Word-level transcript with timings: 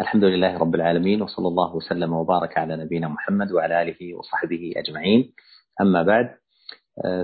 الحمد 0.00 0.24
لله 0.24 0.58
رب 0.58 0.74
العالمين 0.74 1.22
وصلى 1.22 1.48
الله 1.48 1.76
وسلم 1.76 2.12
وبارك 2.12 2.58
على 2.58 2.76
نبينا 2.76 3.08
محمد 3.08 3.52
وعلى 3.52 3.82
آله 3.82 4.14
وصحبه 4.14 4.72
أجمعين. 4.76 5.32
أما 5.80 6.02
بعد 6.02 6.34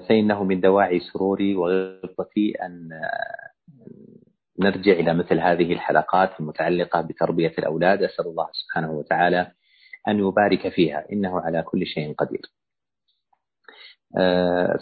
فإنه 0.08 0.44
من 0.44 0.60
دواعي 0.60 1.00
سروري 1.00 1.56
وغبطتي 1.56 2.52
أن 2.62 2.88
نرجع 4.60 4.92
إلى 4.92 5.14
مثل 5.14 5.40
هذه 5.40 5.72
الحلقات 5.72 6.40
المتعلقة 6.40 7.00
بتربية 7.00 7.52
الأولاد. 7.58 8.02
أسأل 8.02 8.26
الله 8.26 8.48
سبحانه 8.52 8.90
وتعالى 8.92 9.52
أن 10.08 10.18
يبارك 10.18 10.68
فيها 10.68 11.04
إنه 11.12 11.40
على 11.40 11.62
كل 11.62 11.86
شيء 11.86 12.14
قدير. 12.14 12.42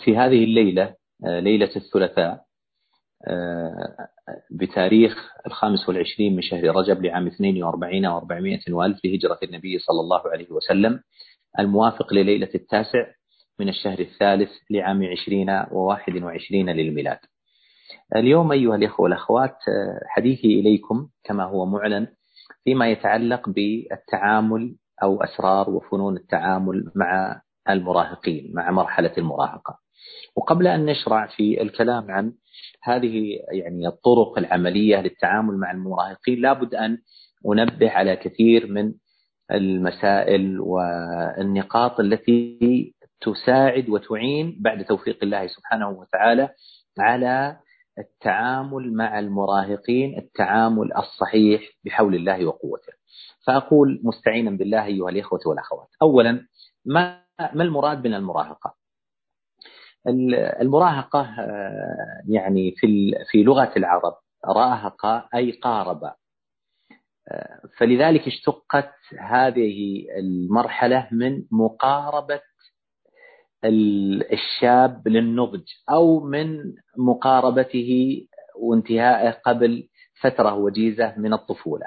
في 0.04 0.16
هذه 0.16 0.44
الليلة 0.44 0.94
ليلة 1.22 1.70
الثلاثاء 1.76 2.44
بتاريخ 4.50 5.32
الخامس 5.46 5.88
والعشرين 5.88 6.36
من 6.36 6.42
شهر 6.42 6.64
رجب 6.76 7.02
لعام 7.04 7.26
42 7.26 8.20
و400 8.20 8.70
وألف 8.70 9.04
لهجرة 9.04 9.38
النبي 9.42 9.78
صلى 9.78 10.00
الله 10.00 10.22
عليه 10.32 10.50
وسلم 10.50 11.00
الموافق 11.58 12.12
لليلة 12.14 12.48
التاسع 12.54 13.06
من 13.60 13.68
الشهر 13.68 13.98
الثالث 13.98 14.50
لعام 14.70 15.04
عشرين 15.04 15.50
وواحد 15.72 16.22
وعشرين 16.22 16.70
للميلاد. 16.70 17.18
اليوم 18.16 18.52
أيها 18.52 18.76
الإخوة 18.76 19.04
والأخوات 19.04 19.56
حديثي 20.06 20.60
إليكم 20.60 21.08
كما 21.24 21.44
هو 21.44 21.66
معلن 21.66 22.06
فيما 22.64 22.90
يتعلق 22.90 23.48
بالتعامل 23.48 24.76
أو 25.02 25.22
أسرار 25.22 25.70
وفنون 25.70 26.16
التعامل 26.16 26.92
مع 26.94 27.40
المراهقين 27.70 28.52
مع 28.54 28.70
مرحلة 28.70 29.12
المراهقة. 29.18 29.78
وقبل 30.36 30.66
أن 30.66 30.86
نشرع 30.86 31.26
في 31.26 31.62
الكلام 31.62 32.10
عن 32.10 32.32
هذه 32.82 33.38
يعني 33.52 33.88
الطرق 33.88 34.38
العملية 34.38 34.96
للتعامل 35.00 35.56
مع 35.58 35.70
المراهقين 35.70 36.40
لابد 36.40 36.74
أن 36.74 36.98
أنبه 37.52 37.90
على 37.90 38.16
كثير 38.16 38.66
من 38.66 38.92
المسائل 39.50 40.60
والنقاط 40.60 42.00
التي 42.00 42.94
تساعد 43.20 43.88
وتعين 43.88 44.56
بعد 44.60 44.84
توفيق 44.84 45.18
الله 45.22 45.46
سبحانه 45.46 45.88
وتعالى 45.88 46.48
على 46.98 47.56
التعامل 47.98 48.92
مع 48.92 49.18
المراهقين 49.18 50.18
التعامل 50.18 50.92
الصحيح 50.96 51.62
بحول 51.84 52.14
الله 52.14 52.46
وقوته. 52.46 52.92
فأقول 53.46 54.00
مستعينا 54.04 54.50
بالله 54.50 54.84
أيها 54.84 55.08
الإخوة 55.08 55.40
والأخوات. 55.46 55.88
أولا 56.02 56.46
ما 56.84 57.20
ما 57.54 57.62
المراد 57.64 58.06
من 58.06 58.14
المراهقة؟ 58.14 58.74
المراهقة 60.06 61.34
يعني 62.28 62.74
في 62.76 63.14
في 63.30 63.42
لغة 63.42 63.72
العرب 63.76 64.14
راهق 64.44 65.06
أي 65.34 65.50
قارب. 65.50 66.00
فلذلك 67.78 68.26
اشتقت 68.26 68.92
هذه 69.20 70.04
المرحلة 70.18 71.08
من 71.12 71.42
مقاربة 71.50 72.40
الشاب 74.32 75.08
للنضج 75.08 75.64
أو 75.90 76.20
من 76.20 76.74
مقاربته 76.98 78.20
وانتهائه 78.60 79.30
قبل 79.30 79.88
فترة 80.20 80.54
وجيزة 80.54 81.14
من 81.16 81.32
الطفولة. 81.32 81.86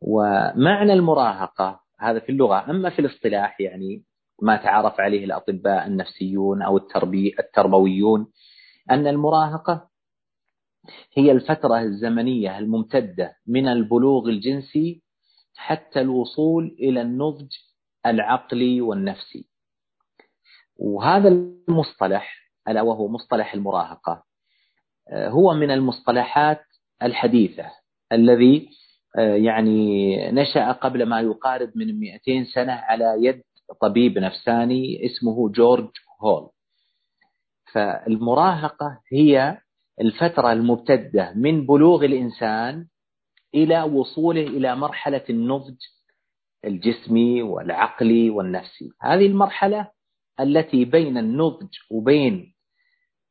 ومعنى 0.00 0.92
المراهقة 0.92 1.80
هذا 2.00 2.18
في 2.20 2.32
اللغة 2.32 2.70
أما 2.70 2.90
في 2.90 2.98
الاصطلاح 2.98 3.60
يعني 3.60 4.02
ما 4.42 4.56
تعرف 4.56 5.00
عليه 5.00 5.24
الأطباء 5.24 5.86
النفسيون 5.86 6.62
أو 6.62 6.76
التربي 6.76 7.34
التربويون 7.38 8.26
أن 8.90 9.06
المراهقة 9.06 9.88
هي 11.14 11.32
الفترة 11.32 11.80
الزمنية 11.80 12.58
الممتدة 12.58 13.36
من 13.46 13.68
البلوغ 13.68 14.28
الجنسي 14.28 15.02
حتى 15.56 16.00
الوصول 16.00 16.76
إلى 16.78 17.00
النضج 17.02 17.52
العقلي 18.06 18.80
والنفسي. 18.80 19.48
وهذا 20.76 21.28
المصطلح 21.28 22.50
ألا 22.68 22.82
وهو 22.82 23.08
مصطلح 23.08 23.54
المراهقة 23.54 24.24
هو 25.12 25.54
من 25.54 25.70
المصطلحات 25.70 26.62
الحديثة 27.02 27.70
الذي 28.12 28.68
يعني 29.18 30.16
نشأ 30.32 30.72
قبل 30.72 31.06
ما 31.06 31.20
يقارب 31.20 31.72
من 31.74 32.00
200 32.00 32.44
سنة 32.54 32.72
على 32.72 33.16
يد 33.18 33.42
طبيب 33.80 34.18
نفساني 34.18 35.06
اسمه 35.06 35.48
جورج 35.52 35.88
هول. 36.22 36.50
فالمراهقة 37.72 39.00
هي 39.12 39.58
الفترة 40.00 40.52
الممتدة 40.52 41.32
من 41.36 41.66
بلوغ 41.66 42.04
الإنسان 42.04 42.86
إلى 43.54 43.82
وصوله 43.82 44.42
إلى 44.42 44.76
مرحلة 44.76 45.24
النضج 45.30 45.76
الجسمي 46.64 47.42
والعقلي 47.42 48.30
والنفسي. 48.30 48.90
هذه 49.02 49.26
المرحلة 49.26 49.90
التي 50.40 50.84
بين 50.84 51.18
النضج 51.18 51.68
وبين 51.90 52.54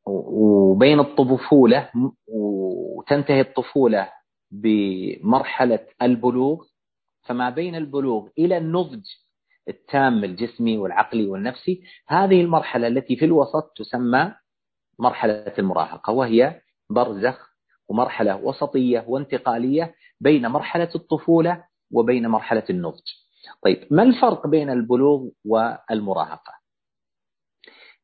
وبين 0.06 1.00
الطفولة 1.00 1.90
وتنتهي 2.28 3.40
الطفولة 3.40 4.08
بمرحلة 4.50 5.86
البلوغ. 6.02 6.64
فما 7.22 7.50
بين 7.50 7.74
البلوغ 7.74 8.28
إلى 8.38 8.56
النضج 8.58 9.04
التام 9.68 10.24
الجسمي 10.24 10.78
والعقلي 10.78 11.26
والنفسي 11.26 11.82
هذه 12.08 12.40
المرحلة 12.40 12.86
التي 12.86 13.16
في 13.16 13.24
الوسط 13.24 13.72
تسمى 13.76 14.34
مرحلة 14.98 15.52
المراهقة 15.58 16.12
وهي 16.12 16.60
برزخ 16.90 17.50
ومرحلة 17.88 18.36
وسطية 18.36 19.04
وانتقالية 19.08 19.94
بين 20.20 20.46
مرحلة 20.46 20.88
الطفولة 20.94 21.64
وبين 21.92 22.26
مرحلة 22.28 22.64
النضج. 22.70 23.02
طيب 23.62 23.86
ما 23.90 24.02
الفرق 24.02 24.46
بين 24.46 24.70
البلوغ 24.70 25.28
والمراهقة؟ 25.44 26.52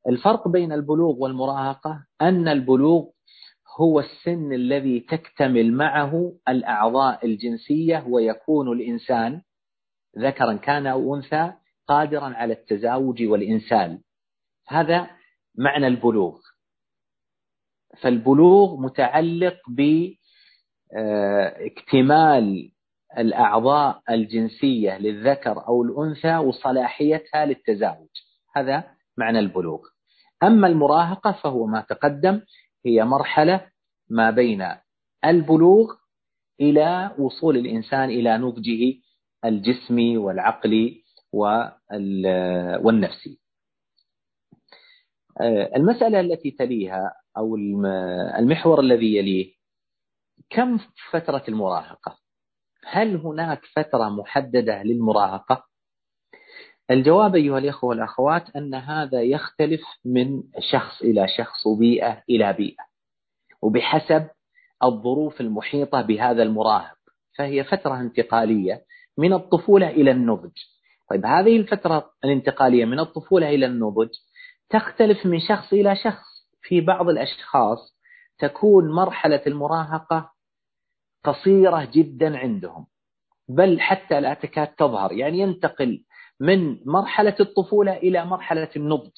الفرق 0.08 0.48
بين 0.48 0.72
البلوغ 0.72 1.16
والمراهقة 1.18 2.06
أن 2.20 2.48
البلوغ 2.48 3.04
هو 3.80 4.00
السن 4.00 4.52
الذي 4.52 5.00
تكتمل 5.00 5.72
معه 5.72 6.32
الأعضاء 6.48 7.26
الجنسية 7.26 8.04
ويكون 8.08 8.72
الإنسان 8.72 9.42
ذكرا 10.18 10.54
كان 10.54 10.86
أو 10.86 11.16
أنثى 11.16 11.52
قادرا 11.88 12.24
على 12.24 12.52
التزاوج 12.52 13.22
والإنسال 13.22 14.00
هذا 14.68 15.10
معنى 15.58 15.86
البلوغ. 15.86 16.38
فالبلوغ 18.00 18.80
متعلق 18.80 19.56
باكتمال 20.92 22.72
الأعضاء 23.18 24.02
الجنسية 24.10 24.98
للذكر 24.98 25.66
أو 25.68 25.82
الأنثى 25.82 26.36
وصلاحيتها 26.36 27.44
للتزاوج. 27.44 28.08
هذا 28.56 28.84
معنى 29.16 29.38
البلوغ. 29.38 29.80
أما 30.42 30.66
المراهقة 30.68 31.32
فهو 31.32 31.66
ما 31.66 31.80
تقدم 31.80 32.40
هي 32.86 33.04
مرحلة 33.04 33.66
ما 34.10 34.30
بين 34.30 34.66
البلوغ 35.24 35.94
إلى 36.60 37.14
وصول 37.18 37.56
الإنسان 37.56 38.10
إلى 38.10 38.38
نضجه 38.38 38.94
الجسمي 39.44 40.16
والعقلي 40.16 41.02
والنفسي 42.82 43.38
المسألة 45.76 46.20
التي 46.20 46.50
تليها 46.50 47.14
أو 47.36 47.56
المحور 48.38 48.80
الذي 48.80 49.16
يليه 49.16 49.52
كم 50.50 50.78
فترة 51.10 51.42
المراهقة؟ 51.48 52.18
هل 52.86 53.16
هناك 53.16 53.64
فترة 53.76 54.08
محددة 54.08 54.82
للمراهقة؟ 54.82 55.64
الجواب 56.90 57.34
أيها 57.34 57.58
الإخوة 57.58 57.90
والأخوات 57.90 58.56
أن 58.56 58.74
هذا 58.74 59.22
يختلف 59.22 59.80
من 60.04 60.42
شخص 60.70 61.02
إلى 61.02 61.26
شخص 61.38 61.66
وبيئة 61.66 62.22
إلى 62.30 62.52
بيئة. 62.52 62.84
وبحسب 63.62 64.28
الظروف 64.84 65.40
المحيطة 65.40 66.02
بهذا 66.02 66.42
المراهق 66.42 66.96
فهي 67.38 67.64
فترة 67.64 68.00
انتقالية 68.00 68.84
من 69.22 69.32
الطفولة 69.32 69.90
إلى 69.90 70.10
النضج. 70.10 70.56
طيب 71.10 71.26
هذه 71.26 71.56
الفترة 71.56 72.10
الانتقالية 72.24 72.84
من 72.84 73.00
الطفولة 73.00 73.48
إلى 73.48 73.66
النضج 73.66 74.08
تختلف 74.70 75.26
من 75.26 75.40
شخص 75.40 75.72
إلى 75.72 75.96
شخص. 75.96 76.32
في 76.62 76.80
بعض 76.80 77.08
الأشخاص 77.08 77.96
تكون 78.38 78.92
مرحلة 78.92 79.42
المراهقة 79.46 80.32
قصيرة 81.24 81.88
جدا 81.92 82.38
عندهم 82.38 82.86
بل 83.48 83.80
حتى 83.80 84.20
لا 84.20 84.34
تكاد 84.34 84.66
تظهر. 84.66 85.12
يعني 85.12 85.38
ينتقل 85.38 86.04
من 86.40 86.78
مرحلة 86.86 87.36
الطفولة 87.40 87.96
إلى 87.96 88.24
مرحلة 88.24 88.68
النضج 88.76 89.16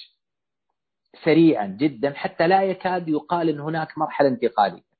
سريعا 1.25 1.67
جدا 1.67 2.13
حتى 2.15 2.47
لا 2.49 2.63
يكاد 2.63 3.09
يقال 3.09 3.49
أن 3.49 3.61
هناك 3.61 3.99
مرحلة 3.99 4.29
انتقالية. 4.29 4.95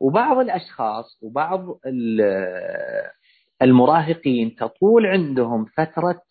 وبعض 0.00 0.38
الأشخاص 0.38 1.18
وبعض 1.22 1.78
المراهقين 3.62 4.56
تطول 4.56 5.06
عندهم 5.06 5.64
فترة 5.64 6.22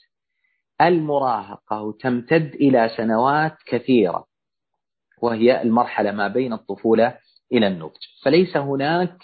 المراهقة 0.82 1.82
وتمتد 1.82 2.56
إلى 2.56 2.90
سنوات 2.98 3.58
كثيرة 3.66 4.26
وهي 5.22 5.62
المرحلة 5.62 6.12
ما 6.12 6.28
بين 6.28 6.54
الطفولة 6.54 7.18
إلى 7.52 7.68
النضج. 7.68 8.02
فليس 8.24 8.58
هناك 8.58 9.18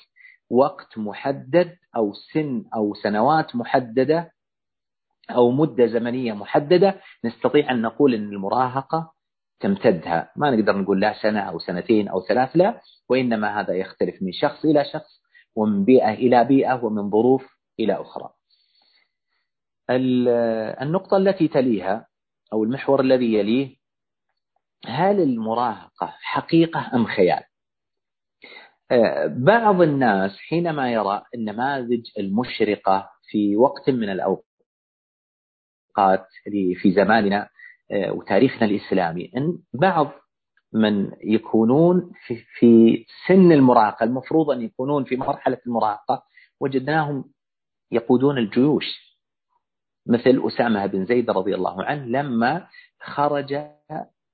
وقت 0.49 0.97
محدد 0.97 1.75
أو 1.95 2.13
سن 2.13 2.63
أو 2.75 2.93
سنوات 2.93 3.55
محددة 3.55 4.31
أو 5.31 5.51
مدة 5.51 5.85
زمنية 5.87 6.33
محددة 6.33 7.01
نستطيع 7.25 7.71
أن 7.71 7.81
نقول 7.81 8.13
أن 8.13 8.33
المراهقة 8.33 9.11
تمتدها. 9.59 10.31
ما 10.35 10.51
نقدر 10.51 10.77
نقول 10.77 10.99
لا 10.99 11.13
سنة 11.21 11.39
أو 11.39 11.59
سنتين 11.59 12.07
أو 12.07 12.21
ثلاث 12.21 12.49
لا 12.55 12.81
وإنما 13.09 13.59
هذا 13.59 13.73
يختلف 13.73 14.15
من 14.21 14.31
شخص 14.31 14.65
إلى 14.65 14.85
شخص 14.85 15.21
ومن 15.55 15.85
بيئة 15.85 16.13
إلى 16.13 16.43
بيئة 16.43 16.83
ومن 16.83 17.09
ظروف 17.09 17.56
إلى 17.79 17.93
أخرى. 18.01 18.29
النقطة 20.81 21.17
التي 21.17 21.47
تليها 21.47 22.07
أو 22.53 22.63
المحور 22.63 23.01
الذي 23.01 23.33
يليه 23.33 23.77
هل 24.85 25.19
المراهقة 25.21 26.15
حقيقة 26.21 26.91
أم 26.93 27.05
خيال؟ 27.05 27.43
بعض 29.45 29.81
الناس 29.81 30.37
حينما 30.37 30.91
يرى 30.91 31.23
النماذج 31.35 32.01
المشرقة 32.19 33.09
في 33.29 33.57
وقت 33.57 33.89
من 33.89 34.09
الأوقات 34.09 34.45
في 36.81 36.91
زماننا 36.95 37.49
وتاريخنا 38.09 38.65
الإسلامي 38.65 39.31
أن 39.37 39.57
بعض 39.73 40.11
من 40.73 41.11
يكونون 41.23 42.11
في, 42.25 42.35
في 42.59 43.05
سن 43.27 43.51
المراهقة 43.51 44.03
المفروض 44.03 44.49
أن 44.51 44.61
يكونون 44.61 45.03
في 45.03 45.15
مرحلة 45.15 45.57
المراهقة 45.67 46.23
وجدناهم 46.59 47.25
يقودون 47.91 48.37
الجيوش. 48.37 49.07
مثل 50.07 50.41
أسامة 50.47 50.85
بن 50.85 51.05
زيد 51.05 51.29
رضي 51.29 51.55
الله 51.55 51.83
عنه 51.83 52.05
لما 52.05 52.67
خرج 53.01 53.61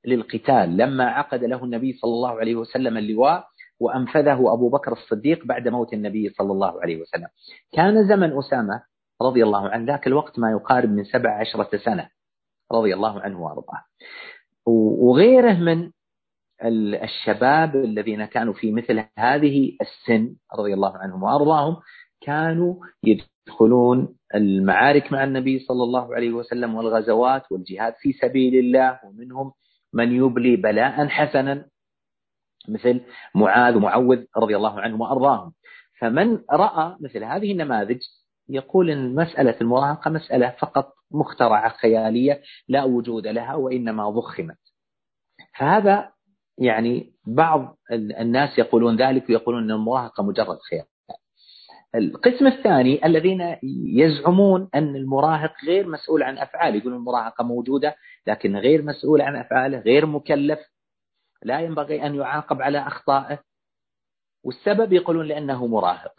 للقتال 0.05 0.77
لما 0.77 1.05
عقد 1.05 1.44
له 1.44 1.63
النبي 1.63 1.94
صلى 1.94 2.11
الله 2.11 2.39
عليه 2.39 2.55
وسلم 2.55 2.97
اللواء 2.97 3.47
وأنفذه 3.79 4.53
أبو 4.53 4.69
بكر 4.69 4.91
الصديق 4.91 5.45
بعد 5.45 5.67
موت 5.67 5.94
النبي 5.94 6.29
صلى 6.29 6.51
الله 6.51 6.81
عليه 6.81 7.01
وسلم. 7.01 7.27
كان 7.73 8.07
زمن 8.07 8.38
أسامة 8.38 8.83
رضي 9.21 9.44
الله 9.44 9.69
عنه 9.69 9.85
ذاك 9.85 10.07
الوقت 10.07 10.39
ما 10.39 10.51
يقارب 10.51 10.89
من 10.89 11.03
سبع 11.03 11.39
عشرة 11.39 11.77
سنة 11.77 12.09
رضي 12.71 12.94
الله 12.94 13.21
عنه 13.21 13.41
وأرضاه. 13.41 13.83
وغيره 15.01 15.53
من 15.53 15.91
الشباب 17.03 17.75
الذين 17.75 18.25
كانوا 18.25 18.53
في 18.53 18.71
مثل 18.71 19.06
هذه 19.17 19.77
السن 19.81 20.35
رضي 20.59 20.73
الله 20.73 20.97
عنهم 20.97 21.23
وأرضاهم 21.23 21.77
كانوا 22.21 22.75
يدخلون 23.48 24.16
المعارك 24.36 25.12
مع 25.12 25.24
النبي 25.24 25.60
صلى 25.60 25.84
الله 25.84 26.16
عليه 26.16 26.31
وسلم 26.31 26.75
والغزوات 26.75 27.51
والجهاد 27.51 27.94
في 28.01 28.13
سبيل 28.13 28.56
الله 28.56 29.00
ومنهم 29.06 29.51
من 29.94 30.12
يبلي 30.12 30.56
بلاء 30.56 31.07
حسنا 31.07 31.66
مثل 32.69 33.01
معاذ 33.36 33.75
ومعوذ 33.75 34.24
رضي 34.38 34.56
الله 34.57 34.80
عنهم 34.80 35.01
وأرضاهم 35.01 35.54
فمن 36.00 36.40
رأى 36.51 36.95
مثل 37.01 37.24
هذه 37.24 37.51
النماذج 37.51 38.00
يقول 38.50 38.90
إن 38.90 39.16
مسألة 39.16 39.56
المراهقة 39.62 40.12
مسألة 40.12 40.56
فقط 40.60 40.94
مخترعة 41.12 41.69
خيالية 41.69 42.42
لا 42.68 42.84
وجود 42.84 43.28
لها 43.28 43.56
وإنما 43.56 44.10
ضخمت. 44.10 44.57
فهذا 45.57 46.12
يعني 46.57 47.13
بعض 47.28 47.78
الناس 47.92 48.60
يقولون 48.60 48.95
ذلك 48.95 49.30
ويقولون 49.30 49.63
إن 49.63 49.72
المراهقة 49.72 50.24
مجرد 50.24 50.57
خيال. 50.69 50.86
القسم 51.95 52.48
الثاني 52.48 53.06
الذين 53.06 53.56
يزعمون 53.95 54.69
أن 54.75 54.95
المراهق 54.95 55.54
غير 55.68 55.88
مسؤول 55.88 56.24
عن 56.24 56.38
أفعاله، 56.38 56.78
يقولون 56.78 57.00
المراهقة 57.00 57.44
موجودة 57.44 57.95
لكن 58.28 58.56
غير 58.56 58.81
مسؤول 58.81 59.22
عن 59.22 59.36
أفعاله، 59.36 59.80
غير 59.80 60.06
مكلف 60.06 60.60
لا 61.44 61.60
ينبغي 61.60 62.06
أن 62.06 62.16
يعاقب 62.16 62.62
على 62.62 62.80
أخطائه. 62.80 63.40
والسبب 64.44 64.94
يقولون 64.94 65.25
لأنه 65.25 65.68
مراهق. 65.68 66.13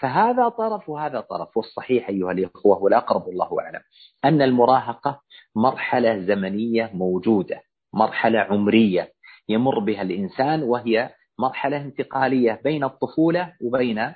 فهذا 0.00 0.48
طرف 0.48 0.88
وهذا 0.88 1.20
طرف 1.20 1.56
والصحيح 1.56 2.08
أيها 2.08 2.32
الإخوة 2.32 2.82
والأقرب 2.82 3.28
الله 3.28 3.60
أعلم 3.60 3.80
أن 4.24 4.42
المراهقة 4.42 5.20
مرحلة 5.56 6.18
زمنية 6.26 6.90
موجودة 6.94 7.62
مرحلة 7.94 8.38
عمرية 8.38 9.12
يمر 9.48 9.78
بها 9.78 10.02
الإنسان 10.02 10.62
وهي 10.62 11.10
مرحلة 11.38 11.76
انتقالية 11.76 12.60
بين 12.64 12.84
الطفولة 12.84 13.52
وبين 13.60 14.14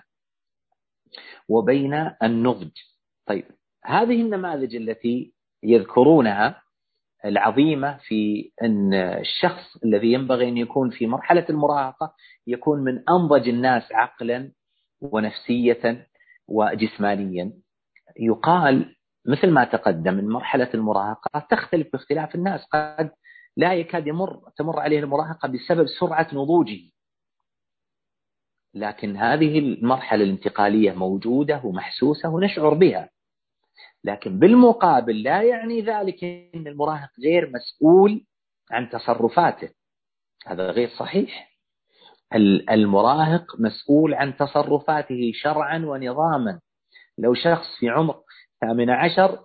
وبين 1.48 2.10
النضج. 2.22 2.70
طيب 3.26 3.44
هذه 3.84 4.22
النماذج 4.22 4.76
التي 4.76 5.32
يذكرونها 5.62 6.62
العظيمة 7.24 7.96
في 7.96 8.50
أن 8.62 8.94
الشخص 8.94 9.76
الذي 9.84 10.12
ينبغي 10.12 10.48
أن 10.48 10.56
يكون 10.56 10.90
في 10.90 11.06
مرحلة 11.06 11.46
المراهقة 11.50 12.14
يكون 12.46 12.84
من 12.84 13.02
أنضج 13.08 13.48
الناس 13.48 13.92
عقلا 13.92 14.52
ونفسية 15.00 16.06
وجسمانيا. 16.48 17.52
يقال 18.20 18.96
مثل 19.26 19.50
ما 19.50 19.64
تقدم 19.64 20.14
من 20.14 20.28
مرحلة 20.28 20.70
المراهقة 20.74 21.46
تختلف 21.50 21.92
باختلاف 21.92 22.34
الناس. 22.34 22.64
قد 22.64 23.10
لا 23.56 23.74
يكاد 23.74 24.06
يمر 24.06 24.40
تمر 24.56 24.80
عليه 24.80 24.98
المراهقة 24.98 25.48
بسبب 25.48 25.86
سرعة 26.00 26.28
نضوجه. 26.32 26.80
لكن 28.76 29.16
هذه 29.16 29.58
المرحلة 29.58 30.24
الانتقالية 30.24 30.92
موجودة 30.92 31.60
ومحسوسة 31.64 32.28
ونشعر 32.28 32.74
بها. 32.74 33.10
لكن 34.04 34.38
بالمقابل 34.38 35.22
لا 35.22 35.42
يعني 35.42 35.80
ذلك 35.80 36.24
أن 36.24 36.66
المراهق 36.66 37.10
غير 37.24 37.50
مسؤول 37.50 38.24
عن 38.70 38.90
تصرفاته. 38.90 39.68
هذا 40.46 40.70
غير 40.70 40.88
صحيح. 40.88 41.56
المراهق 42.70 43.60
مسؤول 43.60 44.14
عن 44.14 44.36
تصرفاته 44.36 45.32
شرعا 45.34 45.78
ونظاما. 45.78 46.60
لو 47.18 47.34
شخص 47.34 47.66
في 47.78 47.88
عمر 47.88 48.20
ثامن 48.60 48.90
عشر 48.90 49.38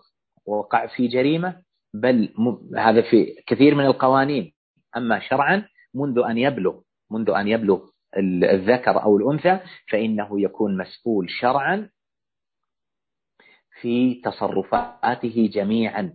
وقع 0.46 0.88
في 0.88 1.08
جريمة 1.08 1.62
بل 1.94 2.34
هذا 2.78 3.02
في 3.02 3.36
كثير 3.48 3.76
من 3.76 3.86
القوانين. 3.86 4.54
أما 4.98 5.20
شرعا 5.20 5.68
منذ 5.94 6.20
أن 6.30 6.38
يبلغ 6.38 6.80
منذ 7.12 7.30
أن 7.30 7.48
يبلغ 7.48 7.80
الذكر 8.18 9.04
أو 9.04 9.18
الأنثى 9.18 9.60
فإنه 9.92 10.42
يكون 10.42 10.78
مسؤول 10.78 11.30
شرعا 11.30 11.90
في 13.82 14.22
تصرفاته 14.24 15.50
جميعا 15.54 16.14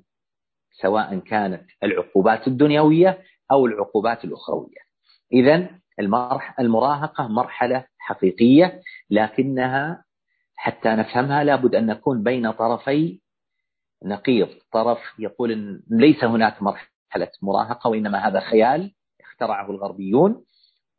سواء 0.82 1.18
كانت 1.18 1.62
العقوبات 1.82 2.48
الدنيوية 2.48 3.22
أو 3.52 3.66
العقوبات 3.66 4.24
الأخروية. 4.24 4.86
إذا 5.32 5.70
المراهقة 6.60 7.28
مرحلة 7.28 7.86
حقيقية 7.98 8.80
لكنها 9.10 10.04
حتى 10.56 10.88
نفهمها 10.88 11.44
لابد 11.44 11.74
أن 11.74 11.86
نكون 11.86 12.22
بين 12.22 12.50
طرفي 12.50 13.20
نقيض. 14.04 14.48
طرف 14.72 14.98
يقول 15.18 15.52
إن 15.52 15.82
ليس 15.90 16.24
هناك 16.24 16.62
مرحلة 16.62 17.30
مراهقة 17.42 17.90
وإنما 17.90 18.28
هذا 18.28 18.40
خيال 18.40 18.94
اخترعه 19.20 19.70
الغربيون. 19.70 20.44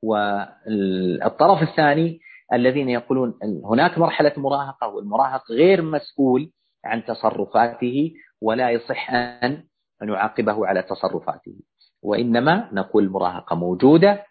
والطرف 0.03 1.61
الثاني 1.61 2.19
الذين 2.53 2.89
يقولون 2.89 3.39
هناك 3.65 3.97
مرحلة 3.97 4.33
مراهقة 4.37 4.87
والمراهق 4.87 5.51
غير 5.51 5.81
مسؤول 5.81 6.51
عن 6.85 7.05
تصرفاته 7.05 8.13
ولا 8.41 8.69
يصح 8.69 9.11
أن 9.11 9.63
نعاقبه 10.03 10.67
على 10.67 10.81
تصرفاته. 10.81 11.59
وإنما 12.01 12.69
نقول 12.73 13.03
المراهقة 13.03 13.55
موجودة 13.55 14.25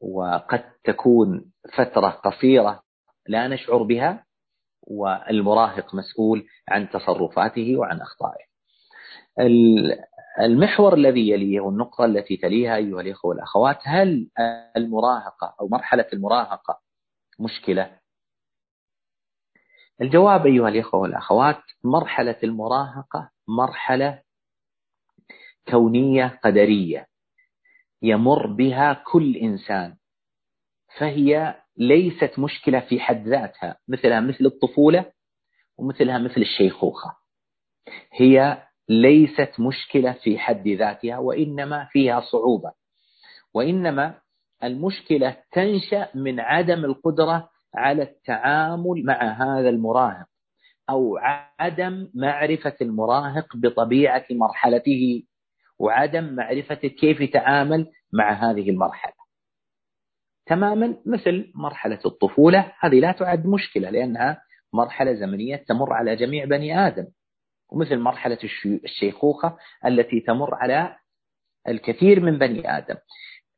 وقد 0.00 0.64
تكون 0.84 1.52
فترة 1.76 2.08
قصيرة 2.08 2.82
لا 3.28 3.48
نشعر 3.48 3.82
بها 3.82 4.24
والمراهق 4.82 5.94
مسؤول 5.94 6.44
عن 6.68 6.90
تصرفاته 6.90 7.76
وعن 7.76 8.00
أخطائه. 8.00 8.46
المحور 10.40 10.94
الذي 10.94 11.28
يليه 11.30 11.60
والنقطة 11.60 12.04
التي 12.04 12.36
تليها 12.36 12.76
أيها 12.76 13.00
الإخوة 13.00 13.28
والأخوات 13.28 13.78
هل 13.84 14.28
المراهقة 14.76 15.54
أو 15.60 15.68
مرحلة 15.68 16.06
المراهقة 16.12 16.80
مشكلة؟ 17.40 17.98
الجواب 20.00 20.46
أيها 20.46 20.68
الإخوة 20.68 21.00
والأخوات 21.00 21.62
مرحلة 21.84 22.36
المراهقة 22.42 23.30
مرحلة 23.48 24.22
كونية 25.70 26.40
قدرية 26.44 27.06
يمر 28.02 28.46
بها 28.46 28.92
كل 29.12 29.36
إنسان 29.36 29.96
فهي 30.98 31.62
ليست 31.76 32.38
مشكلة 32.38 32.80
في 32.80 33.00
حد 33.00 33.28
ذاتها 33.28 33.78
مثلها 33.88 34.20
مثل 34.20 34.46
الطفولة 34.46 35.12
ومثلها 35.76 36.18
مثل 36.18 36.40
الشيخوخة 36.40 37.16
هي 38.12 38.65
ليست 38.88 39.52
مشكلة 39.58 40.12
في 40.12 40.38
حد 40.38 40.68
ذاتها 40.68 41.18
وإنما 41.18 41.88
فيها 41.92 42.20
صعوبة. 42.20 42.72
وإنما 43.54 44.14
المشكلة 44.64 45.36
تنشأ 45.52 46.08
من 46.14 46.40
عدم 46.40 46.84
القدرة 46.84 47.48
على 47.74 48.02
التعامل 48.02 49.04
مع 49.04 49.22
هذا 49.22 49.68
المراهق 49.68 50.26
أو 50.90 51.18
عدم 51.60 52.08
معرفة 52.14 52.76
المراهق 52.80 53.56
بطبيعة 53.56 54.24
مرحلته 54.30 55.22
وعدم 55.78 56.34
معرفة 56.34 56.74
كيف 56.74 57.20
يتعامل 57.20 57.86
مع 58.12 58.32
هذه 58.32 58.70
المرحلة. 58.70 59.12
تماما 60.46 60.96
مثل 61.06 61.52
مرحلة 61.54 61.98
الطفولة 62.06 62.72
هذه 62.80 63.00
لا 63.00 63.12
تعد 63.12 63.46
مشكلة 63.46 63.90
لأنها 63.90 64.42
مرحلة 64.72 65.14
زمنية 65.14 65.56
تمر 65.56 65.92
على 65.92 66.16
جميع 66.16 66.44
بني 66.44 66.86
آدم. 66.86 67.06
ومثل 67.68 67.98
مرحلة 67.98 68.38
الشيخوخة 68.84 69.56
التي 69.86 70.20
تمر 70.20 70.54
على 70.54 70.96
الكثير 71.68 72.20
من 72.20 72.38
بني 72.38 72.78
آدم. 72.78 72.96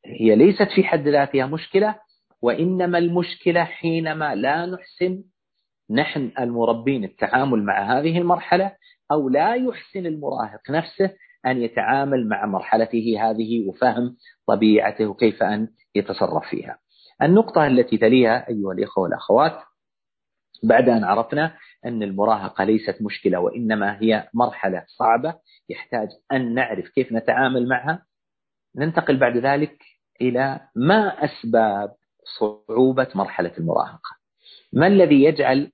هي 0.06 0.36
ليست 0.36 0.68
في 0.74 0.84
حد 0.84 1.08
ذاتها 1.08 1.46
مشكلة 1.46 1.94
وإنما 2.42 2.98
المشكلة 2.98 3.64
حينما 3.64 4.34
لا 4.34 4.66
نحسن 4.66 5.24
نحن 5.90 6.32
المربين 6.38 7.04
التعامل 7.04 7.62
مع 7.62 7.98
هذه 7.98 8.18
المرحلة 8.18 8.72
أو 9.12 9.28
لا 9.28 9.54
يحسن 9.54 10.06
المراهق 10.06 10.70
نفسه 10.70 11.10
أن 11.46 11.62
يتعامل 11.62 12.28
مع 12.28 12.46
مرحلته 12.46 13.16
هذه 13.20 13.68
وفهم 13.68 14.16
طبيعته 14.46 15.06
وكيف 15.06 15.42
أن 15.42 15.68
يتصرف 15.94 16.48
فيها. 16.50 16.78
النقطة 17.22 17.66
التي 17.66 17.98
تليها 17.98 18.48
أيها 18.48 18.72
الإخوة 18.72 19.04
والأخوات 19.04 19.58
بعد 20.62 20.88
أن 20.88 21.04
عرفنا 21.04 21.56
أن 21.84 22.02
المراهقة 22.02 22.64
ليست 22.64 23.02
مشكلة 23.02 23.40
وإنما 23.40 24.02
هي 24.02 24.28
مرحلة 24.34 24.84
صعبة. 24.86 25.34
يحتاج 25.68 26.08
أن 26.32 26.54
نعرف 26.54 26.88
كيف 26.88 27.12
نتعامل 27.12 27.68
معها. 27.68 28.06
ننتقل 28.76 29.16
بعد 29.16 29.36
ذلك 29.36 29.82
إلى 30.20 30.60
ما 30.74 31.24
أسباب 31.24 31.94
صعوبة 32.38 33.08
مرحلة 33.14 33.52
المراهقة. 33.58 34.16
ما 34.72 34.86
الذي 34.86 35.24
يجعل 35.24 35.72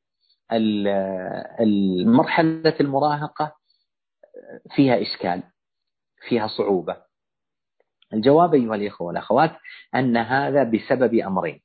المرحلة 1.61 2.75
المراهقة 2.81 3.57
فيها 4.75 5.03
إشكال 5.03 5.43
فيها 6.29 6.47
صعوبة؟ 6.47 6.97
الجواب 8.13 8.55
أيها 8.55 8.75
الإخوة 8.75 9.07
والأخوات 9.07 9.51
أن 9.95 10.17
هذا 10.17 10.65
بسبب 10.65 11.15
أمرين. 11.15 11.61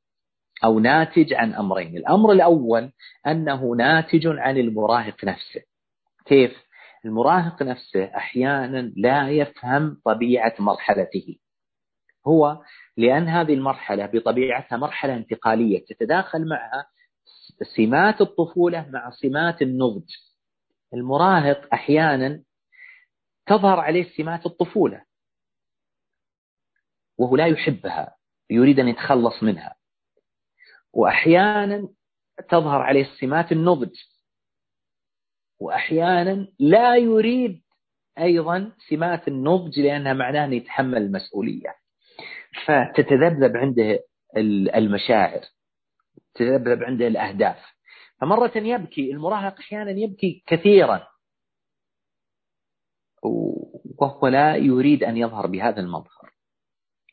أو 0.63 0.79
ناتج 0.79 1.33
عن 1.33 1.53
أمرين. 1.53 1.97
الأمر 1.97 2.31
الأول 2.31 2.91
أنه 3.27 3.75
ناتج 3.75 4.27
عن 4.27 4.57
المراهق 4.57 5.25
نفسه. 5.25 5.61
كيف؟ 6.25 6.69
المراهق 7.05 7.63
نفسه 7.63 8.03
أحيانا 8.03 8.93
لا 8.95 9.29
يفهم 9.29 10.01
طبيعة 10.05 10.53
مرحلته. 10.59 11.37
هو 12.27 12.61
لأن 12.97 13.27
هذه 13.27 13.53
المرحلة 13.53 14.05
بطبيعتها 14.05 14.77
مرحلة 14.77 15.15
انتقالية 15.15 15.85
تتداخل 15.85 16.47
معها 16.47 16.85
سمات 17.75 18.21
الطفولة 18.21 18.89
مع 18.89 19.11
سمات 19.11 19.61
النضج. 19.61 20.09
المراهق 20.93 21.73
أحيانا 21.73 22.43
تظهر 23.45 23.79
عليه 23.79 24.09
سمات 24.17 24.45
الطفولة 24.45 25.03
وهو 27.17 27.35
لا 27.35 27.47
يحبها 27.47 28.15
يريد 28.49 28.79
أن 28.79 28.87
يتخلص 28.87 29.43
منها. 29.43 29.78
وأحيانا 30.93 31.87
تظهر 32.49 32.81
عليه 32.81 33.03
سمات 33.19 33.51
النضج. 33.51 33.95
وأحيانا 35.59 36.47
لا 36.59 36.95
يريد 36.95 37.61
أيضا 38.19 38.71
سمات 38.89 39.27
النضج 39.27 39.79
لأنها 39.79 40.13
معناه 40.13 40.45
أن 40.45 40.53
يتحمل 40.53 40.97
المسؤولية. 40.97 41.75
فتتذبذب 42.65 43.57
عنده 43.57 43.99
المشاعر 44.75 45.41
تتذبذب 46.33 46.83
عنده 46.83 47.07
الأهداف. 47.07 47.57
فمرة 48.21 48.51
يبكي 48.55 49.11
المراهق 49.11 49.59
أحيانا 49.59 49.91
يبكي 49.91 50.43
كثيرا. 50.47 51.07
وهو 53.99 54.27
لا 54.27 54.55
يريد 54.55 55.03
أن 55.03 55.17
يظهر 55.17 55.47
بهذا 55.47 55.79
المظهر. 55.79 56.33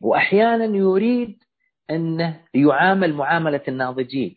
وأحيانا 0.00 0.64
يريد 0.64 1.44
أنه 1.90 2.44
يعامل 2.54 3.14
معاملة 3.14 3.62
الناضجين 3.68 4.36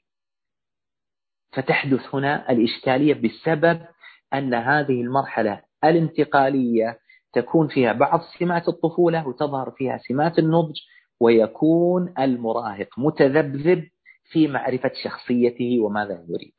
فتحدث 1.52 2.16
هنا 2.16 2.52
الإشكالية 2.52 3.14
بسبب 3.14 3.86
أن 4.34 4.54
هذه 4.54 5.02
المرحلة 5.02 5.62
الانتقالية 5.84 7.00
تكون 7.34 7.68
فيها 7.68 7.94
بعض 7.94 8.22
سمات 8.40 8.68
الطفولة 8.68 9.28
وتظهر 9.28 9.72
فيها 9.72 9.98
سمات 9.98 10.40
النضج 10.40 10.80
ويكون 11.20 12.14
المراهق 12.20 12.88
متذبذب 12.98 13.88
في 14.32 14.48
معرفة 14.48 14.92
شخصيته 15.04 15.80
وماذا 15.80 16.26
يريد. 16.30 16.54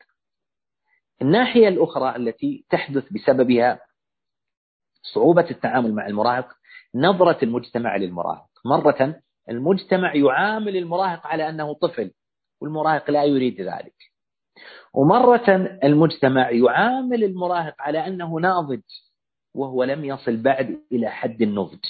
الناحية 1.22 1.68
الأخرى 1.68 2.16
التي 2.16 2.64
تحدث 2.70 3.12
بسببها 3.12 3.80
صعوبة 5.02 5.50
التعامل 5.50 5.94
مع 5.94 6.06
المراهق 6.06 6.48
نظرة 6.94 7.44
المجتمع 7.44 7.96
للمراهق. 7.96 8.50
مرة 8.64 9.22
المجتمع 9.50 10.14
يعامل 10.14 10.76
المراهق 10.76 11.26
على 11.26 11.48
أنه 11.48 11.74
طفل 11.74 12.10
والمراهق 12.60 13.10
لا 13.10 13.24
يريد 13.24 13.60
ذلك. 13.60 13.94
ومرة 14.94 15.78
المجتمع 15.84 16.50
يعامل 16.50 17.24
المراهق 17.24 17.74
على 17.78 18.06
أنه 18.06 18.40
ناضج 18.40 18.80
وهو 19.54 19.84
لم 19.84 20.04
يصل 20.04 20.36
بعد 20.36 20.80
إلى 20.92 21.10
حد 21.10 21.42
النضج. 21.42 21.84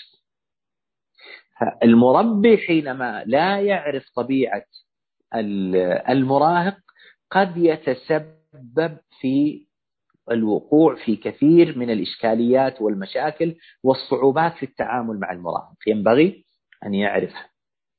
المربي 1.83 2.59
حينما 2.59 3.25
لا 3.26 3.61
يعرف 3.61 4.11
طبيعة 4.14 4.64
المراهق 6.09 6.79
قد 7.31 7.57
يتسبب 7.57 8.99
في 9.21 9.67
الوقوع 10.31 10.95
في 11.05 11.17
كثير 11.17 11.79
من 11.79 11.90
الإشكاليات 11.90 12.83
والمشاكل 12.83 13.57
والصعوبات 13.83 14.52
في 14.55 14.62
التعامل 14.62 15.21
مع 15.21 15.33
المراهق. 15.33 15.76
ينبغي 15.87 16.45
أن 16.87 16.95
يعرف 16.95 17.33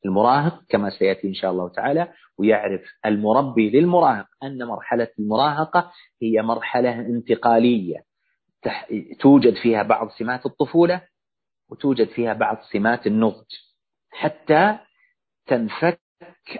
المراهق 0.06 0.62
كما 0.70 0.90
سيأتي 0.90 1.28
إن 1.28 1.34
شاء 1.34 1.52
الله 1.52 1.70
تعالى 1.70 2.14
ويعرف 2.38 2.82
المربي 3.06 3.70
للمراهق 3.70 4.26
أن 4.44 4.64
مرحلة 4.64 5.08
المراهقة 5.20 5.92
هي 6.22 6.42
مرحلة 6.42 7.00
انتقالية. 7.00 8.04
توجد 9.20 9.56
فيها 9.56 9.84
بعض 9.84 10.10
سمات 10.10 10.46
الطفولة 10.46 11.02
وتوجد 11.70 12.08
فيها 12.08 12.34
بعض 12.34 12.58
سمات 12.72 13.08
النضج. 13.08 13.46
حتى 14.12 14.78
تنفك 15.48 16.02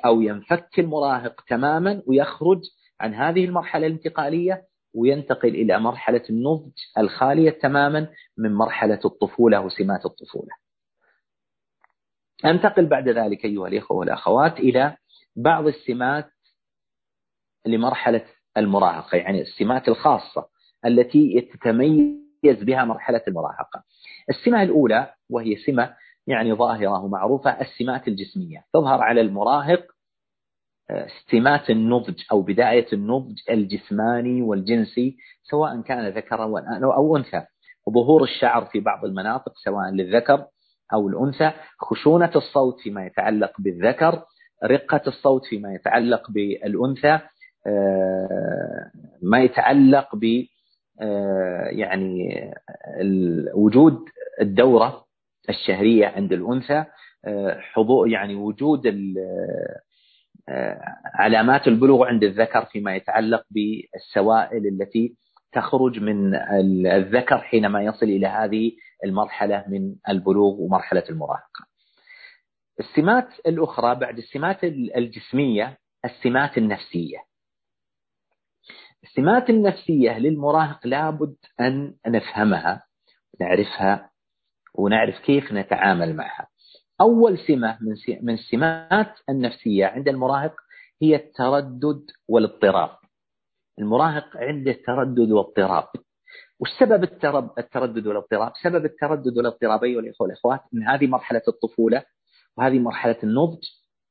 أو 0.06 0.22
ينفك 0.22 0.80
المراهق 0.80 1.42
تماما 1.48 2.02
ويخرج 2.08 2.60
عن 3.00 3.14
هذه 3.14 3.46
المرحلة 3.46 3.88
الانتقالية 3.88 4.64
وينتقل 4.94 5.50
إلى 5.50 5.80
مرحلة 5.80 6.24
النضج 6.30 6.72
الخالية 6.98 7.50
تماما 7.50 8.08
من 8.38 8.54
مرحلة 8.54 9.00
الطفولة 9.06 9.62
وسمات 9.62 10.06
الطفولة. 10.06 10.61
أنتقل 12.46 12.86
بعد 12.86 13.10
ذلك 13.10 13.46
أيها 13.46 13.68
الإخوة 13.68 13.98
والأخوات 13.98 14.60
إلى 14.60 14.98
بعض 15.36 15.68
السمات 15.68 16.32
لمرحلة 17.66 18.26
المراهقة 18.58 19.16
يعني 19.16 19.42
السمات 19.42 19.88
الخاصة 19.88 20.48
التي 20.86 21.42
تتميز 21.42 22.64
بها 22.64 22.86
مرحلة 22.86 23.22
المراهقة. 23.28 23.84
السمة 24.30 24.64
الأولى 24.64 25.14
وهي 25.30 25.56
سمة 25.56 25.96
يعني 26.28 26.54
ظاهرة 26.54 27.04
ومعروفة 27.04 27.62
السمات 27.62 28.08
الجسمية. 28.08 28.66
تظهر 28.74 29.02
على 29.02 29.22
المراهق 29.22 29.86
آه، 30.90 31.08
سمات 31.32 31.70
النضج 31.70 32.24
أو 32.32 32.42
بداية 32.42 32.88
النضج 32.94 33.40
الجسماني 33.50 34.42
والجنسي 34.42 35.18
سواء 35.44 35.82
كان 35.82 36.08
ذكرا 36.08 36.44
أو 36.84 37.18
أنثى. 37.18 37.46
ظهور 37.90 38.24
الشعر 38.24 38.66
في 38.66 38.80
بعض 38.80 39.06
المناطق 39.06 39.54
سواء 39.58 39.90
للذكر 39.90 40.46
أو 40.94 41.10
الأنثى 41.10 41.52
خشونة 41.80 42.32
الصوت 42.36 42.80
فيما 42.80 43.06
يتعلق 43.06 43.52
بالذكر 43.60 44.24
رقة 44.64 45.02
الصوت 45.08 45.46
فيما 45.46 45.74
يتعلق 45.74 46.32
بالأنثى 46.32 47.20
آه، 47.68 48.92
ما 49.22 49.40
يتعلق 49.44 50.16
ب 50.16 50.46
آه، 51.02 51.68
يعني 51.72 52.52
وجود 53.54 54.00
الدورة 54.42 55.06
الشهرية 55.50 56.08
عند 56.08 56.34
الأنثى 56.34 56.86
آه، 57.26 57.60
حضور 57.60 58.10
يعني 58.10 58.36
وجود 58.36 58.82
علامات 61.16 61.68
البلوغ 61.68 62.06
عند 62.06 62.24
الذكر 62.24 62.66
فيما 62.66 62.96
يتعلق 62.96 63.44
بالسوائل 63.52 64.68
التي 64.68 65.16
تخرج 65.54 66.00
من 66.00 66.36
الذكر 66.86 67.38
حينما 67.38 67.84
يصل 67.84 68.06
إلى 68.06 68.28
هذه 68.28 68.72
المرحلة 69.06 69.66
من 69.68 69.96
البلوغ 70.10 70.62
ومرحلة 70.62 71.04
المراهقة. 71.10 71.66
السمات 72.80 73.28
الأخرى 73.48 73.96
بعد 73.96 74.18
السمات 74.18 74.64
الجسمية 74.96 75.78
السمات 76.06 76.58
النفسية. 76.58 77.18
السمات 79.04 79.50
النفسية 79.50 80.20
للمراهق 80.20 80.88
لابد 80.88 81.36
أن 81.60 81.96
نفهمها 82.08 82.84
نعرفها 83.40 84.10
ونعرف 84.76 85.20
كيف 85.20 85.52
نتعامل 85.52 86.16
معها. 86.16 86.48
أول 87.02 87.40
سمة 87.48 87.78
من 88.22 88.34
السمات 88.34 89.14
النفسية 89.30 89.86
عند 89.86 90.08
المراهق 90.08 90.56
هي 91.02 91.16
التردد 91.16 92.06
والاضطراب. 92.28 92.98
المراهق 93.80 94.38
عنده 94.38 94.72
تردد 94.72 95.32
واضطراب 95.32 95.88
وش 96.62 96.70
سبب 96.80 97.04
التردد 97.58 98.08
والاضطراب؟ 98.08 98.52
سبب 98.64 98.86
التردد 98.86 99.38
والاضطراب 99.38 99.84
أيها 99.84 100.00
الإخوة 100.00 100.28
والأخوات 100.28 100.60
إن 100.74 100.84
هذه 100.84 101.08
مرحلة 101.08 101.42
الطفولة 101.48 102.04
وهذه 102.58 102.80
مرحلة 102.80 103.18
النضج 103.24 103.64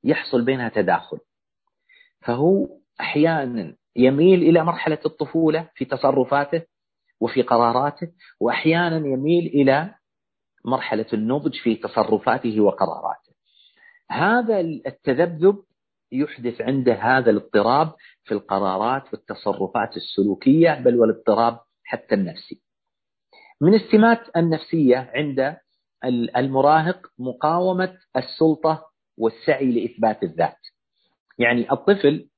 يحصل 0.05 0.45
بينها 0.45 0.69
تداخل 0.69 1.19
فهو 2.21 2.69
أحيانا 3.01 3.77
يميل 3.97 4.43
إلى 4.43 4.65
مرحلة 4.65 4.99
الطفولة 5.07 5.69
في 5.75 5.85
تصرفاته 5.85 6.63
وفي 7.21 7.43
قراراته 7.43 8.09
وأحيانا 8.41 8.97
يميل 8.97 9.47
إلى 9.47 9.95
مرحلة 10.65 11.07
النضج 11.13 11.55
في 11.55 11.75
تصرفاته 11.75 12.61
وقراراته 12.61 13.33
هذا 14.11 14.61
التذبذب 14.61 15.57
يحدث 16.13 16.61
عنده 16.61 16.95
هذا 16.95 17.31
الاضطراب 17.31 17.93
في 18.25 18.35
القرارات 18.35 19.03
والتصرفات 19.13 19.97
السلوكية 19.97 20.75
بل 20.75 21.01
والاضطراب 21.01 21.59
حتى 21.91 22.15
النفسي. 22.15 22.61
من 23.61 23.75
السمات 23.75 24.37
النفسية 24.37 25.11
عند 25.15 25.57
المراهق 26.37 27.07
مقاومة 27.19 27.99
السلطة 28.17 28.91
والسعي 29.19 29.73
لإثبات 29.73 30.23
الذات. 30.23 30.59
يعني 31.39 31.73
الطفل 31.73 32.29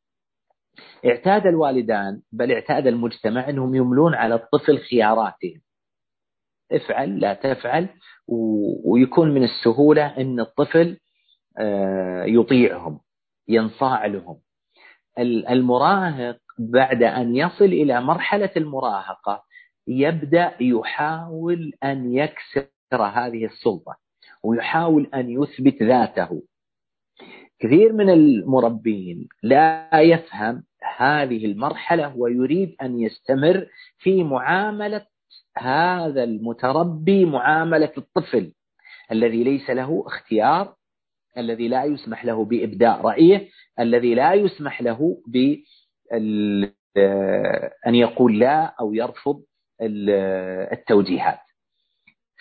اعتاد 1.07 1.47
الوالدان 1.47 2.23
بل 2.33 2.53
اعتاد 2.53 2.87
المجتمع 2.87 3.49
أنهم 3.49 3.75
يملون 3.75 4.15
على 4.15 4.35
الطفل 4.35 4.79
خياراتهم. 4.79 5.61
افعل 6.73 7.21
لا 7.21 7.35
تفعل 7.35 7.89
ويكون 8.85 9.35
من 9.35 9.45
السهولة 9.45 10.17
أن 10.17 10.41
الطفل 10.41 10.99
آه، 11.59 12.25
يطيعهم 12.25 13.01
ينصاع 13.49 14.07
لهم. 14.07 14.41
المراهق 15.19 16.39
بعد 16.59 17.03
أن 17.03 17.37
يصل 17.37 17.65
إلى 17.65 18.01
مرحلة 18.01 18.51
المراهقة 18.57 19.45
يبدأ 19.87 20.55
يحاول 20.61 21.73
أن 21.85 22.13
يكسر 22.13 22.67
هذه 22.93 23.45
السلطة 23.45 23.97
ويحاول 24.45 25.11
أن 25.15 25.31
يثبت 25.31 25.83
ذاته. 25.83 26.43
كثير 27.59 27.93
من 27.93 28.11
المربين 28.11 29.29
لا 29.43 29.89
يفهم 30.01 30.65
هذه 30.97 31.47
المرحلة 31.47 32.17
ويريد 32.17 32.77
أن 32.83 33.01
يستمر 33.01 33.67
في 33.99 34.25
معاملة 34.25 35.07
هذا 35.59 36.25
المتربي 36.25 37.25
معاملة 37.25 37.93
الطفل 37.99 38.53
الذي 39.13 39.45
ليس 39.45 39.71
له 39.71 40.05
اختيار 40.07 40.75
الذي 41.39 41.69
لا 41.69 41.85
يسمح 41.85 42.25
له 42.25 42.45
بإبداء 42.45 43.01
رأيه 43.01 43.49
الذي 43.81 44.15
لا 44.15 44.33
يسمح 44.35 44.83
له 44.83 45.23
ب 45.27 45.57
أن 47.87 47.95
يقول 47.95 48.39
لا 48.39 48.75
أو 48.81 48.95
يرفض 48.95 49.43
التوجيهات. 50.73 51.39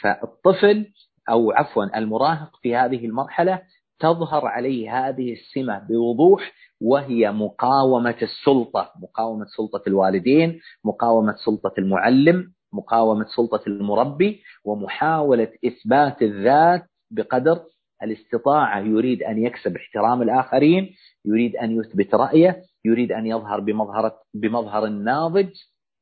فالطفل 0.01 0.86
أو 1.29 1.51
عفوا 1.51 1.98
المراهق 1.98 2.51
في 2.62 2.75
هذه 2.75 3.05
المرحلة 3.05 3.62
تظهر 4.00 4.45
عليه 4.45 5.07
هذه 5.07 5.33
السمة 5.33 5.79
بوضوح 5.89 6.51
وهي 6.81 7.31
مقاومة 7.31 8.15
السلطة 8.21 8.91
مقاومة 9.01 9.45
سلطة 9.45 9.81
الوالدين 9.88 10.60
مقاومة 10.86 11.36
سلطة 11.45 11.74
المعلم 11.77 12.53
مقاومة 12.74 13.25
سلطة 13.36 13.62
المربي 13.67 14.41
ومحاولة 14.65 15.51
إثبات 15.65 16.21
الذات 16.21 16.83
بقدر 17.12 17.60
الاستطاعة 18.03 18.79
يريد 18.79 19.24
أن 19.24 19.38
يكسب 19.38 19.75
احترام 19.75 20.22
الآخرين 20.22 20.96
يريد 21.25 21.55
أن 21.55 21.79
يثبت 21.79 22.15
رأيه 22.15 22.63
يريد 22.86 23.12
أن 23.12 23.25
يظهر 23.25 23.60
بمظهر 23.60 24.12
بمظهر 24.34 24.86
الناضج 24.86 25.50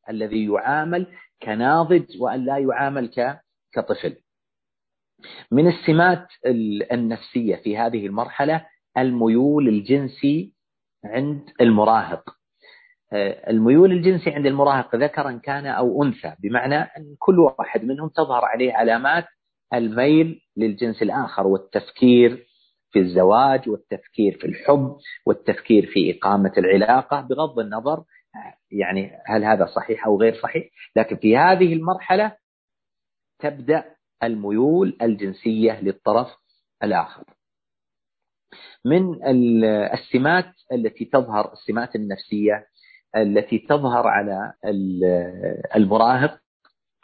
الذي 0.10 0.46
يعامل 0.46 1.08
كناضج 1.44 2.22
وأن 2.22 2.46
لا 2.46 2.58
يعامل 2.58 3.10
كطفل. 3.74 4.16
من 5.52 5.68
السمات 5.68 6.28
النفسية 6.92 7.56
في 7.56 7.78
هذه 7.78 8.08
المرحلة 8.08 8.66
الميول 8.98 9.68
الجنسي 9.68 10.54
عند 11.06 11.50
المراهق. 11.62 12.36
الميول 13.48 13.92
الجنسي 13.92 14.30
عند 14.30 14.46
المراهق 14.46 14.96
ذكرا 14.96 15.32
كان 15.44 15.66
أو 15.66 16.04
أنثى 16.04 16.36
بمعنى 16.40 16.76
أن 16.76 17.16
كل 17.20 17.40
واحد 17.40 17.84
منهم 17.86 18.10
تظهر 18.10 18.46
عليه 18.46 18.74
علامات 18.74 19.26
الميل 19.74 20.42
للجنس 20.58 21.02
الآخر 21.02 21.48
والتفكير 21.48 22.48
في 22.92 23.00
الزواج 23.00 23.70
والتفكير 23.70 24.38
في 24.38 24.48
الحب 24.48 24.98
والتفكير 25.26 25.86
في 25.86 26.18
إقامة 26.18 26.54
العلاقة 26.58 27.22
بغض 27.22 27.60
النظر 27.60 28.04
يعني 28.72 29.12
هل 29.26 29.44
هذا 29.44 29.66
صحيح 29.66 30.06
أو 30.06 30.22
غير 30.22 30.42
صحيح. 30.42 30.70
لكن 30.96 31.16
في 31.16 31.38
هذه 31.38 31.74
المرحلة 31.74 32.36
تبدأ 33.40 33.96
الميول 34.24 34.98
الجنسية 35.02 35.82
للطرف 35.82 36.28
الآخر. 36.84 37.24
من 38.86 39.26
السمات 39.94 40.54
التي 40.74 41.06
تظهر 41.06 41.54
السمات 41.54 41.96
النفسية 41.96 42.66
التي 43.16 43.60
تظهر 43.60 44.08
على 44.08 44.54
المراهق 45.76 46.40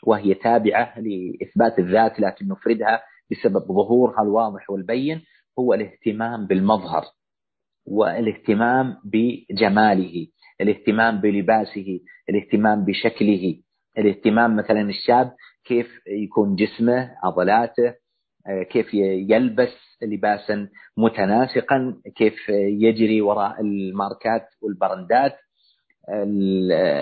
وهي 0.08 0.34
تابعة 0.34 0.94
لإثبات 1.00 1.80
الذات 1.80 2.20
لكن 2.20 2.48
نفردها 2.48 3.02
بسبب 3.32 3.66
ظهورها 3.68 4.22
الواضح 4.22 4.70
والبين 4.70 5.22
هو 5.60 5.74
الاهتمام 5.74 6.48
بالمظهر 6.48 7.04
والاهتمام 7.88 8.98
بجماله 9.06 10.28
الاهتمام 10.62 11.22
بلباسه 11.22 12.00
الاهتمام 12.30 12.86
بشكله 12.86 13.62
الاهتمام 13.98 14.56
مثلا 14.56 14.82
الشاب 14.82 15.32
كيف 15.66 15.88
يكون 16.08 16.56
جسمه 16.56 17.12
عضلاته 17.24 17.94
كيف 18.70 18.94
يلبس 18.94 19.74
لباسا 20.02 20.68
متناسقا 20.98 22.02
كيف 22.16 22.50
يجري 22.50 23.22
وراء 23.22 23.62
الماركات 23.62 24.48
والبراندات 24.62 25.36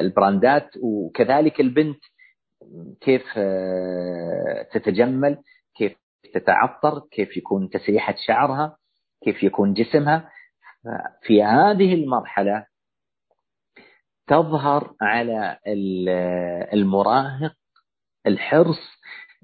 البراندات 0.01 0.69
وكذلك 0.81 1.59
البنت 1.61 1.99
كيف 3.01 3.23
تتجمل 4.73 5.37
كيف 5.75 5.97
تتعطر 6.33 6.99
كيف 7.11 7.37
يكون 7.37 7.69
تسريحة 7.69 8.15
شعرها 8.27 8.77
كيف 9.23 9.43
يكون 9.43 9.73
جسمها. 9.73 10.29
في 11.21 11.43
هذه 11.43 11.93
المرحلة 11.93 12.65
تظهر 14.27 14.93
على 15.01 15.57
المراهق 16.73 17.53
الحرص 18.27 18.79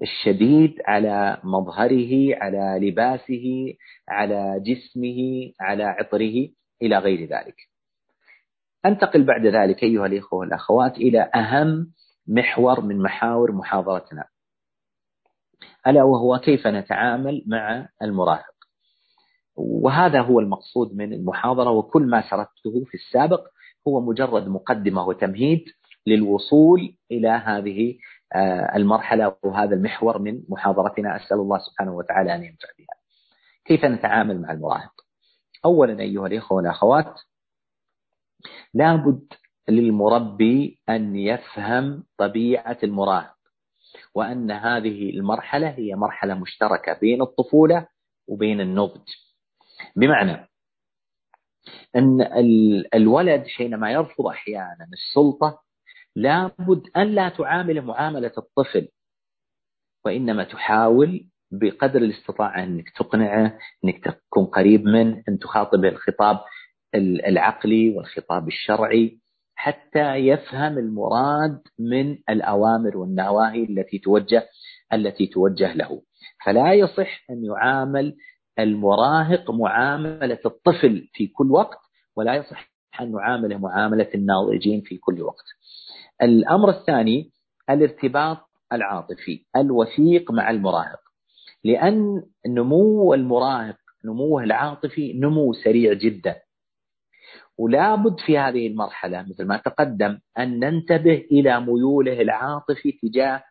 الشديد 0.02 0.76
على 0.86 1.42
مظهره 1.44 2.36
على 2.36 2.88
لباسه 2.88 3.74
على 4.10 4.60
جسمه 4.66 5.52
على 5.60 5.84
عطره 5.84 6.50
إلى 6.82 6.98
غير 6.98 7.20
ذلك. 7.20 7.56
أنتقل 8.86 9.24
بعد 9.24 9.46
ذلك 9.46 9.84
أيها 9.84 10.06
الإخوة 10.06 10.40
والأخوات 10.40 10.98
إلى 10.98 11.32
أهم 11.36 11.92
محور 12.30 12.82
من 12.82 13.02
محاور 13.02 13.52
محاضرتنا. 13.52 14.26
ألا 15.88 16.04
وهو 16.04 16.40
كيف 16.40 16.68
نتعامل 16.68 17.44
مع 17.48 17.90
المراهق. 18.02 18.56
وهذا 19.56 20.22
هو 20.22 20.40
المقصود 20.40 20.96
من 20.96 21.14
المحاضرة 21.14 21.72
وكل 21.72 22.04
ما 22.04 22.30
سردته 22.30 22.86
في 22.86 22.94
السابق 22.94 23.48
هو 23.88 24.02
مجرد 24.02 24.48
مقدمة 24.48 25.08
وتمهيد 25.08 25.66
للوصول 26.08 26.96
إلى 27.12 27.30
هذه 27.30 27.98
آه، 28.36 28.76
المرحلة 28.76 29.36
وهذا 29.44 29.76
المحور 29.76 30.20
من 30.20 30.42
محاضرتنا. 30.50 31.16
أسأل 31.16 31.38
الله 31.38 31.58
سبحانه 31.60 31.96
وتعالى 31.96 32.36
أن 32.36 32.44
ينفع 32.44 32.68
بها. 32.78 32.96
كيف 33.66 33.86
نتعامل 33.86 34.42
مع 34.42 34.52
المراهق؟ 34.52 34.94
أولا 35.66 36.00
أيها 36.00 36.28
الإخوة 36.28 36.58
والأخوات 36.58 37.20
لابد 38.74 39.34
للمربي 39.70 40.80
أن 40.90 41.16
يفهم 41.16 42.04
طبيعة 42.18 42.78
المراهق 42.84 43.36
وأن 44.16 44.52
هذه 44.52 45.10
المرحلة 45.10 45.70
هي 45.70 45.96
مرحلة 45.96 46.34
مشتركة 46.34 46.94
بين 47.02 47.22
الطفولة 47.22 47.88
وبين 48.28 48.62
النضج. 48.62 49.10
بمعنى 49.96 50.50
أن 51.96 52.22
الولد 52.94 53.48
حينما 53.48 53.92
يرفض 53.92 54.28
أحيانا 54.28 54.88
السلطة 54.94 55.62
لابد 56.16 56.84
أن 56.98 57.08
لا 57.16 57.30
تعامل 57.30 57.82
معاملة 57.82 58.32
الطفل 58.38 58.88
وإنما 60.06 60.44
تحاول 60.44 61.26
بقدر 61.52 62.00
الاستطاعة 62.02 62.64
أنك 62.64 62.90
تقنعه 62.90 63.58
أنك 63.86 64.04
تكون 64.04 64.46
قريب 64.46 64.86
منه 64.86 65.24
أن 65.30 65.40
تخاطبه 65.40 65.88
الخطاب 65.90 66.40
العقلي 66.96 67.90
والخطاب 67.98 68.48
الشرعي. 68.48 69.20
حتى 69.60 70.16
يفهم 70.16 70.78
المراد 70.78 71.62
من 71.80 72.18
الأوامر 72.30 72.98
والنواهي 72.98 73.64
التي 73.64 74.00
توجه 74.00 74.48
التي 74.94 75.28
توجه 75.28 75.74
له. 75.74 76.02
فلا 76.46 76.74
يصح 76.74 77.30
أن 77.30 77.46
يعامل 77.46 78.16
المراهق 78.60 79.52
معاملة 79.52 80.40
الطفل 80.46 81.10
في 81.14 81.28
كل 81.28 81.52
وقت 81.52 81.78
ولا 82.16 82.36
يصح 82.36 82.72
أن 83.02 83.12
نعامله 83.12 83.58
معاملة 83.58 84.10
الناضجين 84.16 84.82
في 84.82 84.98
كل 84.98 85.22
وقت. 85.22 85.46
الأمر 86.22 86.70
الثاني 86.70 87.32
الارتباط 87.70 88.38
العاطفي 88.74 89.46
الوثيق 89.56 90.32
مع 90.32 90.50
المراهق. 90.50 91.00
لأن 91.64 92.24
نمو 92.48 93.14
المراهق 93.14 93.78
نموه 94.06 94.44
العاطفي 94.44 95.14
نمو 95.14 95.54
سريع 95.54 95.94
جدا. 95.94 96.36
ولا 97.60 97.96
بد 97.96 98.20
في 98.26 98.38
هذه 98.38 98.68
المرحلة 98.68 99.26
مثل 99.30 99.46
ما 99.46 99.58
تقدم 99.58 100.20
أن 100.38 100.60
ننتبه 100.60 101.26
إلى 101.32 101.60
ميوله 101.62 102.22
العاطفي 102.22 102.92
تجاه 102.92 103.44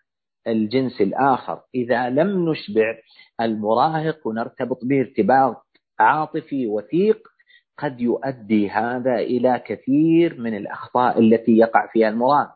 الجنس 0.47 1.01
الآخر. 1.01 1.61
إذا 1.75 2.11
لم 2.11 2.51
نشبع 2.51 2.95
المراهق 3.41 4.27
ونرتبط 4.27 4.85
به 4.85 5.01
ارتباط 5.01 5.67
عاطفي 6.01 6.67
وثيق 6.67 7.29
قد 7.79 8.01
يؤدي 8.01 8.71
هذا 8.71 9.15
إلى 9.15 9.63
كثير 9.67 10.41
من 10.41 10.57
الأخطاء 10.57 11.21
التي 11.21 11.59
يقع 11.59 11.87
فيها 11.93 12.09
المراهق. 12.09 12.55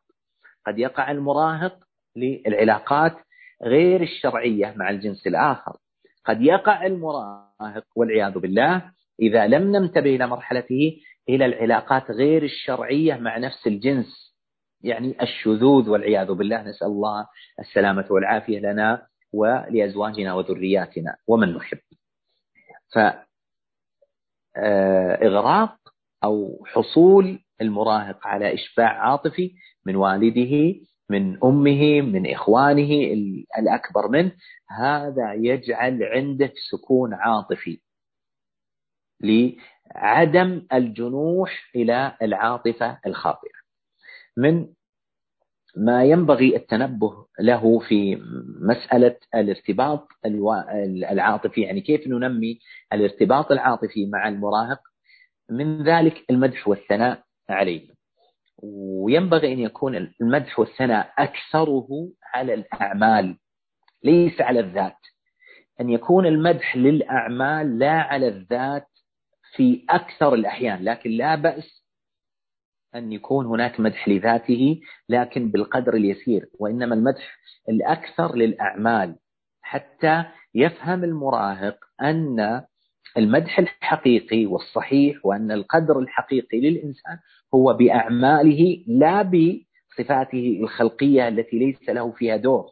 قد 0.66 0.78
يقع 0.78 1.10
المراهق 1.10 1.78
للعلاقات 2.16 3.16
غير 3.62 4.02
الشرعية 4.02 4.74
مع 4.76 4.90
الجنس 4.90 5.26
الآخر. 5.26 5.76
قد 6.24 6.42
يقع 6.42 6.86
المراهق 6.86 7.84
والعياذ 7.96 8.38
بالله 8.38 8.82
إذا 9.20 9.46
لم 9.46 9.76
ننتبه 9.76 10.16
إلى 10.16 10.26
مرحلته 10.26 10.96
إلى 11.28 11.46
العلاقات 11.46 12.10
غير 12.10 12.42
الشرعية 12.42 13.14
مع 13.14 13.38
نفس 13.38 13.66
الجنس. 13.66 14.32
يعني 14.80 15.22
الشذوذ 15.22 15.88
والعياذ 15.90 16.32
بالله 16.32 16.62
نسأل 16.62 16.86
الله 16.86 17.26
السلامة 17.60 18.06
والعافية 18.10 18.58
لنا 18.58 19.06
ولأزواجنا 19.32 20.34
وذرياتنا 20.34 21.16
ومن 21.26 21.54
نحب. 21.54 21.78
فإغراق 24.56 25.76
أو 26.24 26.64
حصول 26.66 27.38
المراهق 27.60 28.26
على 28.26 28.54
إشباع 28.54 29.10
عاطفي 29.10 29.54
من 29.86 29.96
والده 29.96 30.74
من 31.10 31.38
أمه 31.44 32.00
من 32.00 32.30
إخوانه 32.30 32.90
الأكبر 33.58 34.08
منه 34.08 34.32
هذا 34.70 35.32
يجعل 35.34 36.02
عنده 36.02 36.52
سكون 36.70 37.14
عاطفي 37.14 37.80
لعدم 39.94 40.66
الجنوح 40.72 41.70
إلى 41.76 42.16
العاطفة 42.22 42.98
الخاطئة. 43.06 43.52
من 44.36 44.66
ما 45.76 46.04
ينبغي 46.04 46.56
التنبه 46.56 47.26
له 47.40 47.78
في 47.78 48.22
مسألة 48.60 49.16
الارتباط 49.34 50.08
العاطفي 51.10 51.60
يعني 51.60 51.80
كيف 51.80 52.06
ننمي 52.06 52.58
الارتباط 52.92 53.52
العاطفي 53.52 54.06
مع 54.06 54.28
المراهق 54.28 54.80
من 55.50 55.82
ذلك 55.82 56.24
المدح 56.30 56.68
والثناء 56.68 57.22
عليه. 57.48 57.88
وينبغي 58.62 59.52
أن 59.52 59.58
يكون 59.58 60.12
المدح 60.20 60.58
والثناء 60.58 61.12
أكثره 61.18 61.88
على 62.34 62.54
الأعمال 62.54 63.36
ليس 64.04 64.40
على 64.40 64.60
الذات. 64.60 64.98
أن 65.80 65.90
يكون 65.90 66.26
المدح 66.26 66.76
للأعمال 66.76 67.78
لا 67.78 67.92
على 67.92 68.28
الذات 68.28 68.86
في 69.56 69.84
أكثر 69.90 70.34
الأحيان 70.34 70.84
لكن 70.84 71.10
لا 71.10 71.34
بأس 71.34 71.82
أن 72.94 73.12
يكون 73.12 73.46
هناك 73.46 73.80
مدح 73.80 74.08
لذاته 74.08 74.80
لكن 75.08 75.50
بالقدر 75.50 75.94
اليسير 75.94 76.48
وإنما 76.58 76.94
المدح 76.94 77.36
الأكثر 77.68 78.34
للأعمال. 78.36 79.16
حتى 79.62 80.24
يفهم 80.54 81.04
المراهق 81.04 81.78
أن 82.02 82.62
المدح 83.16 83.58
الحقيقي 83.58 84.46
والصحيح 84.46 85.26
وأن 85.26 85.52
القدر 85.52 85.98
الحقيقي 85.98 86.60
للإنسان 86.60 87.18
هو 87.54 87.72
بأعماله 87.74 88.84
لا 88.86 89.22
بصفاته 89.22 90.58
الخلقية 90.62 91.28
التي 91.28 91.58
ليس 91.58 91.88
له 91.88 92.10
فيها 92.12 92.36
دور. 92.36 92.70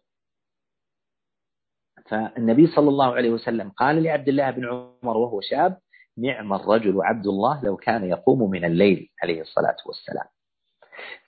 فالنبي 2.06 2.66
صلى 2.66 2.88
الله 2.88 3.14
عليه 3.14 3.30
وسلم 3.30 3.70
قال 3.70 4.02
لعبد 4.02 4.28
الله 4.28 4.50
بن 4.50 4.64
عمر 4.66 5.16
وهو 5.16 5.40
شاب 5.40 5.78
نعم 6.20 6.52
الرجل 6.52 7.02
عبد 7.02 7.26
الله 7.26 7.64
لو 7.64 7.76
كان 7.76 8.04
يقوم 8.04 8.50
من 8.50 8.64
الليل 8.64 9.08
عليه 9.22 9.40
الصلاة 9.40 9.76
والسلام. 9.86 10.26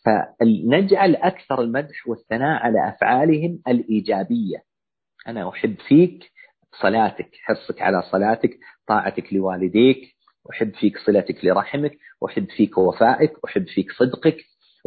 فنجعل 0.05 1.17
أكثر 1.17 1.61
المدح 1.61 2.09
والثناء 2.09 2.63
على 2.63 2.89
أفعالهم 2.89 3.63
الإيجابية. 3.69 4.63
أنا 5.29 5.49
أحب 5.49 5.75
فيك 5.89 6.33
صلاتك 6.83 7.31
حرصك 7.43 7.83
على 7.83 8.03
صلاتك 8.03 8.59
طاعتك 8.87 9.33
لوالديك 9.33 10.15
أحب 10.51 10.75
فيك 10.75 10.99
صلتك 11.07 11.45
لرحمك 11.45 11.93
أحب 12.27 12.47
فيك 12.57 12.79
وفائك 12.79 13.33
أحب 13.45 13.67
فيك 13.67 13.93
صدقك 13.93 14.37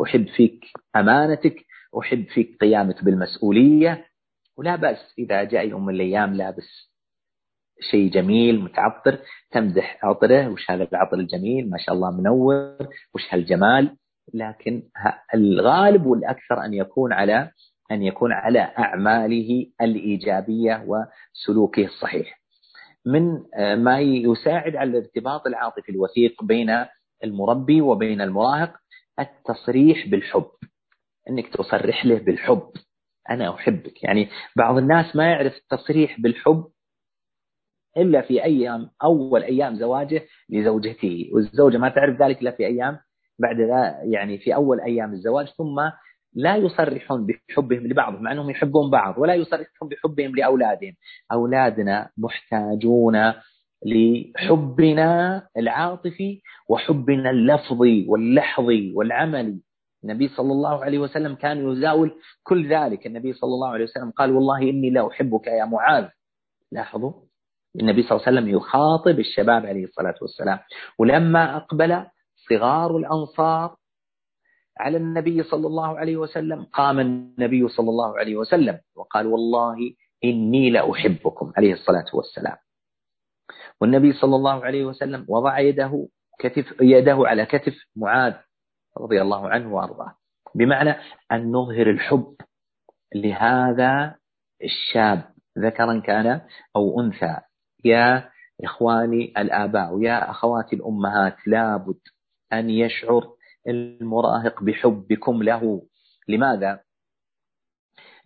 أحب 0.04 0.28
فيك 0.28 0.66
أمانتك 0.96 1.56
أحب 2.00 2.26
فيك 2.34 2.58
قيامك 2.62 3.04
بالمسؤولية. 3.04 4.06
ولا 4.58 4.76
بأس 4.76 5.14
إذا 5.20 5.44
جاء 5.44 5.68
يوم 5.68 5.86
من 5.86 5.96
الأيام 5.96 6.34
لابس 6.34 6.95
شيء 7.80 8.12
جميل 8.12 8.60
متعطر 8.62 9.20
تمدح 9.52 10.00
عطره 10.04 10.50
وش 10.50 10.72
هذا 10.72 10.88
العطر 10.92 11.18
الجميل؟ 11.18 11.70
ما 11.70 11.78
شاء 11.78 11.96
الله 11.96 12.12
منور 12.12 12.78
وش 13.14 13.22
هالجمال؟ 13.34 13.98
لكن 14.34 14.84
الغالب 15.34 16.06
والأكثر 16.06 16.66
أن 16.66 16.74
يكون 16.74 17.14
على 17.14 17.52
أن 17.92 18.04
يكون 18.04 18.32
على 18.32 18.60
أعماله 18.60 19.68
الإيجابية 19.82 20.86
وسلوكه 20.88 21.86
الصحيح. 21.86 22.42
من 23.06 23.44
ما 23.84 24.00
يساعد 24.00 24.76
على 24.76 24.90
الارتباط 24.90 25.48
العاطفي 25.48 25.90
الوثيق 25.92 26.44
بين 26.44 26.86
المربي 27.24 27.82
وبين 27.82 28.22
المراهق 28.22 28.74
التصريح 29.20 30.08
بالحب. 30.08 30.52
إنك 31.30 31.48
تصرح 31.48 32.06
له 32.06 32.20
بالحب. 32.20 32.70
أنا 33.30 33.56
أحبك. 33.56 34.04
يعني 34.04 34.30
بعض 34.56 34.78
الناس 34.78 35.16
ما 35.16 35.26
يعرف 35.32 35.54
التصريح 35.58 36.22
بالحب 36.22 36.68
إلا 37.98 38.22
في 38.22 38.44
أيام 38.44 38.90
أول 39.04 39.44
أيام 39.44 39.76
زواجه 39.76 40.22
لزوجته. 40.50 41.30
والزوجة 41.34 41.78
ما 41.78 41.90
تعرف 41.90 42.22
ذلك 42.22 42.42
إلا 42.42 42.52
في 42.52 42.66
أيام 42.66 42.98
بعد 43.40 43.62
ذا 43.62 44.00
يعني 44.04 44.38
في 44.38 44.56
أول 44.56 44.82
أيام 44.82 45.14
الزواج 45.14 45.48
ثم 45.48 45.90
لا 46.34 46.56
يصرحون 46.56 47.28
بحبهم 47.28 47.88
لبعض 47.88 48.22
مع 48.22 48.32
أنهم 48.32 48.50
يحبون 48.50 48.90
بعض 48.90 49.18
ولا 49.18 49.34
يصرحون 49.34 49.90
بحبهم 49.90 50.36
لأولادهم. 50.36 50.96
أولادنا 51.32 52.10
محتاجون 52.18 53.34
لحبنا 53.86 55.48
العاطفي 55.58 56.42
وحبنا 56.70 57.30
اللفظي 57.30 58.06
واللحظي 58.08 58.94
والعملي. 58.96 59.62
النبي 60.04 60.28
صلى 60.28 60.52
الله 60.52 60.84
عليه 60.84 61.00
وسلم 61.00 61.36
كان 61.36 61.72
يزاول 61.72 62.12
كل 62.44 62.70
ذلك. 62.70 63.08
النبي 63.08 63.34
صلى 63.34 63.54
الله 63.54 63.70
عليه 63.70 63.84
وسلم 63.84 64.12
قال 64.12 64.32
والله 64.32 64.62
إني 64.62 64.90
لا 64.90 65.08
أحبك 65.08 65.48
يا 65.48 65.66
معاذ. 65.66 66.06
لاحظوا؟ 66.72 67.14
النبي 67.80 68.04
صلى 68.04 68.12
الله 68.12 68.28
عليه 68.28 68.38
وسلم 68.38 68.56
يخاطب 68.56 69.20
الشباب 69.20 69.66
عليه 69.66 69.84
الصلاة 69.84 70.16
والسلام. 70.22 70.60
ولما 71.00 71.58
أقبل 71.58 72.06
صغار 72.50 72.98
الأنصار 72.98 73.76
على 74.80 74.98
النبي 74.98 75.44
صلى 75.44 75.68
الله 75.68 75.98
عليه 75.98 76.18
وسلم 76.18 76.64
قام 76.64 77.00
النبي 77.00 77.68
صلى 77.68 77.90
الله 77.90 78.18
عليه 78.18 78.36
وسلم 78.36 78.80
وقال 78.96 79.28
والله 79.28 79.78
إني 80.24 80.70
لأحبكم 80.70 81.54
عليه 81.58 81.74
الصلاة 81.74 82.06
والسلام. 82.14 82.58
والنبي 83.82 84.14
صلى 84.14 84.36
الله 84.36 84.66
عليه 84.66 84.86
وسلم 84.86 85.26
وضع 85.30 85.60
يده 85.60 86.08
كتف 86.40 86.74
يده 86.82 87.18
على 87.20 87.46
كتف 87.46 87.74
معاذ 87.96 88.34
رضي 88.98 89.22
الله 89.22 89.50
عنه 89.50 89.74
وأرضاه. 89.76 90.16
بمعنى 90.56 90.96
أن 91.32 91.52
نظهر 91.52 91.90
الحب 91.90 92.36
لهذا 93.16 94.16
الشاب 94.64 95.24
ذكرا 95.60 96.00
كان 96.00 96.42
أو 96.76 97.02
أنثى. 97.02 97.38
يا 97.86 98.30
إخواني 98.64 99.34
الآباء 99.38 99.94
ويا 99.94 100.30
أخواتي 100.32 100.76
الأمهات 100.76 101.36
لابد 101.48 102.00
أن 102.54 102.70
يشعر 102.70 103.34
المراهق 103.68 104.64
بحبكم 104.64 105.44
له 105.44 105.82
لماذا؟ 106.28 106.80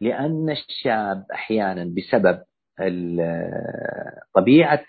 لأن 0.01 0.49
الشاب 0.49 1.25
أحيانا 1.33 1.83
بسبب 1.97 2.43
طبيعة 4.35 4.85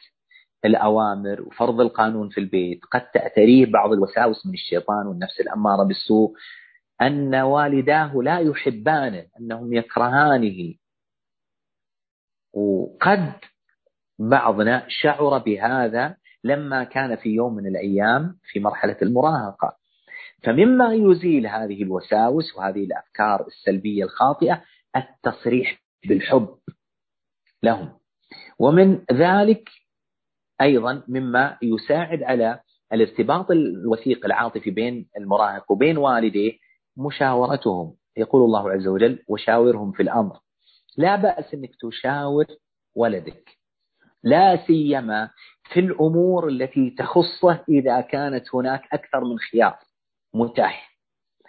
الأوامر 0.65 1.43
وفرض 1.43 1.81
القانون 1.81 2.29
في 2.29 2.39
البيت 2.41 2.81
قد 2.93 3.11
تأتريه 3.11 3.67
بعض 3.67 3.93
الوساوس 3.93 4.47
من 4.47 4.53
الشيطان 4.53 5.07
والنفس 5.07 5.41
الأمارة 5.41 5.85
بالسوء 5.85 6.33
أن 7.03 7.35
والداه 7.35 8.15
لا 8.23 8.39
يحبانه 8.39 9.27
أنهم 9.41 9.73
يكرهانه 9.73 10.75
وقد 12.53 13.33
بعضنا 14.21 14.85
شعر 14.89 15.39
بهذا 15.39 16.17
لما 16.45 16.85
كان 16.85 17.17
في 17.17 17.29
يوم 17.29 17.55
من 17.55 17.67
الأيام 17.67 18.39
في 18.43 18.61
مرحلة 18.61 18.97
المراهقة. 19.03 19.77
فمما 20.43 20.95
يزيل 20.95 21.47
هذه 21.47 21.83
الوساوس 21.83 22.57
وهذه 22.57 22.85
الأفكار 22.85 23.47
السلبية 23.47 24.05
الخاطئة 24.05 24.63
التصريح 24.97 25.83
بالحب 26.09 26.49
لهم. 27.63 27.93
ومن 28.59 29.05
ذلك 29.13 29.69
أيضا 30.61 31.03
مما 31.09 31.59
يساعد 31.63 32.23
على 32.23 32.61
الارتباط 32.93 33.51
الوثيق 33.51 34.27
العاطفي 34.27 34.71
بين 34.71 35.09
المراهق 35.17 35.73
وبين 35.73 35.99
والديه 35.99 36.53
مشاورتهم. 36.97 37.95
يقول 38.17 38.45
الله 38.45 38.71
عز 38.71 38.87
وجل 38.87 39.23
وشاورهم 39.29 39.93
في 39.93 40.03
الأمر. 40.03 40.37
لا 40.97 41.17
بأس 41.17 41.55
إنك 41.55 41.71
تشاور 41.81 42.47
ولدك. 42.95 43.60
لا 44.23 44.67
سيما 44.67 45.31
في 45.73 45.81
الأمور 45.81 46.49
التي 46.49 46.91
تخصه 46.91 47.65
إذا 47.69 48.01
كانت 48.01 48.55
هناك 48.55 48.83
أكثر 48.93 49.25
من 49.25 49.39
خيار 49.39 49.79
متاح. 50.35 50.99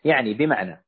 يعني 0.04 0.34
بمعنى 0.34 0.86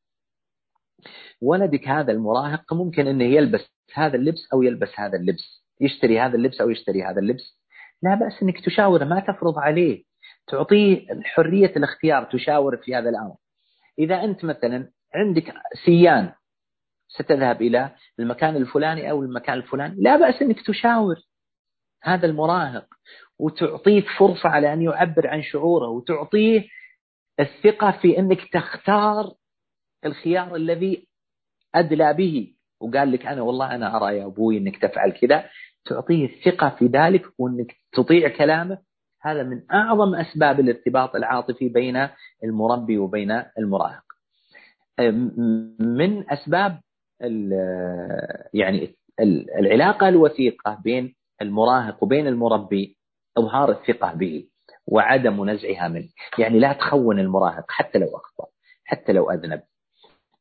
ولدك 1.42 1.88
هذا 1.88 2.12
المراهق 2.12 2.74
ممكن 2.74 3.08
أنه 3.08 3.24
يلبس 3.24 3.72
هذا 3.94 4.16
اللبس 4.16 4.48
أو 4.54 4.62
يلبس 4.62 5.00
هذا 5.00 5.18
اللبس 5.18 5.64
يشتري 5.82 6.20
هذا 6.20 6.36
اللبس 6.36 6.62
أو 6.62 6.70
يشتري 6.70 7.04
هذا 7.04 7.20
اللبس. 7.20 7.60
لا 8.02 8.16
بأس 8.16 8.44
أنك 8.44 8.66
تشاوره 8.66 9.06
ما 9.06 9.20
تفرض 9.20 9.60
عليه. 9.60 10.04
تعطيه 10.48 11.08
حرية 11.24 11.74
الاختيار 11.78 12.24
تشاور 12.24 12.78
في 12.78 12.96
هذا 12.96 13.10
الأمر. 13.10 13.36
إذا 14.00 14.24
أنت 14.24 14.46
مثلا 14.46 14.92
عندك 15.16 15.54
سيان 15.86 16.32
ستذهب 17.08 17.62
إلى 17.62 17.96
المكان 18.20 18.56
الفلاني 18.56 19.12
أو 19.12 19.24
المكان 19.24 19.58
الفلاني 19.58 19.96
لا 20.02 20.16
بأس 20.18 20.42
أنك 20.42 20.62
تشاور. 20.68 21.16
هذا 22.04 22.26
المراهق 22.26 22.86
وتعطيه 23.40 24.02
فرصة 24.20 24.50
على 24.50 24.74
أن 24.74 24.82
يعبر 24.82 25.28
عن 25.28 25.44
شعوره 25.44 25.88
وتعطيه 25.88 26.68
الثقة 27.40 27.92
في 28.02 28.20
أنك 28.20 28.40
تختار 28.54 29.34
الخيار 30.06 30.56
الذي 30.56 31.08
أدلى 31.76 32.14
به. 32.14 32.54
وقال 32.82 33.12
لك 33.12 33.26
أنا 33.26 33.42
والله 33.42 33.76
أنا 33.76 33.98
أرى 33.98 34.18
يا 34.18 34.26
أبوي 34.26 34.58
أنك 34.58 34.78
تفعل 34.82 35.12
كذا. 35.12 35.50
تعطيه 35.86 36.26
الثقة 36.26 36.76
في 36.80 36.86
ذلك 36.86 37.26
وأنك 37.38 37.76
تطيع 37.94 38.30
كلامه. 38.30 38.78
هذا 39.22 39.44
من 39.44 39.62
أعظم 39.74 40.16
أسباب 40.16 40.60
الارتباط 40.60 41.16
العاطفي 41.16 41.70
بين 41.70 42.08
المربي 42.44 42.98
وبين 42.98 43.44
المراهق. 43.58 44.04
من 45.80 46.32
أسباب 46.32 46.80
يعني 48.54 48.96
العلاقة 49.60 50.10
الوثيقة 50.10 50.82
بين 50.84 51.16
المراهق 51.44 52.04
وبين 52.04 52.28
المربي 52.28 52.98
إظهار 53.38 53.72
الثقة 53.72 54.14
به 54.14 54.48
وعدم 54.88 55.50
نزعها 55.50 55.88
منه. 55.88 56.10
يعني 56.38 56.60
لا 56.60 56.74
تخون 56.74 57.20
المراهق 57.20 57.66
حتى 57.70 58.00
لو 58.00 58.08
أخطأ 58.08 58.46
حتى 58.86 59.12
لو 59.14 59.32
أذنب. 59.32 59.62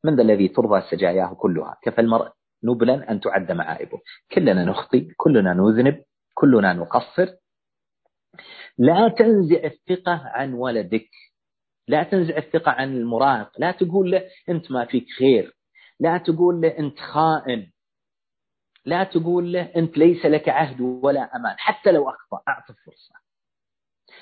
من 0.03 0.15
ذا 0.15 0.21
الذي 0.21 0.47
ترضى 0.47 0.81
سجاياه 0.91 1.33
كلها؟ 1.33 1.77
كفى 1.83 2.01
المرء 2.01 2.31
نبلا 2.63 3.11
أن 3.11 3.19
تعد 3.19 3.51
معائبه. 3.51 3.99
كلنا 4.31 4.65
نخطي 4.65 5.07
كلنا 5.17 5.53
نذنب 5.53 6.03
كلنا 6.33 6.73
نقصر. 6.73 7.27
لا 8.77 9.07
تنزع 9.07 9.63
الثقة 9.63 10.21
عن 10.25 10.53
ولدك. 10.53 11.09
لا 11.87 12.03
تنزع 12.03 12.37
الثقة 12.37 12.71
عن 12.71 12.97
المراهق. 12.97 13.51
لا 13.57 13.71
تقول 13.71 14.11
له 14.11 14.23
أنت 14.49 14.71
ما 14.71 14.85
فيك 14.85 15.05
خير. 15.19 15.55
لا 15.99 16.17
تقول 16.17 16.61
له 16.61 16.79
أنت 16.79 16.99
خائن. 16.99 17.71
لا 18.85 19.03
تقول 19.03 19.53
له 19.53 19.61
أنت 19.75 19.97
ليس 19.97 20.25
لك 20.25 20.49
عهد 20.49 20.81
ولا 20.81 21.35
أمان 21.35 21.55
حتى 21.57 21.91
لو 21.91 22.09
أخطأ 22.09 22.41
أعطه 22.47 22.73
فرصة 22.85 23.15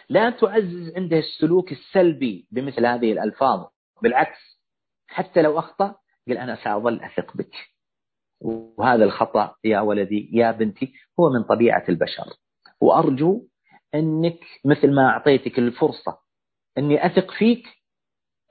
لا 0.10 0.30
تعزز 0.30 0.94
عنده 0.96 1.18
السلوك 1.18 1.72
السلبي 1.72 2.48
بمثل 2.52 2.86
هذه 2.86 3.12
الألفاظ. 3.12 3.66
بالعكس 4.02 4.62
حتى 5.08 5.42
لو 5.42 5.60
أخطأ 5.60 5.96
قل 6.28 6.38
أنا 6.38 6.56
سأظل 6.64 7.02
أثق 7.02 7.38
بك. 7.38 7.56
وهذا 8.42 9.04
الخطأ 9.04 9.56
يا 9.64 9.80
ولدي 9.80 10.30
يا 10.34 10.52
بنتي 10.52 10.94
هو 11.20 11.30
من 11.30 11.44
طبيعة 11.44 11.84
البشر. 11.90 12.34
وأرجو 12.82 13.48
أنك 13.96 14.40
مثل 14.66 14.96
ما 14.96 15.08
أعطيتك 15.10 15.60
الفرصة 15.60 16.18
أني 16.78 17.06
أثق 17.06 17.32
فيك 17.32 17.68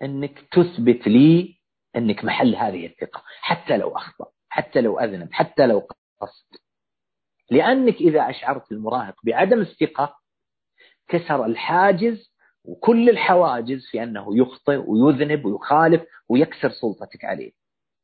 أنك 0.03 0.41
تثبت 0.53 1.09
لي 1.09 1.61
أنك 1.97 2.25
محل 2.25 2.57
هذه 2.57 2.87
الثقة 2.87 3.23
حتى 3.41 3.77
لو 3.77 3.97
أخطأ 3.97 4.27
حتى 4.49 4.81
لو 4.81 4.99
أذنب 4.99 5.29
حتى 5.33 5.67
لو 5.67 5.81
قصد. 6.21 6.47
لأنك 7.51 7.95
إذا 7.95 8.31
أشعرت 8.31 8.73
المراهق 8.73 9.15
بعدم 9.25 9.61
الثقة 9.61 10.17
كسر 11.09 11.45
الحاجز 11.47 12.31
وكل 12.65 13.11
الحواجز 13.11 13.87
في 13.91 14.03
أنه 14.03 14.39
يخطئ 14.39 14.83
ويذنب 14.87 15.45
ويخالف 15.45 16.03
ويكسر 16.29 16.71
سلطتك 16.71 17.25
عليه 17.25 17.53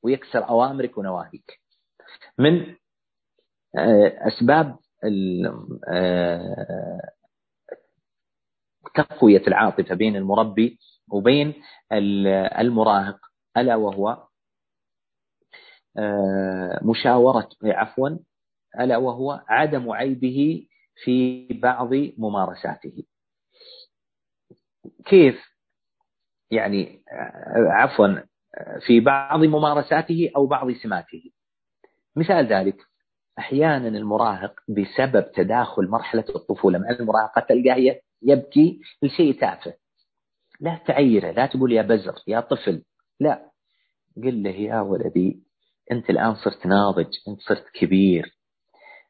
ويكسر 0.03 0.49
أوامرك 0.49 0.99
ونواهيك. 0.99 1.61
من 2.39 2.77
آه، 3.79 4.29
أسباب 4.29 4.77
آه، 5.89 7.11
تقوية 8.95 9.43
العاطفة 9.47 9.95
بين 9.95 10.17
المربي 10.17 10.79
وبين 11.11 11.55
المراهق 11.93 13.19
ألا 13.57 13.77
وهو 13.77 14.27
مشاورة 16.83 17.49
عفوا 17.65 18.09
ألا 18.81 18.97
وهو 18.97 19.45
عدم 19.49 19.91
عيبه 19.91 20.67
في 21.05 21.47
بعض 21.63 21.95
ممارساته. 22.19 23.05
كيف؟ 25.05 25.45
يعني 26.51 27.03
عفوا 27.57 28.09
في 28.87 29.01
بعض 29.01 29.45
ممارساته 29.45 30.31
أو 30.37 30.47
بعض 30.47 30.73
سماته. 30.73 31.31
مثال 32.17 32.47
ذلك 32.47 32.77
أحيانا 33.39 33.89
المراهق 33.89 34.61
بسبب 34.69 35.33
تداخل 35.33 35.89
مرحلة 35.89 36.25
الطفولة 36.35 36.79
مع 36.79 36.91
المراهقة 36.91 37.41
تلقاه 37.41 38.01
يبكي 38.23 38.81
لشيء 39.03 39.41
تافه. 39.41 39.75
لا 40.61 40.81
تعيره 40.87 41.31
لا 41.31 41.47
تقول 41.47 41.73
يا 41.73 41.83
بزر 41.83 42.15
يا 42.27 42.41
طفل. 42.41 42.83
لا. 43.21 43.51
قل 44.17 44.43
له 44.43 44.51
يا 44.51 44.81
ولدي 44.81 45.46
أنت 45.93 46.11
الآن 46.11 46.35
صرت 46.35 46.67
ناضج 46.67 47.15
أنت 47.29 47.41
صرت 47.41 47.65
كبير. 47.75 48.37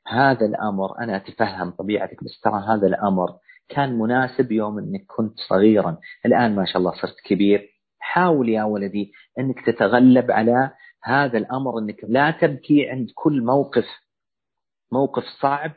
هذا 0.06 0.46
الأمر 0.46 0.98
أنا 0.98 1.16
أتفهم 1.16 1.70
طبيعتك 1.70 2.24
بس 2.24 2.40
ترى 2.40 2.64
هذا 2.68 2.86
الأمر 2.86 3.36
كان 3.68 3.98
مناسب 3.98 4.52
يوم 4.52 4.78
أنك 4.78 5.04
كنت 5.06 5.38
صغيرا. 5.48 5.98
الآن 6.26 6.54
ما 6.54 6.64
شاء 6.64 6.76
الله 6.76 6.92
صرت 6.92 7.16
كبير. 7.24 7.68
حاول 7.98 8.48
يا 8.48 8.64
ولدي 8.64 9.12
أنك 9.38 9.66
تتغلب 9.66 10.30
على 10.30 10.70
هذا 11.04 11.38
الأمر 11.38 11.78
أنك 11.78 12.04
لا 12.08 12.30
تبكي 12.30 12.88
عند 12.88 13.08
كل 13.14 13.42
موقف 13.42 13.86
موقف 14.92 15.24
صعب 15.40 15.72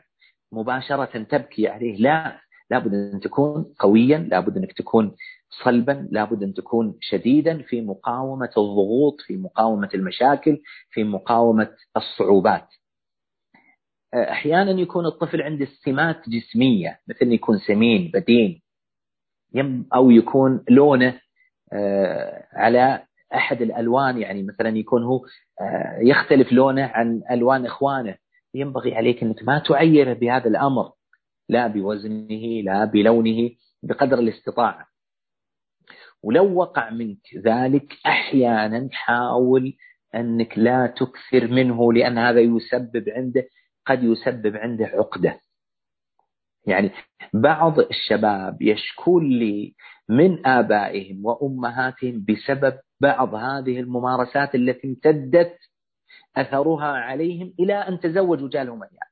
مباشرة 0.52 1.22
تبكي 1.22 1.68
عليه. 1.68 1.96
لا 1.96 2.40
لابد 2.70 2.94
أن 2.94 3.20
تكون 3.20 3.74
قويا 3.78 4.18
لابد 4.18 4.56
أنك 4.56 4.72
تكون 4.72 5.16
صلبا 5.50 6.08
لابد 6.10 6.42
أن 6.42 6.54
تكون 6.54 6.98
شديدا 7.00 7.62
في 7.62 7.80
مقاومة 7.80 8.50
الضغوط 8.58 9.20
في 9.20 9.36
مقاومة 9.36 9.88
المشاكل 9.94 10.58
في 10.90 11.04
مقاومة 11.04 11.70
الصعوبات. 11.96 12.68
أحيانا 14.14 14.80
يكون 14.80 15.06
الطفل 15.06 15.42
عنده 15.42 15.66
سمات 15.84 16.28
جسمية 16.28 17.00
مثل 17.08 17.32
يكون 17.32 17.58
سمين 17.58 18.10
بدين. 18.14 18.62
أو 19.94 20.10
يكون 20.10 20.64
لونه 20.70 21.20
آه، 21.72 22.46
على 22.52 23.02
أحد 23.34 23.62
الألوان 23.62 24.18
يعني 24.18 24.42
مثلا 24.42 24.68
يكون 24.68 25.04
هو 25.04 25.20
آه، 25.60 25.98
يختلف 26.02 26.52
لونه 26.52 26.84
عن 26.84 27.22
ألوان 27.30 27.66
إخوانه. 27.66 28.16
ينبغي 28.54 28.94
عليك 28.94 29.22
أنك 29.22 29.42
ما 29.42 29.58
تعيره 29.58 30.12
بهذا 30.12 30.48
الأمر 30.48 30.92
لا 31.48 31.66
بوزنه 31.66 32.62
لا 32.64 32.84
بلونه 32.84 33.50
بقدر 33.82 34.18
الاستطاعة. 34.18 34.89
ولو 36.22 36.54
وقع 36.54 36.90
منك 36.90 37.36
ذلك 37.46 37.92
أحيانا 38.06 38.88
حاول 38.92 39.76
أنك 40.14 40.58
لا 40.58 40.86
تكثر 40.86 41.48
منه 41.48 41.92
لأن 41.92 42.18
هذا 42.18 42.40
يسبب 42.40 43.08
عنده 43.08 43.48
قد 43.86 44.02
يسبب 44.02 44.56
عنده 44.56 44.86
عقدة. 44.86 45.40
يعني 46.66 46.90
بعض 47.34 47.78
الشباب 47.78 48.62
يشكون 48.62 49.28
لي 49.28 49.74
من 50.08 50.46
آبائهم 50.46 51.26
وأمهاتهم 51.26 52.24
بسبب 52.28 52.78
بعض 53.00 53.34
هذه 53.34 53.80
الممارسات 53.80 54.54
التي 54.54 54.86
امتدت 54.88 55.56
أثرها 56.36 56.86
عليهم 56.86 57.54
إلى 57.60 57.74
أن 57.74 58.00
تزوجوا 58.00 58.48
جالهم 58.48 58.82
أيام 58.82 59.10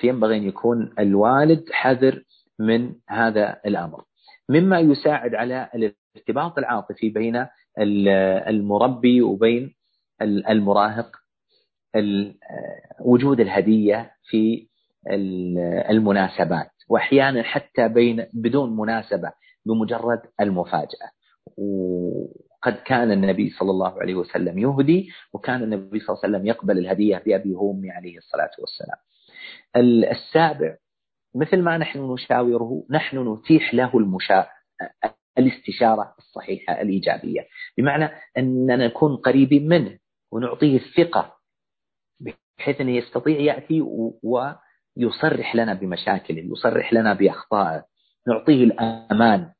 فينبغي 0.00 0.36
أن 0.36 0.42
يكون 0.42 0.94
الوالد 0.98 1.64
حذر 1.72 2.24
من 2.58 2.94
هذا 3.08 3.60
الأمر. 3.66 4.04
مما 4.48 4.80
يساعد 4.80 5.34
على 5.34 5.70
الارتباط 5.74 6.58
العاطفي 6.58 7.08
بين 7.10 7.46
المربي 8.48 9.22
وبين 9.22 9.74
المراهق 10.22 11.16
وجود 13.00 13.40
الهدية 13.40 14.10
في 14.24 14.68
المناسبات 15.90 16.70
وأحيانا 16.88 17.42
حتى 17.42 17.88
بين 17.88 18.26
بدون 18.32 18.76
مناسبة 18.76 19.32
بمجرد 19.66 20.20
المفاجأة 20.40 21.10
وقد 21.58 22.74
كان 22.84 23.12
النبي 23.12 23.50
صلى 23.50 23.70
الله 23.70 24.00
عليه 24.00 24.14
وسلم 24.14 24.58
يهدي 24.58 25.08
وكان 25.32 25.62
النبي 25.62 26.00
صلى 26.00 26.08
الله 26.08 26.20
عليه 26.24 26.34
وسلم 26.36 26.46
يقبل 26.46 26.78
الهدية 26.78 27.22
بابي 27.26 27.54
وامي 27.54 27.90
عليه 27.90 28.18
الصلاة 28.18 28.50
والسلام. 28.58 28.98
السابع 30.10 30.76
مثل 31.34 31.62
ما 31.62 31.78
نحن 31.78 32.12
نشاوره 32.12 32.84
نحن 32.90 33.32
نتيح 33.32 33.74
له 33.74 33.98
المشا... 33.98 34.46
الاستشارة 35.38 36.14
الصحيحة 36.18 36.80
الإيجابية. 36.80 37.46
بمعنى 37.78 38.10
أننا 38.38 38.76
نكون 38.86 39.16
قريبين 39.16 39.68
منه 39.68 39.98
ونعطيه 40.32 40.76
الثقة 40.76 41.36
بحيث 42.20 42.80
أنه 42.80 42.90
يستطيع 42.96 43.40
يأتي 43.40 43.80
و... 43.80 44.50
يصرح 44.96 45.56
لنا 45.56 45.74
بمشاكله 45.74 46.38
يصرح 46.52 46.92
لنا 46.92 47.14
بأخطائه 47.14 47.84
نعطيه 48.28 48.64
الأمان. 48.64 49.52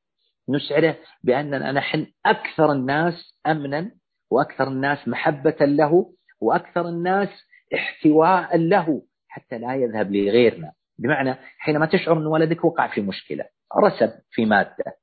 نشعره 0.48 0.96
بأننا 1.22 1.72
نحن 1.72 2.06
أكثر 2.26 2.72
الناس 2.72 3.38
أمنا 3.46 3.90
وأكثر 4.30 4.68
الناس 4.68 5.08
محبة 5.08 5.56
له 5.60 6.14
وأكثر 6.40 6.88
الناس 6.88 7.28
احتواء 7.74 8.56
له 8.56 9.02
حتى 9.28 9.58
لا 9.58 9.74
يذهب 9.76 10.12
لغيرنا. 10.12 10.72
بمعنى 10.98 11.34
حينما 11.58 11.86
تشعر 11.86 12.18
أن 12.18 12.26
ولدك 12.26 12.64
وقع 12.64 12.94
في 12.94 13.00
مشكلة 13.00 13.44
رسب 13.84 14.12
في 14.30 14.44
مادة. 14.44 14.98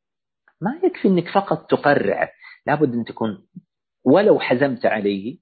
ما 0.62 0.80
يكفي 0.84 1.08
أنك 1.08 1.30
فقط 1.30 1.70
تقرعه 1.70 2.30
لابد 2.68 2.94
أن 2.94 3.06
تكون 3.06 3.48
ولو 4.06 4.40
حزمت 4.40 4.86
عليه 4.86 5.38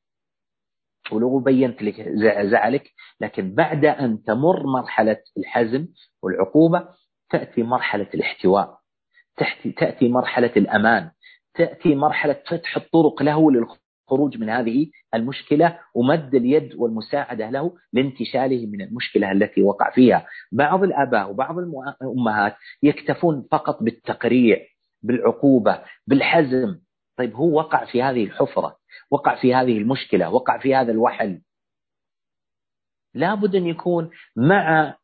ولو 1.11 1.39
بينت 1.39 1.81
لك 1.81 2.09
زعلك 2.51 2.91
لكن 3.21 3.55
بعد 3.55 3.85
أن 3.85 4.23
تمر 4.23 4.63
مرحلة 4.65 5.17
الحزم 5.37 5.87
والعقوبة 6.23 6.87
تأتي 7.29 7.63
مرحلة 7.63 8.07
الاحتواء 8.13 8.77
تأتي 9.77 10.09
مرحلة 10.09 10.51
الأمان 10.57 11.11
تأتي 11.53 11.95
مرحلة 11.95 12.41
فتح 12.47 12.77
الطرق 12.77 13.23
له 13.23 13.51
للخروج 13.51 13.82
من 14.11 14.49
هذه 14.49 14.89
المشكلة 15.13 15.79
ومد 15.93 16.35
اليد 16.35 16.75
والمساعدة 16.75 17.49
له 17.49 17.73
لانتشاله 17.93 18.65
من 18.65 18.81
المشكلة 18.81 19.31
التي 19.31 19.61
وقع 19.61 19.91
فيها. 19.91 20.27
بعض 20.51 20.83
الآباء 20.83 21.29
وبعض 21.29 21.55
الأمهات 22.01 22.55
يكتفون 22.83 23.47
فقط 23.51 23.83
بالتقريع 23.83 24.57
بالعقوبة 25.01 25.81
بالحزم. 26.07 26.79
طيب 27.17 27.35
هو 27.35 27.57
وقع 27.57 27.85
في 27.85 28.03
هذه 28.03 28.23
الحفرة 28.23 28.77
وقع 29.11 29.41
في 29.41 29.55
هذه 29.55 29.77
المشكلة 29.77 30.29
وقع 30.29 30.57
في 30.57 30.75
هذا 30.75 30.91
الوحل. 30.91 31.41
لابد 33.13 33.55
أن 33.55 33.67
يكون 33.67 34.09
مع 34.35 34.95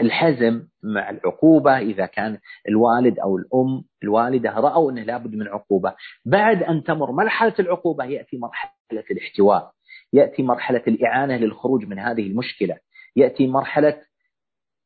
الحزم 0.00 0.62
مع 0.82 1.10
العقوبة 1.10 1.78
إذا 1.78 2.06
كان 2.06 2.38
الوالد 2.68 3.18
أو 3.18 3.36
الأم 3.36 3.84
الوالدة 4.02 4.50
رأوا 4.50 4.90
أنه 4.90 5.02
لابد 5.02 5.34
من 5.34 5.48
عقوبة. 5.48 5.94
بعد 6.24 6.62
أن 6.62 6.84
تمر 6.84 7.12
مرحلة 7.12 7.54
العقوبة 7.58 8.04
يأتي 8.04 8.38
مرحلة 8.38 9.04
الاحتواء 9.10 9.72
يأتي 10.12 10.42
مرحلة 10.42 10.82
الإعانة 10.88 11.36
للخروج 11.36 11.84
من 11.84 11.98
هذه 11.98 12.26
المشكلة 12.26 12.76
يأتي 13.16 13.46
مرحلة 13.46 14.02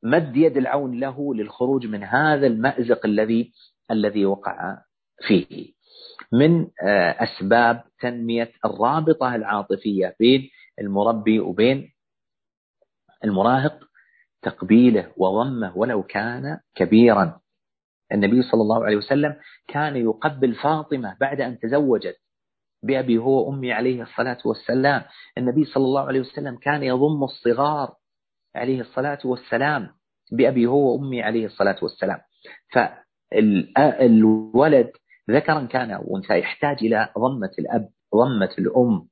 مد 0.03 0.37
يد 0.37 0.57
العون 0.57 1.01
له 1.01 1.35
للخروج 1.35 1.87
من 1.87 2.05
هذا 2.05 2.47
المأزق 2.47 3.07
الذي 3.07 3.53
الذي 3.91 4.27
وقع 4.27 4.79
فيه. 5.27 5.73
من 6.33 6.67
آه، 6.83 7.17
أسباب 7.25 7.83
تنمية 8.01 8.53
الرابطة 8.65 9.35
العاطفية 9.35 10.17
بين 10.21 10.51
المربي 10.81 11.41
وبين 11.41 11.93
المراهق 13.25 13.79
تقبيله 14.43 15.13
وضمه 15.17 15.79
ولو 15.79 16.03
كان 16.03 16.59
كبيرا. 16.75 17.41
النبي 18.13 18.43
صلى 18.43 18.61
الله 18.63 18.85
عليه 18.85 18.97
وسلم 18.97 19.37
كان 19.69 19.97
يقبل 19.97 20.55
فاطمة 20.55 21.17
بعد 21.21 21.41
أن 21.41 21.59
تزوجت 21.59 22.17
بأبي 22.83 23.19
هو 23.19 23.49
وأمي 23.49 23.73
عليه 23.73 24.03
الصلاة 24.03 24.39
والسلام. 24.45 25.03
النبي 25.39 25.65
صلى 25.65 25.85
الله 25.85 26.01
عليه 26.07 26.21
وسلم 26.21 26.57
كان 26.57 26.83
يضم 26.83 27.25
الصغار 27.25 27.95
عليه 28.55 28.81
الصلاة 28.81 29.19
والسلام 29.25 29.89
بأبي 30.33 30.67
هو 30.67 30.93
وأمي 30.97 31.23
عليه 31.23 31.47
الصلاة 31.47 31.77
والسلام. 31.83 32.19
فالولد 33.77 34.91
ذكرا 35.31 35.67
كان 35.67 35.91
أو 35.91 36.17
أنثى 36.17 36.39
يحتاج 36.39 36.77
إلى 36.83 37.09
ضمة 37.19 37.51
الأب 37.59 37.89
ضمة 38.15 38.51
الأم. 38.59 39.09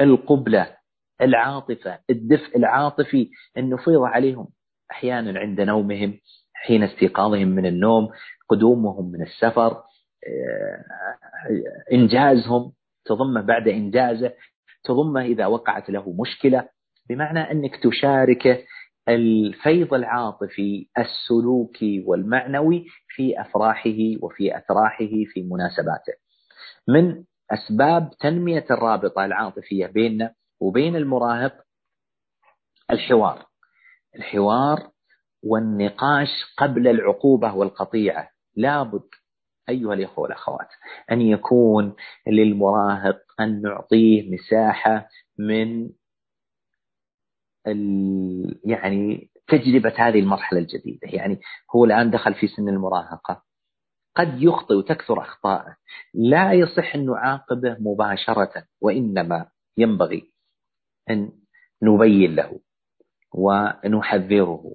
القبلة 0.00 0.76
العاطفة 1.20 1.98
الدفء 2.10 2.56
العاطفي 2.56 3.30
النفيض 3.56 4.02
عليهم. 4.02 4.48
أحيانا 4.90 5.40
عند 5.40 5.60
نومهم 5.60 6.18
حين 6.54 6.82
استيقاظهم 6.82 7.48
من 7.48 7.66
النوم 7.66 8.08
قدومهم 8.48 9.12
من 9.12 9.22
السفر 9.22 9.82
آه، 10.26 10.84
إنجازهم 11.92 12.72
تضمه 13.04 13.40
بعد 13.40 13.68
إنجازه 13.68 14.32
تضمه 14.84 15.22
إذا 15.22 15.46
وقعت 15.46 15.90
له 15.90 16.14
مشكلة. 16.20 16.68
بمعنى 17.08 17.38
أنك 17.50 17.76
تشاركه 17.82 18.58
الفيض 19.08 19.94
العاطفي 19.94 20.86
السلوكي 20.98 22.04
والمعنوي 22.06 22.86
في 23.08 23.40
أفراحه 23.40 23.98
وفي 24.22 24.56
أتراحه 24.56 25.06
في 25.32 25.42
مناسباته. 25.42 26.12
من 26.88 27.24
أسباب 27.50 28.10
تنمية 28.20 28.64
الرابطة 28.70 29.24
العاطفية 29.24 29.86
بيننا 29.86 30.34
وبين 30.64 30.96
المراهق 30.96 31.54
الحوار. 32.90 33.46
الحوار 34.16 34.90
والنقاش 35.42 36.28
قبل 36.58 36.88
العقوبة 36.88 37.54
والقطيعة. 37.54 38.30
لابد 38.56 39.08
أيها 39.68 39.94
الإخوة 39.94 40.22
والأخوات 40.22 40.68
أن 41.12 41.20
يكون 41.20 41.96
للمراهق 42.28 43.18
أن 43.40 43.62
نعطيه 43.62 44.30
مساحة 44.34 45.08
من 45.38 45.90
يعني 48.64 49.30
تجربة 49.48 49.94
هذه 49.96 50.20
المرحلة 50.20 50.58
الجديدة. 50.58 51.08
يعني 51.08 51.40
هو 51.76 51.84
الآن 51.84 52.10
دخل 52.10 52.34
في 52.34 52.46
سن 52.46 52.68
المراهقة. 52.68 53.42
قد 54.16 54.42
يخطئ 54.42 54.74
وتكثر 54.74 55.22
أخطاءه. 55.22 55.76
لا 56.14 56.52
يصح 56.52 56.94
أن 56.94 57.06
نعاقبه 57.06 57.76
مباشرة 57.80 58.64
وإنما 58.80 59.46
ينبغي 59.76 60.33
أن 61.10 61.32
نبين 61.82 62.34
له 62.34 62.60
ونحذره 63.34 64.74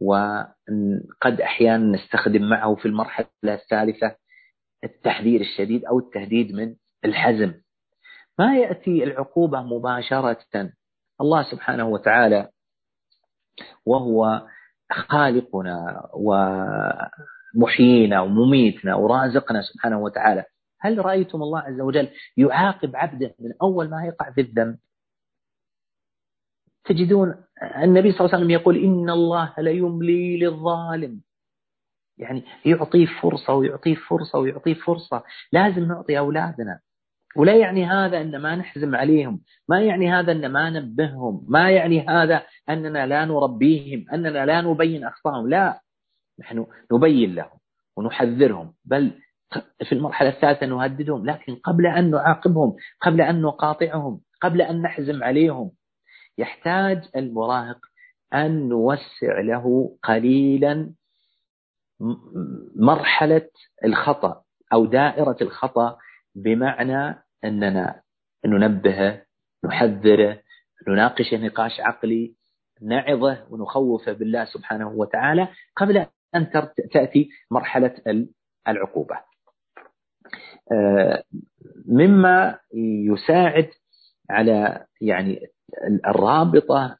وقد 0.00 1.40
أحيانا 1.40 1.96
نستخدم 1.96 2.48
معه 2.48 2.74
في 2.74 2.86
المرحلة 2.86 3.28
الثالثة 3.44 4.16
التحذير 4.84 5.40
الشديد 5.40 5.84
أو 5.84 5.98
التهديد 5.98 6.52
من 6.54 6.74
الحزم. 7.04 7.54
ما 8.38 8.56
يأتي 8.56 9.04
العقوبة 9.04 9.62
مباشرة. 9.62 10.38
الله 11.20 11.42
سبحانه 11.50 11.88
وتعالى 11.88 12.48
وهو 13.86 14.46
خالقنا 14.92 16.08
ومحيينا 17.54 18.20
ومميتنا 18.20 18.94
ورازقنا 18.94 19.62
سبحانه 19.62 19.98
وتعالى. 20.00 20.44
هل 20.80 21.04
رأيتم 21.04 21.42
الله 21.42 21.60
عز 21.60 21.80
وجل 21.80 22.08
يعاقب 22.36 22.96
عبده 22.96 23.34
من 23.38 23.52
أول 23.62 23.90
ما 23.90 24.04
يقع 24.06 24.30
في 24.30 24.40
الذنب؟ 24.40 24.78
تجدون 26.88 27.34
النبي 27.82 28.12
صلى 28.12 28.20
الله 28.20 28.34
عليه 28.34 28.38
وسلم 28.38 28.50
يقول 28.50 28.76
إن 28.76 29.10
الله 29.10 29.52
ليملي 29.58 30.38
للظالم. 30.38 31.20
يعني 32.18 32.42
يعطيه 32.64 33.06
فرصة 33.06 33.54
ويعطيه 33.54 33.94
فرصة 33.94 34.38
ويعطيه 34.38 34.74
فرصة. 34.74 35.22
لازم 35.52 35.84
نعطي 35.84 36.18
أولادنا. 36.18 36.80
ولا 37.36 37.56
يعني 37.56 37.84
هذا 37.84 38.20
أن 38.20 38.36
ما 38.36 38.56
نحزم 38.56 38.94
عليهم. 38.94 39.40
ما 39.68 39.80
يعني 39.80 40.12
هذا 40.12 40.32
أن 40.32 40.52
ما 40.52 40.70
نبههم 40.70 41.44
ما 41.48 41.70
يعني 41.70 42.08
هذا 42.08 42.42
أننا 42.68 43.06
لا 43.06 43.24
نربيهم. 43.24 44.04
أننا 44.12 44.46
لا 44.46 44.60
نبين 44.60 45.04
أخطائهم 45.04 45.48
لا. 45.48 45.80
نحن 46.40 46.66
نبين 46.92 47.34
لهم 47.34 47.58
ونحذرهم. 47.96 48.72
بل 48.84 49.12
في 49.84 49.92
المرحلة 49.92 50.28
الثالثة 50.28 50.66
نهددهم. 50.66 51.26
لكن 51.26 51.54
قبل 51.54 51.86
أن 51.86 52.10
نعاقبهم 52.10 52.76
قبل 53.00 53.20
أن 53.20 53.42
نقاطعهم 53.42 54.20
قبل 54.42 54.62
أن 54.62 54.82
نحزم 54.82 55.24
عليهم 55.24 55.70
يحتاج 56.38 57.08
المراهق 57.16 57.78
أن 58.34 58.68
نوسع 58.68 59.40
له 59.40 59.96
قليلا 60.02 60.92
مرحلة 62.76 63.48
الخطأ 63.84 64.42
أو 64.72 64.84
دائرة 64.84 65.36
الخطأ 65.42 65.98
بمعنى 66.34 67.22
أننا 67.44 68.02
ننبهه 68.46 69.22
نحذره 69.64 70.40
نناقشه 70.88 71.36
نقاش 71.36 71.80
عقلي 71.80 72.34
نعظه 72.82 73.46
ونخوفه 73.50 74.12
بالله 74.12 74.44
سبحانه 74.44 74.88
وتعالى 74.88 75.48
قبل 75.76 76.06
أن 76.34 76.50
تأتي 76.92 77.28
مرحلة 77.50 77.94
العقوبة. 78.68 79.16
آه، 80.72 81.24
مما 81.88 82.58
يساعد 82.74 83.70
على 84.30 84.86
يعني 85.00 85.46
الرابطة 86.06 86.98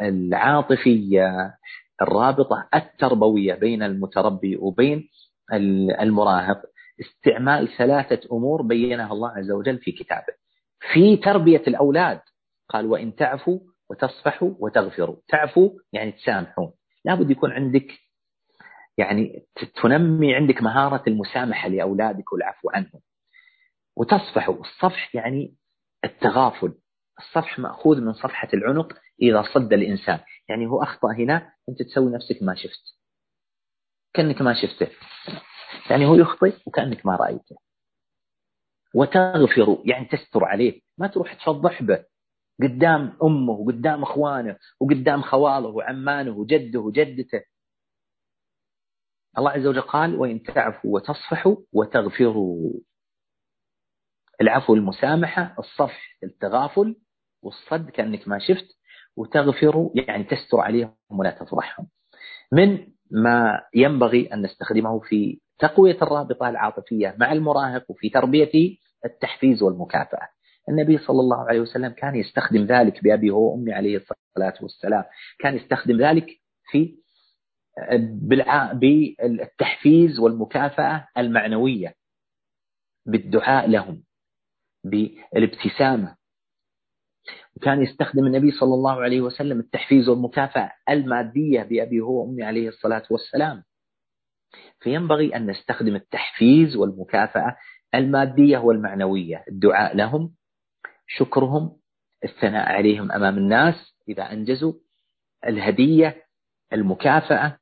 العاطفية 0.00 1.54
الرابطة 2.02 2.68
التربوية 2.74 3.54
بين 3.54 3.82
المتربي 3.82 4.56
وبين 4.56 5.08
المراهق. 6.00 6.62
استعمال 7.00 7.68
ثلاثة 7.78 8.28
أمور 8.32 8.62
بينها 8.62 9.12
الله 9.12 9.28
عز 9.30 9.50
وجل 9.50 9.78
في 9.78 9.92
كتابه. 9.92 10.34
في 10.92 11.16
تربية 11.16 11.62
الأولاد 11.68 12.20
قال 12.68 12.86
وإن 12.86 13.14
تعفوا 13.16 13.58
وتصفحوا 13.90 14.50
وتغفروا. 14.58 15.16
تعفوا 15.28 15.70
يعني 15.92 16.12
تسامحون. 16.12 16.72
لابد 17.04 17.30
يكون 17.30 17.52
عندك 17.52 17.86
يعني 18.98 19.42
تنمي 19.82 20.34
عندك 20.34 20.62
مهارة 20.62 21.02
المسامحة 21.06 21.68
لأولادك 21.68 22.32
والعفو 22.32 22.70
عنهم. 22.70 23.00
وتصفحوا. 23.96 24.60
الصفح 24.60 25.14
يعني 25.14 25.54
التغافل. 26.04 26.74
الصفح 27.18 27.58
مأخوذ 27.58 28.00
من 28.00 28.12
صفحة 28.12 28.48
العنق 28.54 28.92
إذا 29.22 29.44
صد 29.54 29.72
الإنسان. 29.72 30.20
يعني 30.48 30.66
هو 30.66 30.82
أخطأ 30.82 31.12
هنا 31.12 31.52
أنت 31.68 31.82
تسوي 31.82 32.12
نفسك 32.12 32.42
ما 32.42 32.54
شفت. 32.54 32.96
كأنك 34.14 34.42
ما 34.42 34.54
شفته. 34.62 34.88
يعني 35.90 36.06
هو 36.06 36.14
يخطئ 36.14 36.56
وكأنك 36.66 37.06
ما 37.06 37.16
رأيته. 37.16 37.56
وتغفر 38.94 39.82
يعني 39.84 40.04
تستر 40.04 40.44
عليه. 40.44 40.80
ما 40.98 41.06
تروح 41.06 41.34
تفضح 41.34 41.82
به 41.82 42.04
قدام 42.62 43.18
أمه 43.22 43.52
وقدام 43.52 44.02
إخوانه 44.02 44.58
وقدام 44.80 45.22
خوالة 45.22 45.68
وعمانه 45.68 46.30
وجده 46.30 46.80
وجدته. 46.80 47.42
الله 49.38 49.50
عز 49.50 49.66
وجل 49.66 49.80
قال 49.80 50.16
وإن 50.16 50.42
تعفوا 50.42 50.94
وتصفحوا 50.94 51.56
وتغفروا. 51.72 52.72
العفو 54.40 54.74
المسامحة 54.74 55.54
الصفح 55.58 56.18
التغافل 56.22 56.96
والصد 57.46 57.90
كأنك 57.90 58.28
ما 58.28 58.38
شفت 58.38 58.66
وتغفروا 59.16 59.90
يعني 59.94 60.24
تستر 60.24 60.60
عليهم 60.60 60.94
ولا 61.10 61.30
تفضحهم. 61.30 61.86
من 62.52 62.86
ما 63.10 63.62
ينبغي 63.74 64.34
أن 64.34 64.42
نستخدمه 64.42 65.00
في 65.00 65.40
تقوية 65.58 65.96
الرابطة 66.02 66.48
العاطفية 66.48 67.16
مع 67.18 67.32
المراهق 67.32 67.90
وفي 67.90 68.08
تربية 68.08 68.76
التحفيز 69.04 69.62
والمكافأة. 69.62 70.28
النبي 70.68 70.98
صلى 70.98 71.20
الله 71.20 71.48
عليه 71.48 71.60
وسلم 71.60 71.92
كان 71.92 72.16
يستخدم 72.16 72.64
ذلك 72.64 73.04
بأبي 73.04 73.30
هو 73.30 73.52
وأمي 73.52 73.72
عليه 73.72 73.96
الصلاة 73.96 74.54
والسلام. 74.62 75.04
كان 75.38 75.56
يستخدم 75.56 75.96
ذلك 75.96 76.26
في 76.70 76.96
بالتحفيز 78.62 80.18
والمكافأة 80.18 81.08
المعنوية 81.18 81.94
بالدعاء 83.06 83.70
لهم 83.70 84.02
بالابتسامة 84.84 86.15
وكان 87.56 87.82
يستخدم 87.82 88.26
النبي 88.26 88.50
صلى 88.50 88.74
الله 88.74 89.00
عليه 89.02 89.20
وسلم 89.20 89.60
التحفيز 89.60 90.08
والمكافأة 90.08 90.72
المادية 90.88 91.62
بأبي 91.62 92.00
هو 92.00 92.22
وأمي 92.22 92.42
عليه 92.42 92.68
الصلاة 92.68 93.02
والسلام. 93.10 93.62
فينبغي 94.80 95.36
أن 95.36 95.50
نستخدم 95.50 95.94
التحفيز 95.96 96.76
والمكافأة 96.76 97.56
المادية 97.94 98.58
والمعنوية. 98.58 99.44
الدعاء 99.48 99.96
لهم 99.96 100.34
شكرهم 101.06 101.76
الثناء 102.24 102.68
عليهم 102.72 103.12
أمام 103.12 103.38
الناس 103.38 103.74
إذا 104.08 104.32
أنجزوا 104.32 104.72
الهدية 105.46 106.24
المكافأة 106.72 107.58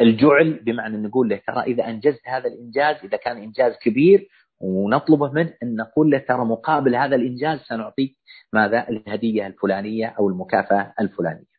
الجعل 0.00 0.52
بمعنى 0.64 0.96
نقول 0.96 1.28
له 1.28 1.40
ترى 1.46 1.62
إذا 1.62 1.88
أنجزت 1.88 2.28
هذا 2.28 2.48
الإنجاز 2.48 2.96
إذا 3.04 3.16
كان 3.16 3.36
إنجاز 3.36 3.72
كبير 3.82 4.28
ونطلبه 4.62 5.32
منه 5.32 5.54
أن 5.62 5.76
نقول 5.76 6.10
له 6.10 6.18
ترى 6.18 6.44
مقابل 6.44 6.96
هذا 6.96 7.16
الإنجاز 7.16 7.58
سنعطيك 7.60 8.16
ماذا؟ 8.52 8.88
الهدية 8.88 9.46
الفلانية 9.46 10.06
أو 10.18 10.28
المكافأة 10.28 10.94
الفلانية. 11.00 11.52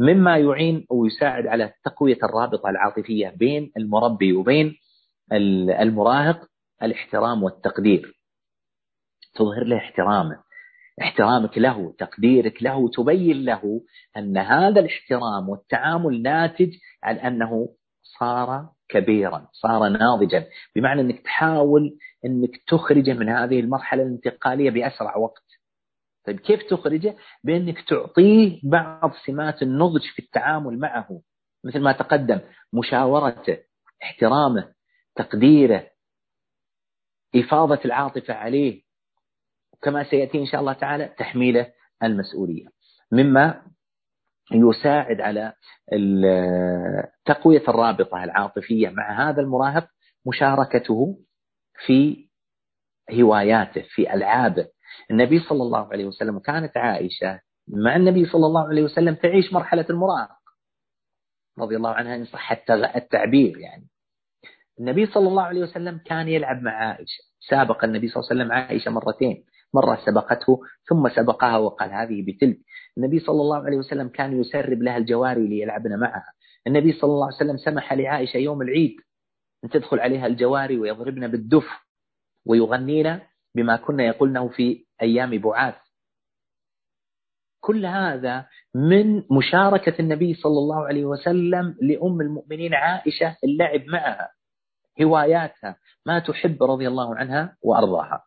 مما 0.00 0.36
يعين 0.38 0.86
ويساعد 0.90 1.46
على 1.46 1.72
تقوية 1.84 2.18
الرابطة 2.22 2.70
العاطفية 2.70 3.28
بين 3.28 3.72
المربي 3.76 4.32
وبين 4.32 4.74
المراهق 5.80 6.40
الاحترام 6.82 7.42
والتقدير. 7.42 8.14
تظهر 9.34 9.64
له 9.64 9.76
احترامه. 9.76 10.38
احترامك 11.02 11.58
له 11.58 11.94
تقديرك 11.98 12.62
له 12.62 12.88
تبين 12.88 13.44
له 13.44 13.80
أن 14.16 14.36
هذا 14.38 14.80
الاحترام 14.80 15.48
والتعامل 15.48 16.22
ناتج 16.22 16.72
عن 17.02 17.16
أنه 17.16 17.68
صار 18.02 18.68
كبيرا 18.88 19.48
صار 19.52 19.88
ناضجا. 19.88 20.46
بمعنى 20.76 21.00
أنك 21.00 21.20
تحاول 21.20 21.98
أنك 22.24 22.62
تخرجه 22.66 23.12
من 23.12 23.28
هذه 23.28 23.60
المرحلة 23.60 24.02
الانتقالية 24.02 24.70
بأسرع 24.70 25.16
وقت. 25.16 25.44
طيب 26.26 26.40
كيف 26.40 26.62
تخرجه؟ 26.62 27.16
بأنك 27.44 27.88
تعطيه 27.88 28.60
بعض 28.64 29.12
سمات 29.26 29.62
النضج 29.62 30.02
في 30.14 30.18
التعامل 30.22 30.78
معه. 30.78 31.20
مثل 31.64 31.80
ما 31.80 31.92
تقدم 31.92 32.40
مشاورته 32.72 33.58
احترامه 34.02 34.72
تقديره 35.16 35.86
إفاضة 37.36 37.80
العاطفة 37.84 38.34
عليه. 38.34 38.82
كما 39.82 40.04
سيأتي 40.04 40.38
إن 40.38 40.46
شاء 40.46 40.60
الله 40.60 40.72
تعالى 40.72 41.14
تحميله 41.18 41.72
المسؤولية. 42.02 42.66
مما 43.12 43.62
يساعد 44.52 45.20
على 45.20 45.52
تقوية 47.24 47.62
الرابطة 47.68 48.24
العاطفية 48.24 48.88
مع 48.88 49.28
هذا 49.30 49.40
المراهق 49.40 49.88
مشاركته 50.26 51.18
في 51.86 52.28
هواياته 53.12 53.84
في 53.94 54.14
ألعابه. 54.14 54.68
النبي 55.10 55.38
صلى 55.40 55.62
الله 55.62 55.92
عليه 55.92 56.06
وسلم 56.06 56.38
كانت 56.38 56.76
عائشة 56.76 57.40
مع 57.68 57.96
النبي 57.96 58.26
صلى 58.26 58.46
الله 58.46 58.68
عليه 58.68 58.82
وسلم 58.82 59.14
تعيش 59.14 59.52
مرحلة 59.52 59.86
المراهق. 59.90 60.38
رضي 61.58 61.76
الله 61.76 61.90
عنها 61.90 62.16
إن 62.16 62.24
صح 62.24 62.52
التعبير 62.96 63.58
يعني. 63.58 63.88
النبي 64.80 65.06
صلى 65.06 65.28
الله 65.28 65.42
عليه 65.42 65.60
وسلم 65.60 65.98
كان 65.98 66.28
يلعب 66.28 66.62
مع 66.62 66.72
عائشة. 66.72 67.24
سابق 67.40 67.84
النبي 67.84 68.08
صلى 68.08 68.20
الله 68.20 68.30
عليه 68.30 68.40
وسلم 68.40 68.52
عائشة 68.52 68.90
مرتين. 68.90 69.44
مرة 69.74 69.98
سبقته 70.06 70.60
ثم 70.88 71.08
سبقها 71.08 71.56
وقال 71.56 71.92
هذه 71.92 72.24
بتلك. 72.26 72.58
النبي 72.98 73.18
صلى 73.18 73.40
الله 73.40 73.64
عليه 73.64 73.76
وسلم 73.76 74.08
كان 74.08 74.40
يسرب 74.40 74.82
لها 74.82 74.96
الجواري 74.96 75.46
ليلعبن 75.46 75.98
معها. 76.00 76.32
النبي 76.66 76.92
صلى 76.92 77.10
الله 77.10 77.26
عليه 77.26 77.36
وسلم 77.36 77.56
سمح 77.56 77.92
لعائشة 77.92 78.36
يوم 78.38 78.62
العيد 78.62 78.96
أن 79.64 79.70
تدخل 79.70 80.00
عليها 80.00 80.26
الجواري 80.26 80.78
ويضربن 80.78 81.28
بالدف 81.28 81.66
ويغنين 82.46 83.20
بما 83.54 83.76
كنا 83.76 84.04
يقولنه 84.04 84.48
في 84.48 84.84
أيام 85.02 85.38
بعاث. 85.38 85.74
كل 87.60 87.86
هذا 87.86 88.46
من 88.74 89.22
مشاركة 89.30 90.00
النبي 90.00 90.34
صلى 90.34 90.58
الله 90.58 90.86
عليه 90.86 91.04
وسلم 91.04 91.76
لأم 91.82 92.20
المؤمنين 92.20 92.74
عائشة 92.74 93.36
اللعب 93.44 93.84
معها 93.86 94.30
هواياتها 95.02 95.76
ما 96.06 96.18
تحب 96.18 96.62
رضي 96.62 96.88
الله 96.88 97.16
عنها 97.16 97.56
وأرضاها. 97.62 98.24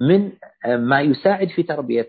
من 0.00 0.32
ما 0.66 1.00
يساعد 1.00 1.48
في 1.48 1.62
تربية 1.62 2.08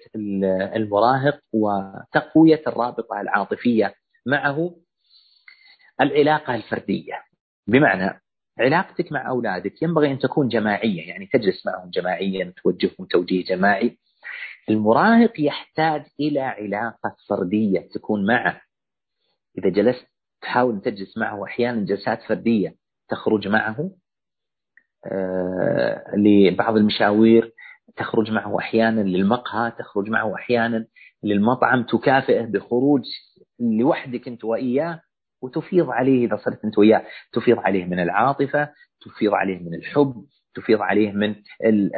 المراهق 0.75 1.39
وتقوية 1.53 2.61
الرابطة 2.67 3.21
العاطفية 3.21 3.95
معه 4.25 4.75
العلاقة 6.01 6.55
الفردية. 6.55 7.23
بمعنى 7.71 8.21
علاقتك 8.59 9.11
مع 9.11 9.29
أولادك 9.29 9.81
ينبغي 9.81 10.11
أن 10.11 10.19
تكون 10.19 10.47
جماعية 10.47 11.09
يعني 11.09 11.29
تجلس 11.33 11.65
معهم 11.65 11.89
جماعيا 11.89 12.53
توجههم 12.63 13.05
توجيه 13.09 13.45
جماعي. 13.45 13.97
المراهق 14.69 15.33
يحتاج 15.39 16.03
إلى 16.19 16.39
علاقة 16.39 17.15
فردية 17.29 17.79
تكون 17.79 18.25
معه. 18.25 18.61
إذا 19.57 19.69
جلست 19.69 20.07
تحاول 20.41 20.81
تجلس 20.81 21.17
معه 21.17 21.43
أحيانا 21.45 21.85
جلسات 21.85 22.23
فردية 22.23 22.75
تخرج 23.09 23.47
معه 23.47 23.91
آه، 25.05 26.15
لبعض 26.15 26.77
المشاوير 26.77 27.53
تخرج 27.95 28.31
معه 28.31 28.59
أحيانا 28.59 29.01
للمقهى 29.01 29.71
تخرج 29.71 30.09
معه 30.09 30.35
أحيانا 30.35 30.85
للمطعم 31.23 31.83
تكافئه 31.83 32.45
بخروج 32.45 33.03
لوحدك 33.59 34.27
أنت 34.27 34.43
وإياه. 34.43 35.01
وتفيض 35.41 35.89
عليه 35.89 36.27
إذا 36.27 36.37
صرت 36.37 36.65
أنت 36.65 36.77
وياه. 36.77 37.05
تفيض 37.33 37.59
عليه 37.59 37.85
من 37.85 37.99
العاطفة 37.99 38.69
تفيض 39.01 39.33
عليه 39.33 39.59
من 39.59 39.73
الحب 39.75 40.25
تفيض 40.55 40.81
عليه 40.81 41.11
من 41.11 41.35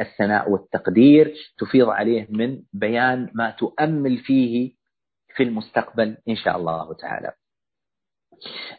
الثناء 0.00 0.50
والتقدير 0.50 1.34
تفيض 1.58 1.88
عليه 1.88 2.26
من 2.30 2.62
بيان 2.72 3.30
ما 3.34 3.50
تؤمل 3.50 4.18
فيه 4.18 4.72
في 5.36 5.42
المستقبل 5.42 6.16
إن 6.28 6.36
شاء 6.36 6.56
الله 6.56 6.94
تعالى. 6.94 7.32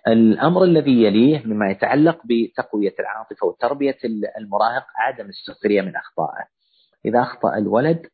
الأمر 0.07 0.63
الذي 0.63 1.03
يليه 1.03 1.45
مما 1.45 1.71
يتعلق 1.71 2.21
بتقوية 2.25 2.93
العاطفة 2.99 3.47
وتربية 3.47 3.97
المراهق 4.37 4.85
عدم 4.97 5.25
السخرية 5.29 5.81
من 5.81 5.95
أخطائه. 5.95 6.45
إذا 7.05 7.21
أخطأ 7.21 7.57
الولد 7.57 8.07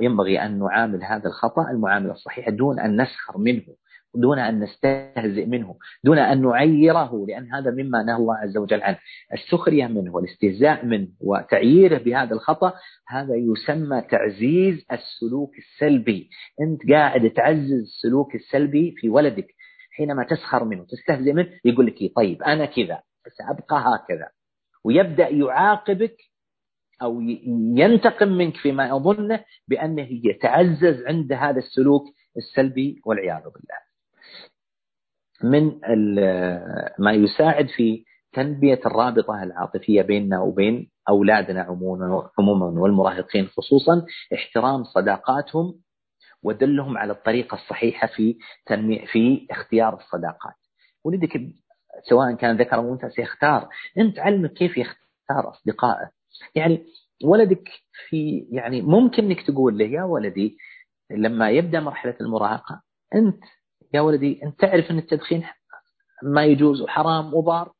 ينبغي 0.00 0.42
أن 0.42 0.58
نعامل 0.58 1.04
هذا 1.04 1.28
الخطأ 1.28 1.70
المعاملة 1.70 2.12
الصحيحة 2.12 2.50
دون 2.50 2.80
أن 2.80 3.02
نسخر 3.02 3.38
منه. 3.38 3.66
دون 4.14 4.38
أن 4.38 4.60
نستهزئ 4.60 5.46
منه 5.46 5.76
دون 6.04 6.18
أن 6.18 6.42
نعيره 6.42 7.26
لأن 7.28 7.52
هذا 7.52 7.70
مما 7.70 8.02
نهى 8.02 8.16
الله 8.16 8.36
عز 8.36 8.56
وجل 8.56 8.82
عنه. 8.82 8.98
السخرية 9.32 9.86
منه 9.86 10.14
والاستهزاء 10.14 10.86
منه 10.86 11.08
وتعييره 11.20 11.98
بهذا 11.98 12.34
الخطأ 12.34 12.72
هذا 13.08 13.34
يسمى 13.34 14.00
تعزيز 14.00 14.86
السلوك 14.92 15.50
السلبي. 15.58 16.28
أنت 16.60 16.92
قاعد 16.92 17.30
تعزز 17.30 17.72
السلوك 17.82 18.34
السلبي 18.34 18.94
في 18.96 19.08
ولدك. 19.08 19.46
حينما 19.96 20.24
تسخر 20.24 20.64
منه 20.64 20.84
تستهزئ 20.84 21.32
منه 21.32 21.48
يقول 21.64 21.86
لك 21.86 22.00
إيه، 22.00 22.12
طيب 22.14 22.42
أنا 22.42 22.64
كذا 22.64 23.02
سأبقى 23.38 23.84
هكذا. 23.86 24.28
ويبدأ 24.84 25.28
يعاقبك 25.28 26.16
أو 27.02 27.20
ينتقم 27.76 28.28
منك 28.28 28.56
فيما 28.56 28.88
يظنه 28.88 29.44
بأنه 29.68 30.08
يتعزز 30.24 31.02
عند 31.06 31.32
هذا 31.32 31.58
السلوك 31.58 32.02
السلبي 32.36 33.00
والعياذ 33.06 33.42
بالله. 33.42 33.91
من 35.44 35.72
ما 36.98 37.12
يساعد 37.12 37.66
في 37.66 38.04
تنبية 38.32 38.80
الرابطة 38.86 39.42
العاطفية 39.42 40.02
بيننا 40.02 40.40
وبين 40.40 40.90
أولادنا 41.08 41.62
عموما 42.38 42.80
والمراهقين 42.80 43.46
خصوصا 43.46 44.06
احترام 44.34 44.84
صداقاتهم 44.84 45.74
ودلهم 46.42 46.98
على 46.98 47.12
الطريقة 47.12 47.54
الصحيحة 47.54 48.06
في 48.06 48.36
تنمي 48.66 49.06
في 49.06 49.46
اختيار 49.50 49.94
الصداقات. 49.94 50.54
ولدك 51.04 51.40
سواء 52.08 52.34
كان 52.34 52.56
ذكر 52.56 52.76
أو 52.76 52.92
أنثى 52.92 53.10
سيختار. 53.10 53.68
أنت 53.98 54.18
علمك 54.18 54.52
كيف 54.52 54.76
يختار 54.78 55.50
أصدقائه. 55.50 56.10
يعني 56.54 56.84
ولدك 57.24 57.68
في 58.08 58.46
يعني 58.50 58.82
ممكن 58.82 59.24
إنك 59.24 59.46
تقول 59.46 59.78
له 59.78 59.84
يا 59.84 60.02
ولدي 60.02 60.56
لما 61.10 61.50
يبدأ 61.50 61.80
مرحلة 61.80 62.14
المراهقة 62.20 62.82
أنت 63.14 63.44
يا 63.94 64.00
ولدي 64.00 64.40
أنت 64.42 64.60
تعرف 64.60 64.90
أن 64.90 64.98
التدخين 64.98 65.44
ما 66.22 66.44
يجوز 66.44 66.80
وحرام 66.80 67.34
وضار؟ 67.34 67.72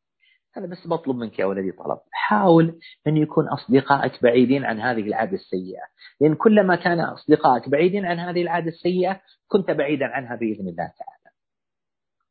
أنا 0.57 0.67
بس 0.67 0.87
بطلب 0.87 1.17
منك 1.17 1.39
يا 1.39 1.45
ولدي 1.45 1.73
طلب. 1.73 1.99
حاول 2.13 2.79
أن 3.07 3.17
يكون 3.17 3.49
أصدقائك 3.49 4.23
بعيدين 4.23 4.65
عن 4.65 4.81
هذه 4.81 5.01
العادة 5.01 5.33
السيئة. 5.35 5.83
لأن 6.21 6.35
كلما 6.35 6.77
كان 6.77 7.01
أصدقائك 7.01 7.69
بعيدين 7.69 8.07
عن 8.07 8.19
هذه 8.19 8.43
العادة 8.43 8.69
السيئة 8.69 9.21
كنت 9.49 9.71
بعيدا 9.71 10.07
عنها 10.07 10.37
بإذن 10.37 10.69
الله 10.69 10.93
تعالى. 10.99 11.35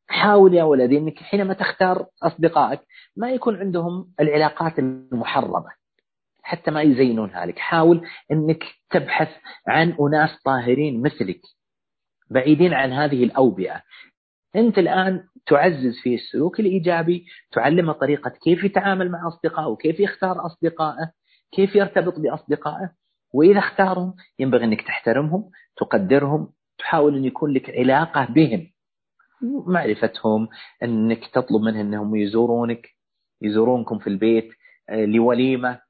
حاول 0.08 0.54
يا 0.54 0.64
ولدي 0.64 0.98
أنك 0.98 1.18
حينما 1.18 1.54
تختار 1.54 2.06
أصدقائك 2.22 2.80
ما 3.16 3.30
يكون 3.30 3.56
عندهم 3.56 4.12
العلاقات 4.20 4.78
المحرمة 4.78 5.70
حتى 6.42 6.70
ما 6.70 6.82
يزينونها 6.82 7.46
لك. 7.46 7.58
حاول 7.58 8.06
أنك 8.32 8.64
تبحث 8.90 9.28
عن 9.68 9.96
أناس 10.00 10.30
طاهرين 10.44 11.02
مثلك. 11.02 11.40
بعيدين 12.32 12.74
عن 12.74 12.92
هذه 12.92 13.24
الأوبئة. 13.24 13.82
أنت 14.56 14.78
الآن 14.78 15.24
تعزز 15.46 15.98
فيه 16.02 16.14
السلوك 16.14 16.60
الإيجابي 16.60 17.26
تعلمه 17.52 17.92
طريقة 17.92 18.30
كيف 18.30 18.64
يتعامل 18.64 19.10
مع 19.10 19.28
أصدقائه 19.28 19.66
وكيف 19.66 20.00
يختار 20.00 20.46
أصدقائه 20.46 21.12
كيف 21.52 21.74
يرتبط 21.76 22.18
بأصدقائه 22.18 22.90
وإذا 23.34 23.58
اختارهم 23.58 24.14
ينبغي 24.38 24.64
أنك 24.64 24.82
تحترمهم 24.82 25.50
تقدرهم 25.76 26.52
تحاول 26.78 27.16
أن 27.16 27.24
يكون 27.24 27.52
لك 27.52 27.70
علاقة 27.70 28.24
بهم. 28.24 28.68
معرفتهم 29.66 30.48
أنك 30.82 31.26
تطلب 31.26 31.62
منهم 31.62 31.80
أنهم 31.80 32.16
يزورونك 32.16 32.88
يزورونكم 33.42 33.98
في 33.98 34.06
البيت 34.06 34.50
آه، 34.88 35.04
لوليمة 35.04 35.80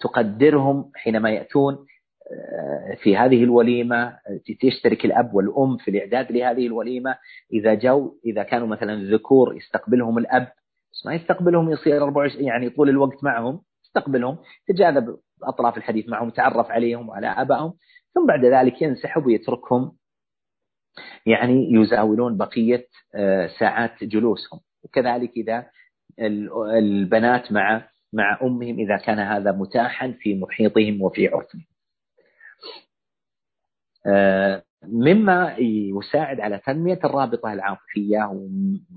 تقدرهم 0.00 0.90
حينما 0.94 1.30
يأتون. 1.30 1.74
آه، 1.74 1.86
في 3.02 3.16
هذه 3.16 3.44
الوليمة 3.44 4.18
تشترك 4.60 5.04
الأب 5.04 5.34
والأم 5.34 5.76
في 5.76 5.90
الإعداد 5.90 6.32
لهذه 6.32 6.66
الوليمة. 6.66 7.16
إذا 7.52 7.74
جو 7.74 8.18
إذا 8.26 8.42
كانوا 8.42 8.66
مثلا 8.66 9.14
ذكور 9.14 9.56
يستقبلهم 9.56 10.18
الأب 10.18 10.52
بس 10.92 11.06
ما 11.06 11.14
يستقبلهم 11.14 11.70
يصير 11.70 12.04
24 12.04 12.44
يعني 12.44 12.70
طول 12.70 12.88
الوقت 12.88 13.24
معهم 13.24 13.60
يستقبلهم 13.84 14.38
تجاذب 14.68 15.16
أطراف 15.42 15.76
الحديث 15.76 16.08
معهم 16.08 16.30
تعرف 16.30 16.70
عليهم 16.70 17.08
وعلى 17.08 17.26
أبائهم 17.26 17.74
ثم 18.14 18.26
بعد 18.26 18.44
ذلك 18.44 18.82
ينسحب 18.82 19.26
ويتركهم. 19.26 19.92
يعني 21.26 21.72
يزاولون 21.72 22.36
بقية 22.36 22.86
آه، 23.14 23.46
ساعات 23.46 24.04
جلوسهم. 24.04 24.60
وكذلك 24.84 25.30
إذا 25.36 25.66
البنات 26.78 27.52
مع 27.52 27.88
مع 28.12 28.38
أمهم 28.42 28.78
إذا 28.78 28.96
كان 28.96 29.18
هذا 29.18 29.52
متاحا 29.52 30.14
في 30.20 30.34
محيطهم 30.34 31.02
وفي 31.02 31.28
عرفهم. 31.28 31.60
آه، 31.60 31.73
مما 34.88 35.56
يساعد 35.98 36.40
على 36.40 36.58
تنمية 36.58 36.98
الرابطة 37.04 37.52
العاطفية 37.52 38.48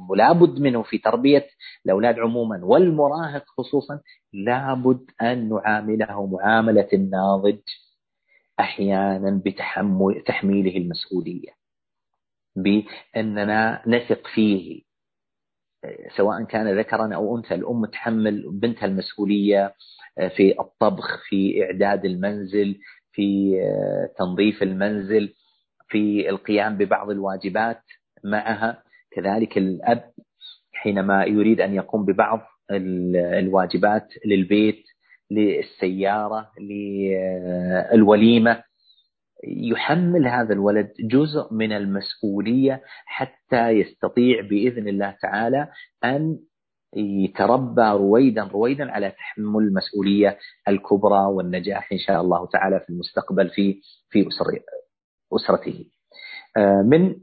ولابد 0.09 0.59
منه 0.59 0.83
في 0.83 0.97
تربية 0.97 1.47
الأولاد 1.85 2.19
عموما 2.19 2.65
والمراهق 2.65 3.43
خصوصا 3.47 3.99
لابد 4.33 5.05
أن 5.21 5.49
نعامله 5.49 6.25
معاملة 6.27 6.87
الناضج 6.93 7.59
أحيانا 8.59 9.41
بتحمل 9.45 10.23
تحميله 10.25 10.77
المسؤولية 10.77 11.49
بأننا 12.55 13.81
نثق 13.87 14.27
فيه 14.27 14.81
سواء 16.17 16.43
كان 16.43 16.79
ذكرا 16.79 17.15
أو 17.15 17.37
أنثى. 17.37 17.55
الأم 17.55 17.85
تحمل 17.85 18.49
بنتها 18.51 18.85
المسؤولية 18.85 19.73
آه، 20.17 20.27
في 20.27 20.59
الطبخ 20.59 21.23
في 21.29 21.63
إعداد 21.63 22.05
المنزل 22.05 22.79
في 23.17 23.59
آه، 23.61 24.09
تنظيف 24.17 24.63
المنزل 24.63 25.33
في 25.89 26.29
القيام 26.29 26.77
ببعض 26.77 27.09
الواجبات 27.09 27.81
معها. 28.23 28.83
كذلك 29.11 29.57
الأب 29.57 30.03
حينما 30.73 31.25
يريد 31.25 31.61
أن 31.61 31.73
يقوم 31.73 32.05
ببعض 32.05 32.39
الواجبات 32.71 34.07
للبيت 34.25 34.83
للسيارة 35.31 36.51
للوليمة 37.93 38.63
يحمل 39.47 40.27
هذا 40.27 40.53
الولد 40.53 40.93
جزء 40.99 41.53
من 41.53 41.71
المسؤولية 41.71 42.81
حتى 43.05 43.69
يستطيع 43.69 44.41
بإذن 44.41 44.87
الله 44.87 45.15
تعالى 45.21 45.67
أن 46.03 46.39
يتربى 46.95 47.81
رويدا 47.81 48.43
رويدا 48.43 48.91
على 48.91 49.11
تحمل 49.11 49.63
المسؤولية 49.63 50.37
الكبرى 50.67 51.25
والنجاح 51.25 51.91
إن 51.91 51.97
شاء 51.97 52.21
الله 52.21 52.47
تعالى 52.47 52.79
في 52.79 52.89
المستقبل 52.89 53.49
في 53.49 53.81
في 54.09 54.27
أسرته. 55.35 55.85
آه، 56.57 56.81
من 56.81 57.15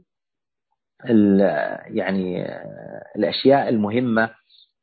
يعني 1.95 2.45
الأشياء 3.15 3.69
المهمة 3.69 4.29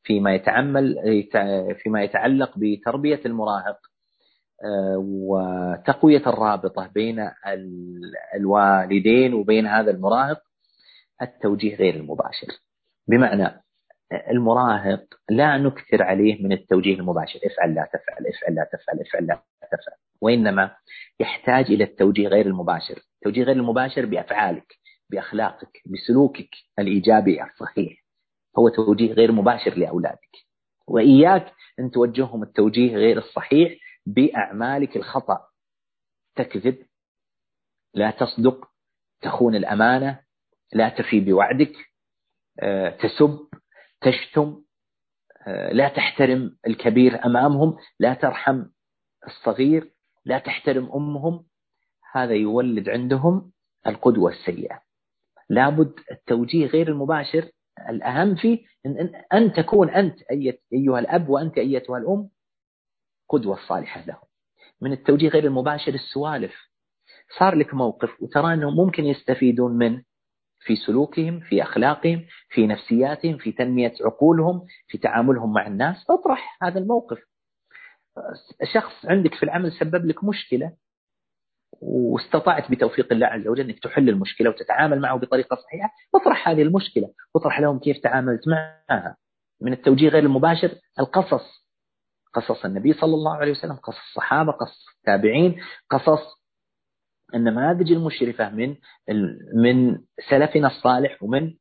فيما 0.03 0.35
يتعمل 0.35 0.95
فيما 1.83 2.03
يتعلق 2.03 2.51
بتربية 2.57 3.21
المراهق 3.25 3.77
وتقوية 4.97 6.21
الرابطة 6.27 6.87
بين 6.87 7.29
الوالدين 8.35 9.33
وبين 9.33 9.67
هذا 9.67 9.91
المراهق 9.91 10.41
التوجيه 11.21 11.75
غير 11.75 11.95
المباشر 11.95 12.47
بمعنى 13.07 13.62
المراهق 14.13 15.03
لا 15.29 15.57
نكثر 15.57 16.03
عليه 16.03 16.43
من 16.43 16.51
التوجيه 16.51 16.95
المباشر. 16.95 17.39
افعل 17.45 17.75
لا 17.75 17.89
تفعل 17.93 18.27
افعل 18.27 18.55
لا 18.55 18.69
تفعل 18.73 18.99
افعل 18.99 19.27
لا 19.27 19.41
تفعل. 19.61 19.97
وإنما 20.21 20.75
يحتاج 21.19 21.65
إلى 21.65 21.83
التوجيه 21.83 22.27
غير 22.27 22.45
المباشر. 22.45 22.99
التوجيه 23.15 23.43
غير 23.43 23.55
المباشر 23.55 24.05
بأفعالك 24.05 24.75
بأخلاقك 25.09 25.81
بسلوكك 25.85 26.49
الإيجابي 26.79 27.43
الصحيح. 27.43 28.03
هو 28.59 28.69
توجيه 28.69 29.13
غير 29.13 29.31
مباشر 29.31 29.77
لأولادك. 29.77 30.35
وإياك 30.87 31.53
أن 31.79 31.91
توجههم 31.91 32.43
التوجيه 32.43 32.95
غير 32.95 33.17
الصحيح 33.17 33.73
بأعمالك 34.05 34.95
الخطأ. 34.95 35.47
تكذب 36.35 36.77
لا 37.93 38.11
تصدق 38.11 38.67
تخون 39.21 39.55
الأمانة 39.55 40.19
لا 40.73 40.89
تفي 40.89 41.19
بوعدك 41.19 41.73
آه، 42.59 42.89
تسب 42.89 43.47
تشتم 44.03 44.63
آه، 45.47 45.71
لا 45.71 45.89
تحترم 45.89 46.57
الكبير 46.67 47.25
أمامهم 47.25 47.77
لا 47.99 48.13
ترحم 48.13 48.63
الصغير 49.27 49.93
لا 50.25 50.39
تحترم 50.39 50.91
أمهم. 50.95 51.45
هذا 52.13 52.33
يولد 52.33 52.89
عندهم 52.89 53.51
القدوة 53.87 54.31
السيئة. 54.31 54.81
لابد 55.49 55.93
التوجيه 56.11 56.65
غير 56.65 56.87
المباشر. 56.87 57.49
الأهم 57.89 58.35
فيه 58.35 58.65
أن, 58.85 59.11
أن 59.33 59.53
تكون 59.53 59.89
أنت 59.89 60.15
أيها 60.73 60.99
الأب 60.99 61.29
وأنت 61.29 61.57
أيتها 61.57 61.97
الأم 61.97 62.29
قدوة 63.29 63.59
صالحة 63.67 64.05
لهم. 64.05 64.27
من 64.81 64.91
التوجيه 64.91 65.29
غير 65.29 65.43
المباشر 65.43 65.93
السوالف. 65.93 66.53
صار 67.39 67.55
لك 67.55 67.73
موقف 67.73 68.21
وترى 68.21 68.53
أنهم 68.53 68.75
ممكن 68.75 69.05
يستفيدون 69.05 69.77
منه. 69.77 70.03
في 70.65 70.75
سلوكهم 70.75 71.39
في 71.39 71.63
أخلاقهم 71.63 72.25
في 72.49 72.67
نفسياتهم 72.67 73.37
في 73.37 73.51
تنمية 73.51 73.93
عقولهم 74.01 74.65
في 74.87 74.97
تعاملهم 74.97 75.53
مع 75.53 75.67
الناس. 75.67 76.05
أطرح 76.09 76.57
هذا 76.63 76.79
الموقف. 76.79 77.17
شخص 78.73 79.05
عندك 79.05 79.33
في 79.35 79.43
العمل 79.43 79.71
سبب 79.71 80.05
لك 80.05 80.23
مشكلة 80.23 80.73
واستطعت 81.81 82.71
بتوفيق 82.71 83.13
الله 83.13 83.27
عز 83.27 83.47
وجل 83.47 83.69
أنك 83.69 83.79
تحل 83.79 84.09
المشكلة 84.09 84.49
وتتعامل 84.49 84.99
معه 85.01 85.17
بطريقة 85.17 85.55
صحيحة، 85.55 85.89
أطرح 86.15 86.49
هذه 86.49 86.61
المشكلة، 86.61 87.09
واطرح 87.35 87.59
لهم 87.59 87.79
كيف 87.79 87.97
تعاملت 87.97 88.47
معها. 88.47 89.17
من 89.61 89.73
التوجيه 89.73 90.09
غير 90.09 90.23
المباشر 90.23 90.71
القصص. 90.99 91.63
قصص 92.33 92.65
النبي 92.65 92.93
صلى 92.93 93.13
الله 93.13 93.35
عليه 93.35 93.51
وسلم 93.51 93.75
قصص 93.75 93.99
الصحابة 94.09 94.51
قصص 94.51 94.85
التابعين 94.97 95.61
قصص 95.89 96.42
النماذج 97.35 97.91
المشرفة 97.91 98.49
من 98.49 98.75
من 99.55 99.97
سلفنا 100.29 100.67
الصالح 100.67 101.23
ومن 101.23 101.53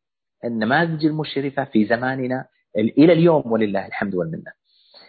النماذج 0.44 1.06
المشرفة 1.06 1.64
في 1.64 1.84
زماننا 1.86 2.46
إلى 2.76 3.12
اليوم 3.12 3.52
ولله 3.52 3.86
الحمد 3.86 4.14
والمنة. 4.14 4.52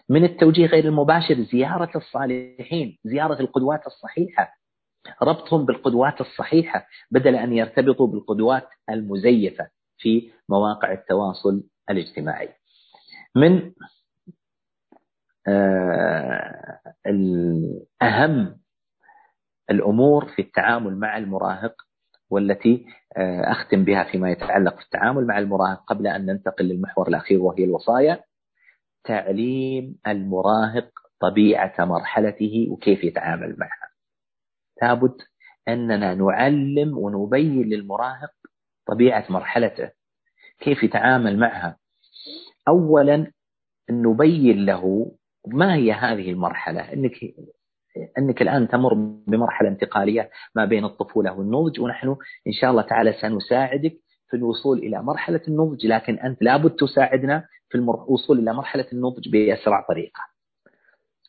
من 0.09 0.23
التوجيه 0.23 0.65
غير 0.65 0.85
المباشر 0.85 1.41
زيارة 1.41 1.97
الصالحين 1.97 2.97
زيارة 3.03 3.41
القدوات 3.41 3.87
الصحيحة. 3.87 4.53
ربطهم 5.21 5.65
بالقدوات 5.65 6.21
الصحيحة 6.21 6.87
بدل 7.11 7.35
أن 7.35 7.53
يرتبطوا 7.53 8.07
بالقدوات 8.07 8.67
المزيفة 8.89 9.67
في 9.97 10.31
مواقع 10.49 10.91
التواصل 10.91 11.63
الاجتماعي. 11.89 12.49
من 13.35 13.71
آه، 15.47 16.79
أهم 18.01 18.62
الأمور 19.73 20.25
في 20.35 20.41
التعامل 20.41 20.97
مع 20.99 21.17
المراهق 21.17 21.75
والتي 22.29 22.85
آه، 23.17 23.51
أختم 23.51 23.83
بها 23.83 24.03
فيما 24.03 24.31
يتعلق 24.31 24.75
في 24.75 24.83
التعامل 24.83 25.27
مع 25.27 25.39
المراهق 25.39 25.83
قبل 25.87 26.07
أن 26.07 26.25
ننتقل 26.25 26.65
للمحور 26.65 27.07
الأخير 27.07 27.41
وهي 27.41 27.63
الوصايا. 27.63 28.23
تعليم 29.03 29.95
المراهق 30.07 30.89
طبيعة 31.19 31.85
مرحلته 31.85 32.67
وكيف 32.69 33.03
يتعامل 33.03 33.55
معها. 33.59 33.89
لابد 34.81 35.21
أننا 35.67 36.13
نعلم 36.15 36.97
ونبين 36.97 37.69
للمراهق 37.69 38.31
طبيعة 38.87 39.25
مرحلته 39.29 39.91
كيف 40.59 40.83
يتعامل 40.83 41.39
معها. 41.39 41.77
أولا 42.67 43.31
نبين 43.89 44.65
له 44.65 45.11
ما 45.47 45.75
هي 45.75 45.91
هذه 45.91 46.31
المرحلة 46.31 46.93
أنك 46.93 47.13
أنك 48.17 48.41
الآن 48.41 48.67
تمر 48.67 48.93
بمرحلة 49.27 49.69
انتقالية 49.69 50.29
ما 50.55 50.65
بين 50.65 50.85
الطفولة 50.85 51.33
والنضج 51.33 51.79
ونحن 51.79 52.07
إن 52.47 52.51
شاء 52.51 52.71
الله 52.71 52.81
تعالى 52.81 53.13
سنساعدك 53.21 53.93
في 54.29 54.37
الوصول 54.37 54.77
إلى 54.77 55.03
مرحلة 55.03 55.41
النضج 55.47 55.85
لكن 55.85 56.19
أنت 56.19 56.41
لابد 56.41 56.75
تساعدنا 56.75 57.45
في 57.69 57.77
الوصول 57.77 58.39
إلى 58.39 58.53
مرحلة 58.53 58.85
النضج 58.93 59.29
بأسرع 59.29 59.85
طريقة. 59.89 60.19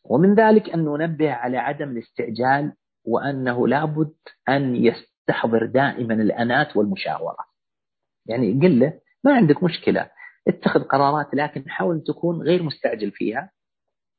ومن 0.04 0.34
ذلك 0.34 0.70
أن 0.70 0.84
ننبه 0.84 1.32
على 1.32 1.58
عدم 1.58 1.90
الاستعجال 1.90 2.72
وأنه 3.04 3.68
لابد 3.68 4.14
أن 4.48 4.76
يستحضر 4.76 5.66
دائما 5.66 6.14
الأنات 6.14 6.76
والمشاورة. 6.76 7.44
يعني 8.26 8.52
قل 8.62 8.80
له 8.80 8.92
ما 9.24 9.34
عندك 9.34 9.62
مشكلة 9.62 10.10
اتخذ 10.48 10.80
قرارات 10.82 11.34
لكن 11.34 11.70
حاول 11.70 12.04
تكون 12.06 12.42
غير 12.42 12.62
مستعجل 12.62 13.10
فيها. 13.10 13.50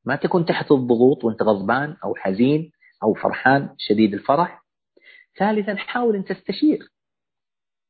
ما 0.05 0.15
تكون 0.15 0.45
تحت 0.45 0.71
الضغوط 0.71 1.23
وانت 1.23 1.41
غضبان 1.41 1.97
أو 2.03 2.15
حزين 2.15 2.71
أو 3.03 3.13
فرحان 3.13 3.75
شديد 3.77 4.13
الفرح. 4.13 4.65
ثالثا 5.39 5.75
حاول 5.75 6.15
أن 6.15 6.25
تستشير. 6.25 6.89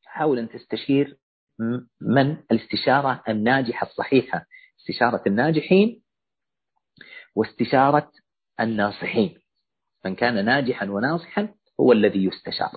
حاول 0.06 0.40
أن 0.40 0.50
تستشير 0.50 1.18
من؟ 2.02 2.38
الاستشارة 2.52 3.24
الناجحة 3.30 3.88
الصحيحة. 3.88 4.46
استشارة 4.80 5.24
الناجحين 5.28 6.02
واستشارة 7.36 8.12
الناصحين. 8.60 9.40
من 10.06 10.16
كان 10.16 10.46
ناجحا 10.46 10.86
وناصحا 10.86 11.54
هو 11.80 11.92
الذي 11.92 12.26
يستشار. 12.26 12.72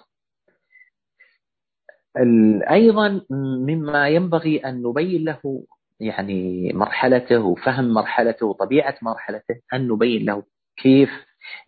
أيضا 2.71 3.27
مما 3.67 4.09
ينبغي 4.09 4.59
أن 4.59 4.83
نبين 4.83 5.25
له 5.25 5.67
يعني 6.01 6.71
مرحلته 6.73 7.39
وفهم 7.41 7.95
مرحلته 7.95 8.47
وطبيعة 8.47 8.99
مرحلته 9.03 9.61
أن 9.75 9.89
نبين 9.89 10.25
له 10.25 10.43
كيف 10.77 11.11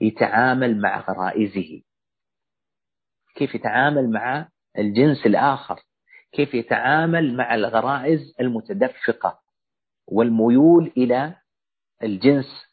يتعامل 0.01 0.81
مع 0.81 1.01
غرائزه. 1.01 1.83
كيف 3.37 3.55
يتعامل 3.55 4.11
مع 4.11 4.49
الجنس 4.79 5.27
الآخر. 5.27 5.81
كيف 6.33 6.55
يتعامل 6.55 7.37
مع 7.37 7.55
الغرائز 7.55 8.35
المتدفقة 8.41 9.41
والميول 10.07 10.93
إلى 10.97 11.37
الجنس 12.03 12.67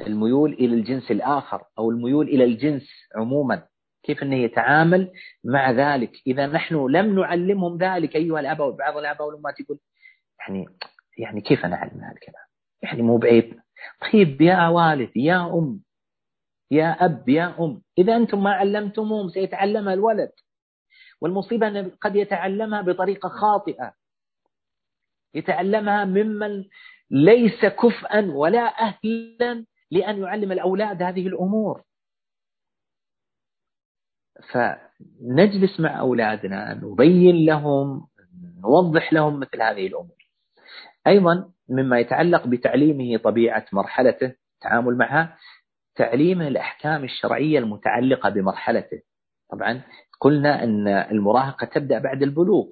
الميول 0.00 0.52
إلى 0.52 0.74
الجنس 0.74 1.10
الآخر 1.10 1.64
أو 1.78 1.90
الميول 1.90 2.28
إلى 2.28 2.44
الجنس 2.44 2.88
عموما. 3.16 3.66
كيف 4.02 4.22
أنه 4.22 4.36
يتعامل 4.36 5.12
مع 5.44 5.70
ذلك. 5.70 6.12
إذا 6.26 6.46
نحن 6.46 6.74
لم 6.86 7.20
نعلمهم 7.20 7.78
ذلك 7.78 8.16
أيها 8.16 8.40
الآباء 8.40 8.68
وبعض 8.68 8.96
الآباء 8.96 9.26
والأمهات 9.26 9.60
يقول 9.60 9.78
يعني 10.40 10.66
يعني 11.18 11.40
كيف 11.40 11.66
نعلم 11.66 12.00
هذا 12.04 12.12
الكلام 12.12 12.46
يعني 12.82 13.02
مو 13.02 13.16
بعيب. 13.16 13.60
طيب 14.12 14.40
يا 14.40 14.68
والد 14.68 15.16
يا 15.16 15.46
أم 15.54 15.80
يا 16.70 17.04
أب 17.04 17.28
يا 17.28 17.54
أم 17.60 17.82
إذا 17.98 18.16
أنتم 18.16 18.42
ما 18.42 18.50
علمتموهم 18.50 19.28
سيتعلمها 19.28 19.94
الولد. 19.94 20.32
والمصيبة 21.20 21.68
أنه 21.68 21.90
قد 22.00 22.16
يتعلمها 22.16 22.82
بطريقة 22.82 23.28
خاطئة. 23.28 23.94
يتعلمها 25.34 26.04
ممن 26.04 26.64
ليس 27.10 27.64
كفءا 27.64 28.30
ولا 28.30 28.80
أهلا 28.80 29.66
لأن 29.90 30.22
يعلم 30.22 30.52
الأولاد 30.52 31.02
هذه 31.02 31.26
الأمور. 31.26 31.82
فنجلس 34.52 35.80
مع 35.80 36.00
أولادنا 36.00 36.74
نبين 36.74 37.46
لهم 37.46 38.08
نوضح 38.62 39.12
لهم 39.12 39.40
مثل 39.40 39.62
هذه 39.62 39.86
الأمور. 39.86 40.15
أيضا 41.06 41.50
مما 41.68 41.98
يتعلق 41.98 42.46
بتعليمه 42.46 43.18
طبيعة 43.18 43.64
مرحلته 43.72 44.34
التعامل 44.54 44.96
معها 44.96 45.36
تعليمه 45.96 46.48
الأحكام 46.48 47.04
الشرعية 47.04 47.58
المتعلقة 47.58 48.30
بمرحلته. 48.30 49.02
طبعا 49.50 49.82
قلنا 50.20 50.64
أن 50.64 50.88
المراهقة 50.88 51.64
تبدأ 51.64 51.98
بعد 51.98 52.22
البلوغ. 52.22 52.66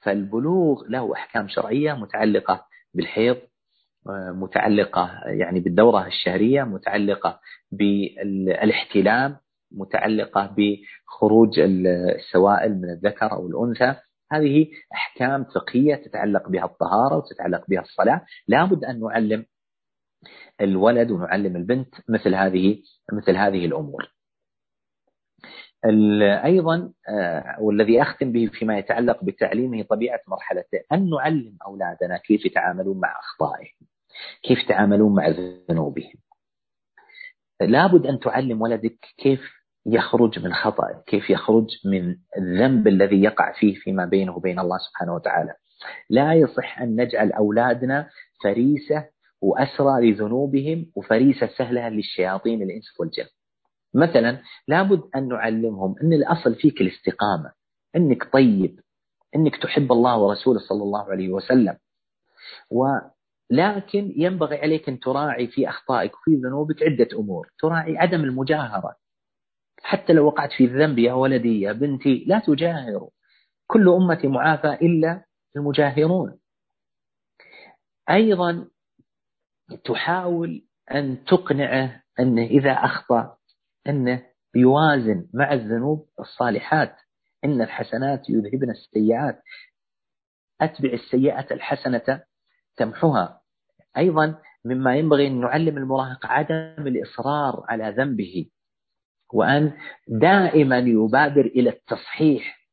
فالبلوغ 0.00 0.84
له 0.88 1.12
أحكام 1.14 1.48
شرعية 1.48 1.92
متعلقة 1.92 2.66
بالحيض 2.94 3.36
متعلقة 4.34 5.20
يعني 5.26 5.60
بالدورة 5.60 6.06
الشهرية 6.06 6.62
متعلقة 6.62 7.40
بالإحتلام 7.72 9.36
متعلقة 9.72 10.54
بخروج 10.56 11.60
السوائل 11.60 12.74
من 12.74 12.90
الذكر 12.90 13.32
أو 13.32 13.46
الأنثى. 13.46 14.00
هذه 14.32 14.66
أحكام 14.94 15.44
فقهية 15.44 15.94
تتعلق 15.94 16.48
بها 16.48 16.64
الطهارة 16.64 17.16
وتتعلق 17.16 17.64
بها 17.68 17.80
الصلاة. 17.80 18.24
لابد 18.48 18.84
أن 18.84 19.00
نعلم 19.00 19.46
الولد 20.60 21.10
ونعلم 21.10 21.56
البنت 21.56 21.94
مثل 22.08 22.34
هذه 22.34 22.82
مثل 23.12 23.36
هذه 23.36 23.66
الأمور. 23.66 24.12
أيضا 26.44 26.92
آه، 27.08 27.56
والذي 27.60 28.02
أختم 28.02 28.32
به 28.32 28.50
فيما 28.52 28.78
يتعلق 28.78 29.24
بتعليمه 29.24 29.82
طبيعة 29.82 30.20
مرحلته 30.28 30.80
أن 30.92 31.10
نعلم 31.10 31.56
أولادنا 31.66 32.16
كيف 32.16 32.46
يتعاملون 32.46 33.00
مع 33.00 33.18
أخطائهم 33.18 33.86
كيف 34.42 34.58
يتعاملون 34.58 35.14
مع 35.14 35.28
ذنوبهم 35.70 36.14
لابد 37.60 38.06
أن 38.06 38.18
تعلم 38.20 38.62
ولدك 38.62 38.98
كيف 39.18 39.61
يخرج 39.86 40.38
من 40.44 40.54
خطأ 40.54 41.02
كيف 41.06 41.30
يخرج 41.30 41.66
من 41.84 42.16
الذنب 42.38 42.88
الذي 42.88 43.22
يقع 43.22 43.52
فيه 43.52 43.74
فيما 43.74 44.04
بينه 44.04 44.36
وبين 44.36 44.58
الله 44.58 44.78
سبحانه 44.78 45.14
وتعالى. 45.14 45.54
لا 46.10 46.32
يصح 46.34 46.80
أن 46.80 47.00
نجعل 47.00 47.32
أولادنا 47.32 48.08
فريسة 48.42 49.08
وأسرى 49.40 50.10
لذنوبهم 50.10 50.86
وفريسة 50.96 51.46
سهلة 51.46 51.88
للشياطين 51.88 52.62
الإنس 52.62 53.00
والجن. 53.00 53.26
مثلا 53.94 54.42
لابد 54.68 55.02
أن 55.16 55.28
نعلمهم 55.28 55.94
أن 56.02 56.12
الأصل 56.12 56.54
فيك 56.54 56.80
الاستقامة 56.80 57.52
أنك 57.96 58.32
طيب 58.32 58.80
أنك 59.36 59.56
تحب 59.56 59.92
الله 59.92 60.18
ورسوله 60.18 60.58
صلى 60.58 60.82
الله 60.82 61.10
عليه 61.10 61.28
وسلم. 61.28 61.76
ولكن 62.70 64.12
ينبغي 64.16 64.56
عليك 64.56 64.88
أن 64.88 64.98
تراعي 64.98 65.46
في 65.46 65.68
أخطائك 65.68 66.12
وفي 66.14 66.36
ذنوبك 66.36 66.82
عدة 66.82 67.08
أمور. 67.18 67.48
تراعي 67.58 67.98
عدم 67.98 68.20
المجاهرة 68.20 69.01
حتى 69.82 70.12
لو 70.12 70.26
وقعت 70.26 70.52
في 70.52 70.64
الذنب 70.64 70.98
يا 70.98 71.12
ولدي 71.12 71.60
يا 71.60 71.72
بنتي 71.72 72.24
لا 72.26 72.38
تجاهروا 72.46 73.10
كل 73.66 73.88
أمتي 73.88 74.26
معافى 74.28 74.68
إلا 74.68 75.24
المجاهرون. 75.56 76.38
أيضا 78.10 78.68
تحاول 79.84 80.64
أن 80.94 81.24
تقنعه 81.24 82.02
أنه 82.20 82.42
إذا 82.42 82.72
أخطأ 82.72 83.36
أنه 83.86 84.26
يوازن 84.54 85.28
مع 85.34 85.52
الذنوب 85.52 86.08
الصالحات. 86.20 86.96
إن 87.44 87.62
الحسنات 87.62 88.30
يذهبن 88.30 88.70
السيئات. 88.70 89.42
أتبع 90.60 90.92
السيئة 90.92 91.54
الحسنة 91.54 92.22
تمحها 92.76 93.40
أيضا 93.96 94.38
مما 94.64 94.96
ينبغي 94.96 95.26
أن 95.26 95.40
نعلم 95.40 95.78
المراهق 95.78 96.26
عدم 96.26 96.86
الإصرار 96.86 97.64
على 97.68 97.90
ذنبه. 97.90 98.50
وأن 99.32 99.72
دائما 100.08 100.78
يبادر 100.78 101.46
إلى 101.46 101.70
التصحيح 101.70 102.68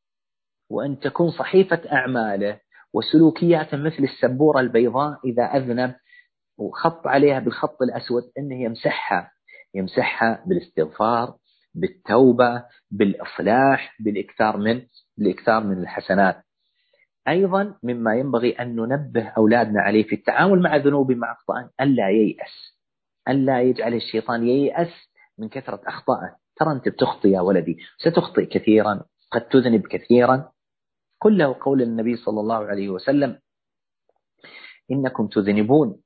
وأن 0.70 1.00
تكون 1.00 1.30
صحيفة 1.30 1.80
أعماله 1.92 2.60
وسلوكياته 2.94 3.76
مثل 3.76 4.04
السبورة 4.04 4.60
البيضاء 4.60 5.18
إذا 5.24 5.42
أذنب 5.42 5.94
وخط 6.58 7.06
عليها 7.06 7.38
بالخط 7.38 7.82
الأسود 7.82 8.22
أنه 8.38 8.62
يمسحها 8.62 9.30
يمسحها 9.74 10.44
بالاستغفار 10.46 11.36
بالتوبة 11.74 12.64
بالإصلاح 12.90 13.96
بالإكثار 14.00 14.56
من 14.56 14.82
بالإكثار 15.18 15.64
من 15.64 15.78
الحسنات. 15.78 16.42
أيضا 17.28 17.74
مما 17.82 18.14
ينبغي 18.16 18.52
أن 18.52 18.76
ننبه 18.76 19.28
أولادنا 19.28 19.80
عليه 19.80 20.02
في 20.02 20.14
التعامل 20.14 20.62
مع 20.62 20.76
ذنوب 20.76 21.12
مع 21.12 21.32
أخطاء 21.32 21.70
ألا 21.80 22.08
ييأس 22.10 22.80
ألا 23.28 23.62
يجعل 23.62 23.94
الشيطان 23.94 24.48
ييأس 24.48 24.92
من 25.38 25.48
كثرة 25.48 25.80
أخطائه. 25.86 26.36
ترى 26.60 26.72
أنت 26.72 26.88
بتخطي 26.88 27.30
يا 27.30 27.40
ولدي 27.40 27.78
ستخطئ 27.98 28.46
كثيرا 28.46 29.04
قد 29.32 29.48
تذنب 29.48 29.86
كثيرا. 29.86 30.52
قل 31.20 31.38
له 31.38 31.56
قول 31.60 31.82
النبي 31.82 32.16
صلى 32.16 32.40
الله 32.40 32.56
عليه 32.56 32.88
وسلم 32.88 33.38
إنكم 34.90 35.26
تذنبون 35.26 36.00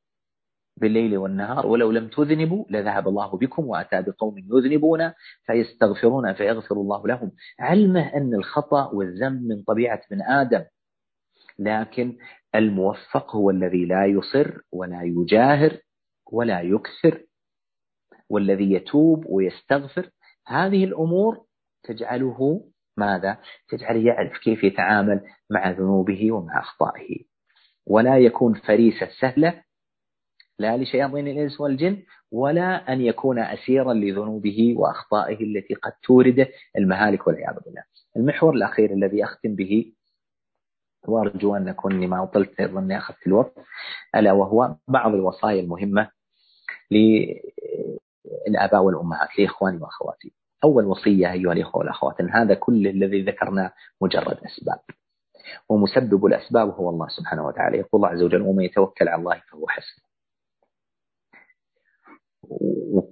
بالليل 0.76 1.18
والنهار 1.18 1.66
ولو 1.66 1.90
لم 1.90 2.08
تذنبوا 2.08 2.64
لذهب 2.70 3.08
الله 3.08 3.36
بكم 3.38 3.66
وأتى 3.66 4.02
بقوم 4.02 4.38
يذنبون 4.38 5.12
فيستغفرون 5.46 6.32
فيغفر 6.32 6.74
الله 6.74 7.06
لهم. 7.06 7.32
علمه 7.58 8.14
أن 8.14 8.34
الخطأ 8.34 8.90
والذنب 8.92 9.42
من 9.42 9.62
طبيعة 9.62 10.00
ابن 10.10 10.22
آدم 10.22 10.64
لكن 11.58 12.16
الموفق 12.54 13.36
هو 13.36 13.50
الذي 13.50 13.84
لا 13.84 14.06
يصر 14.06 14.60
ولا 14.72 15.02
يجاهر 15.02 15.78
ولا 16.32 16.60
يكثر 16.60 17.24
والذي 18.28 18.72
يتوب 18.72 19.24
ويستغفر 19.26 20.10
هذه 20.46 20.84
الأمور 20.84 21.44
تجعله 21.82 22.64
ماذا؟ 22.96 23.38
تجعله 23.68 24.06
يعرف 24.06 24.38
كيف 24.38 24.64
يتعامل 24.64 25.20
مع 25.50 25.70
ذنوبه 25.70 26.32
ومع 26.32 26.60
أخطائه 26.60 27.24
ولا 27.86 28.18
يكون 28.18 28.54
فريسة 28.54 29.08
سهلة 29.20 29.62
لا 30.58 30.76
لشياطين 30.76 31.28
الإنس 31.28 31.60
والجن 31.60 32.02
ولا 32.32 32.92
أن 32.92 33.00
يكون 33.00 33.38
أسيرا 33.38 33.92
لذنوبه 33.94 34.74
وأخطائه 34.76 35.44
التي 35.44 35.74
قد 35.74 35.92
تورده 36.02 36.48
المهالك 36.78 37.26
والعياذ 37.26 37.54
بالله 37.64 37.82
المحور 38.16 38.54
الأخير 38.54 38.92
الذي 38.92 39.24
أختم 39.24 39.54
به 39.54 39.92
وأرجو 41.08 41.56
أن 41.56 41.68
أكون 41.68 42.08
ما 42.08 42.22
أطلت 42.22 42.60
أظني 42.60 42.98
أخذت 42.98 43.26
الوقت 43.26 43.58
ألا 44.16 44.32
وهو 44.32 44.76
بعض 44.88 45.14
الوصايا 45.14 45.60
المهمة 45.60 46.10
للآباء 48.48 48.82
والأمهات 48.82 49.28
لإخواني 49.38 49.78
وأخواتي. 49.78 50.32
أول 50.64 50.84
وصية 50.84 51.32
أيها 51.32 51.52
الإخوة 51.52 51.76
والأخوات 51.76 52.20
أن 52.20 52.30
هذا 52.30 52.54
كل 52.54 52.86
الذي 52.86 53.22
ذكرنا 53.22 53.72
مجرد 54.00 54.38
أسباب. 54.44 54.80
ومسبب 55.68 56.26
الأسباب 56.26 56.68
هو 56.68 56.90
الله 56.90 57.08
سبحانه 57.08 57.46
وتعالى. 57.46 57.78
يقول 57.78 57.90
الله 57.94 58.08
عز 58.08 58.22
وجل 58.22 58.42
ومن 58.42 58.64
يتوكل 58.64 59.08
على 59.08 59.20
الله 59.20 59.42
فهو 59.50 59.68
حسبه. 59.68 60.04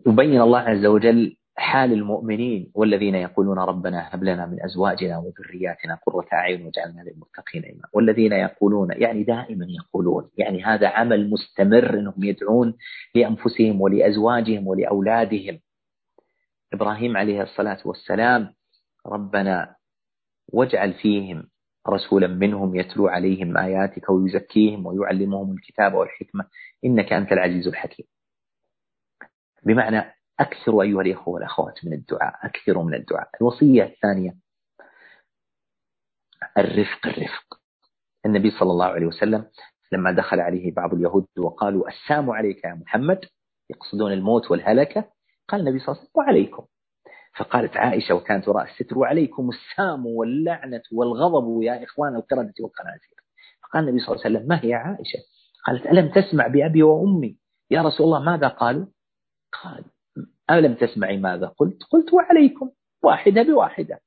وبين 0.07 0.41
الله 0.41 0.59
عز 0.59 0.87
وجل 0.87 1.37
حال 1.57 1.93
المؤمنين 1.93 2.73
والذين 2.75 3.15
يقولون 3.15 3.59
ربنا 3.59 4.15
هب 4.15 4.25
لنا 4.25 4.47
من 4.47 4.63
أزواجنا 4.65 5.19
وذرياتنا 5.19 5.99
قرة 6.07 6.27
أعين 6.33 6.67
واجعلنا 6.67 7.01
للمتقين 7.01 7.65
إماما. 7.65 7.89
والذين 7.93 8.33
يقولون 8.33 8.89
يعني 8.93 9.23
دائما 9.23 9.67
يقولون 9.69 10.31
يعني 10.39 10.65
هذا 10.65 10.89
عمل 10.89 11.31
مستمر 11.31 11.95
إنهم 11.95 12.25
يدعون 12.25 12.75
لأنفسهم 13.15 13.81
ولأزواجهم 13.81 14.67
ولأولادهم. 14.67 15.61
إبراهيم 16.73 17.17
عليه 17.17 17.43
الصلاة 17.43 17.79
والسلام 17.85 18.55
ربنا 19.07 19.77
واجعل 20.53 20.93
فيهم 20.95 21.49
رسولا 21.89 22.27
منهم 22.27 22.77
يتلو 22.77 23.09
عليهم 23.09 23.59
آياتك 23.59 24.11
ويزكيهم 24.11 24.87
ويعلمهم 24.87 25.53
الكتاب 25.53 25.95
والحكمة 25.95 26.45
إنك 26.85 27.13
أنت 27.13 27.33
العزيز 27.33 27.69
الحكيم. 27.69 28.07
بمعنى 29.67 30.22
أكثروا 30.43 30.83
أيها 30.83 31.01
الإخوة 31.01 31.35
والأخوات 31.35 31.85
من 31.85 31.93
الدعاء 31.93 32.47
أكثروا 32.47 32.85
من 32.85 32.95
الدعاء. 32.95 33.29
الوصية 33.41 33.83
الثانية 33.85 34.35
الرفق 36.59 37.07
الرفق. 37.07 37.61
النبي 38.27 38.51
صلى 38.51 38.71
الله 38.71 38.87
عليه 38.87 39.07
وسلم 39.07 39.51
لما 39.93 40.13
دخل 40.13 40.41
عليه 40.41 40.75
بعض 40.75 40.95
اليهود 40.95 41.27
وقالوا 41.39 41.89
السام 41.89 42.31
عليك 42.31 42.65
يا 42.65 42.75
محمد 42.75 43.21
يقصدون 43.71 44.13
الموت 44.13 44.51
والهلكة 44.51 45.05
قال 45.49 45.61
النبي 45.61 45.79
صلى 45.79 45.89
الله 45.89 45.99
عليه 45.99 46.09
وسلم 46.11 46.11
وعليكم. 46.15 46.67
فقالت 47.37 47.77
عائشة 47.77 48.15
وكانت 48.15 48.49
وراء 48.49 48.71
الستر 48.71 48.99
وعليكم 48.99 49.49
السام 49.51 50.07
واللعنة 50.07 50.83
والغضب 50.93 51.63
يا 51.63 51.85
إخوان 51.85 52.17
القردة 52.17 52.55
والقنازير 52.61 53.17
فقال 53.63 53.89
النبي 53.89 53.99
صلى 54.05 54.15
الله 54.15 54.25
عليه 54.25 54.37
وسلم 54.37 54.49
ما 54.49 54.65
هي 54.65 54.75
عائشة؟ 54.75 55.19
قالت 55.67 55.87
ألم 55.87 56.09
تسمع 56.09 56.47
بأبي 56.47 56.83
وأمي؟ 56.83 57.37
يا 57.71 57.83
رسول 57.83 58.07
الله 58.07 58.23
ماذا 58.23 58.49
قالوا؟ 58.49 58.87
قال 59.63 59.85
ألم 60.51 60.75
تسمعي 60.75 61.17
ماذا 61.17 61.47
قلت؟ 61.47 61.83
قلت 61.83 62.13
وعليكم 62.13 62.71
واحدة 63.03 63.43
بواحدة. 63.43 64.01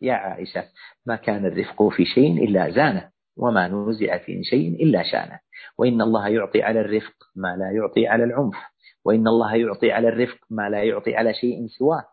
يا 0.00 0.14
عائشة 0.14 0.64
ما 1.06 1.16
كان 1.16 1.46
الرفق 1.46 1.88
في 1.88 2.04
شيء 2.04 2.44
إلا 2.44 2.70
زانه 2.70 3.10
وما 3.36 3.68
نوزع 3.68 4.18
في 4.18 4.44
شيء 4.44 4.68
إلا 4.68 5.02
شانه. 5.02 5.40
وإن 5.78 6.02
الله 6.02 6.28
يعطي 6.28 6.62
على 6.62 6.80
الرفق 6.80 7.14
ما 7.36 7.56
لا 7.56 7.70
يعطي 7.70 8.06
على 8.06 8.24
العنف. 8.24 8.56
وإن 9.04 9.28
الله 9.28 9.54
يعطي 9.54 9.92
على 9.92 10.08
الرفق 10.08 10.38
ما 10.50 10.68
لا 10.68 10.82
يعطي 10.82 11.16
على 11.16 11.34
شيء 11.34 11.66
سواه. 11.66 12.04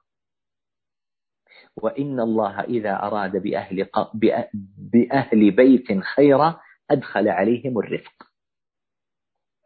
وإن 1.78 2.20
الله 2.20 2.60
إذا 2.60 2.94
أراد 3.04 3.38
بأهل, 3.38 3.88
بأهل 4.78 5.52
بيت 5.52 6.04
خيرا 6.16 6.60
أدخل 6.92 7.28
عليهم 7.28 7.80
الرفق. 7.80 8.14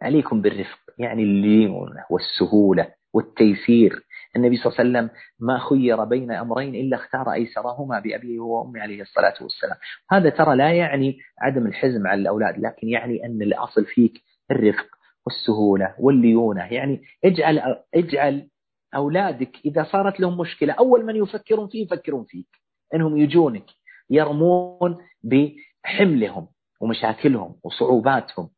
عليكم 0.01 0.41
بالرفق 0.41 0.79
يعني 0.97 1.23
الليونة 1.23 2.05
والسهولة. 2.09 2.93
والتيسير. 3.14 4.03
النبي 4.36 4.57
صلى 4.57 4.66
الله 4.66 4.80
عليه 4.80 4.89
وسلم 4.89 5.09
ما 5.39 5.59
خير 5.59 6.03
بين 6.03 6.32
أمرين 6.32 6.76
إلا 6.76 6.97
اختار 6.97 7.34
أيسرهما 7.34 7.99
بأبيه 7.99 8.39
وأمه 8.39 8.82
عليه 8.82 9.01
الصلاة 9.01 9.34
والسلام. 9.41 9.78
هذا 10.11 10.30
ترى 10.30 10.55
لا 10.55 10.74
يعني 10.74 11.18
عدم 11.41 11.68
الحزم 11.68 12.07
على 12.07 12.22
الأولاد 12.22 12.59
لكن 12.59 12.88
يعني 12.89 13.26
أن 13.26 13.41
الأصل 13.41 13.86
فيك 13.86 14.14
الرفق 14.51 14.88
والسهولة 15.26 15.95
والليونة. 15.99 16.74
يعني 16.74 17.01
اجعل 17.26 17.76
اجعل 17.95 18.47
أولادك 18.95 19.51
إذا 19.66 19.84
صارت 19.84 20.20
لهم 20.20 20.38
مشكلة 20.38 20.74
أول 20.74 21.05
من 21.05 21.16
يفكرون 21.16 21.68
فيه 21.68 21.84
يفكرون 21.84 22.24
فيك. 22.24 22.47
أنهم 22.95 23.18
يجونك 23.18 23.66
يرمون 24.09 24.97
بحملهم 25.24 26.47
ومشاكلهم 26.82 27.55
وصعوباتهم 27.64 28.49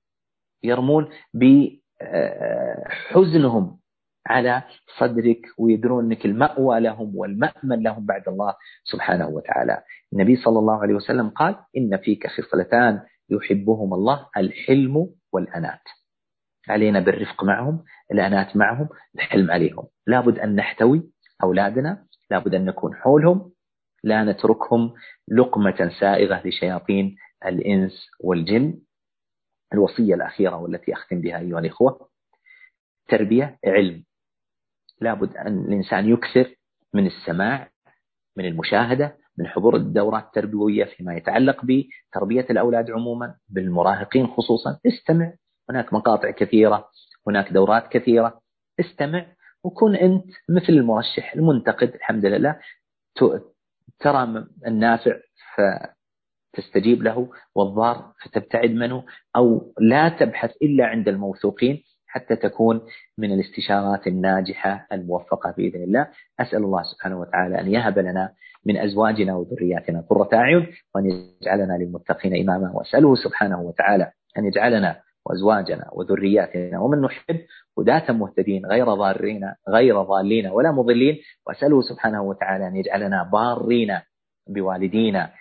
يرمون 0.64 1.10
بحزنهم. 3.12 3.80
على 4.28 4.64
صدرك 5.00 5.42
ويدرون 5.58 6.06
انك 6.06 6.26
المأوى 6.26 6.80
لهم 6.80 7.16
والمأمن 7.16 7.84
لهم 7.84 8.06
بعد 8.06 8.28
الله 8.28 8.56
سبحانه 8.84 9.28
وتعالى. 9.28 9.84
النبي 10.14 10.36
صلى 10.36 10.60
الله 10.60 10.82
عليه 10.82 10.94
وسلم 10.94 11.30
قال: 11.30 11.56
إن 11.78 11.98
فيك 11.98 12.28
خصلتان 12.28 13.02
يحبهما 13.30 13.96
الله 13.96 14.28
الحلم 14.38 15.10
والأنات. 15.34 15.82
علينا 16.68 17.00
بالرفق 17.00 17.44
معهم، 17.44 17.84
الأنات 18.12 18.58
معهم، 18.58 18.90
الحلم 19.16 19.52
عليهم. 19.52 19.88
لابد 20.08 20.40
أن 20.40 20.56
نحتوي 20.56 21.12
أولادنا، 21.44 22.06
لابد 22.32 22.56
أن 22.56 22.66
نكون 22.66 22.96
حولهم، 22.96 23.52
لا 24.04 24.24
نتركهم 24.24 24.94
لقمة 25.28 25.92
سائغة 26.00 26.48
لشياطين 26.48 27.16
الإنس 27.46 28.08
والجن 28.20 28.80
الوصية 29.74 30.16
الأخيرة 30.16 30.56
والتي 30.56 30.94
أختم 30.94 31.22
بها 31.22 31.40
أيها 31.40 31.60
الإخوة 31.60 32.10
تربية 33.08 33.60
علم 33.66 34.04
لابد 35.02 35.38
أن 35.38 35.66
الإنسان 35.66 36.10
يكثر 36.10 36.56
من 36.94 37.06
السماع 37.06 37.70
من 38.38 38.46
المشاهدة 38.46 39.18
من 39.38 39.48
حضور 39.48 39.76
الدورات 39.76 40.24
التربوية 40.24 40.86
فيما 40.86 41.16
يتعلق 41.16 41.66
بتربية 41.66 42.46
الأولاد 42.50 42.92
عموما 42.92 43.36
بالمراهقين 43.50 44.28
خصوصا. 44.28 44.80
استمع. 44.86 45.34
هناك 45.70 45.94
مقاطع 45.94 46.32
كثيرة 46.32 46.90
هناك 47.28 47.54
دورات 47.54 47.88
كثيرة. 47.88 48.42
استمع 48.80 49.26
وكن 49.64 49.96
أنت 49.96 50.26
مثل 50.50 50.70
المرشح 50.74 51.34
المنتقد 51.34 51.94
الحمد 51.96 52.26
لله. 52.26 52.60
ترى 54.00 54.46
النافع 54.68 55.16
فتستجيب 56.54 57.04
له. 57.04 57.30
والضار 57.56 58.14
فتبتعد 58.24 58.70
منه. 58.72 59.06
أو 59.36 59.74
لا 59.80 60.10
تبحث 60.10 60.52
إلا 60.62 60.86
عند 60.86 61.08
الموثوقين. 61.08 61.84
حتى 62.16 62.36
تكون 62.36 62.82
من 63.18 63.32
الاستشارات 63.32 64.08
الناجحة 64.08 64.88
الموفقة 64.92 65.54
بإذن 65.58 65.84
الله. 65.84 66.08
أسأل 66.40 66.64
الله 66.64 66.84
سبحانه 66.84 67.20
وتعالى 67.20 67.62
أن 67.62 67.68
يهب 67.68 68.00
لنا 68.00 68.32
من 68.66 68.78
أزواجنا 68.78 69.36
وذرياتنا 69.36 70.02
قرة 70.10 70.30
أعين 70.34 70.68
وأن 70.96 71.06
يجعلنا 71.06 71.74
للمتقين 71.74 72.34
إماما. 72.50 72.72
وأسأله 72.74 73.16
سبحانه 73.16 73.62
وتعالى 73.62 74.12
أن 74.38 74.46
يجعلنا 74.46 75.02
وأزواجنا 75.26 75.90
وذرياتنا 75.94 76.80
ومن 76.80 77.02
نحب 77.02 77.40
هداة 77.80 78.12
مهتدين 78.12 78.66
غير 78.66 78.86
ضارين 78.94 79.54
غير 79.70 80.02
ضالين 80.02 80.48
ولا 80.48 80.72
مضلين. 80.72 81.18
وأسأله 81.48 81.82
سبحانه 81.82 82.22
وتعالى 82.22 82.68
أن 82.68 82.76
يجعلنا 82.76 83.24
بارين 83.24 84.00
بوالدينا 84.48 85.32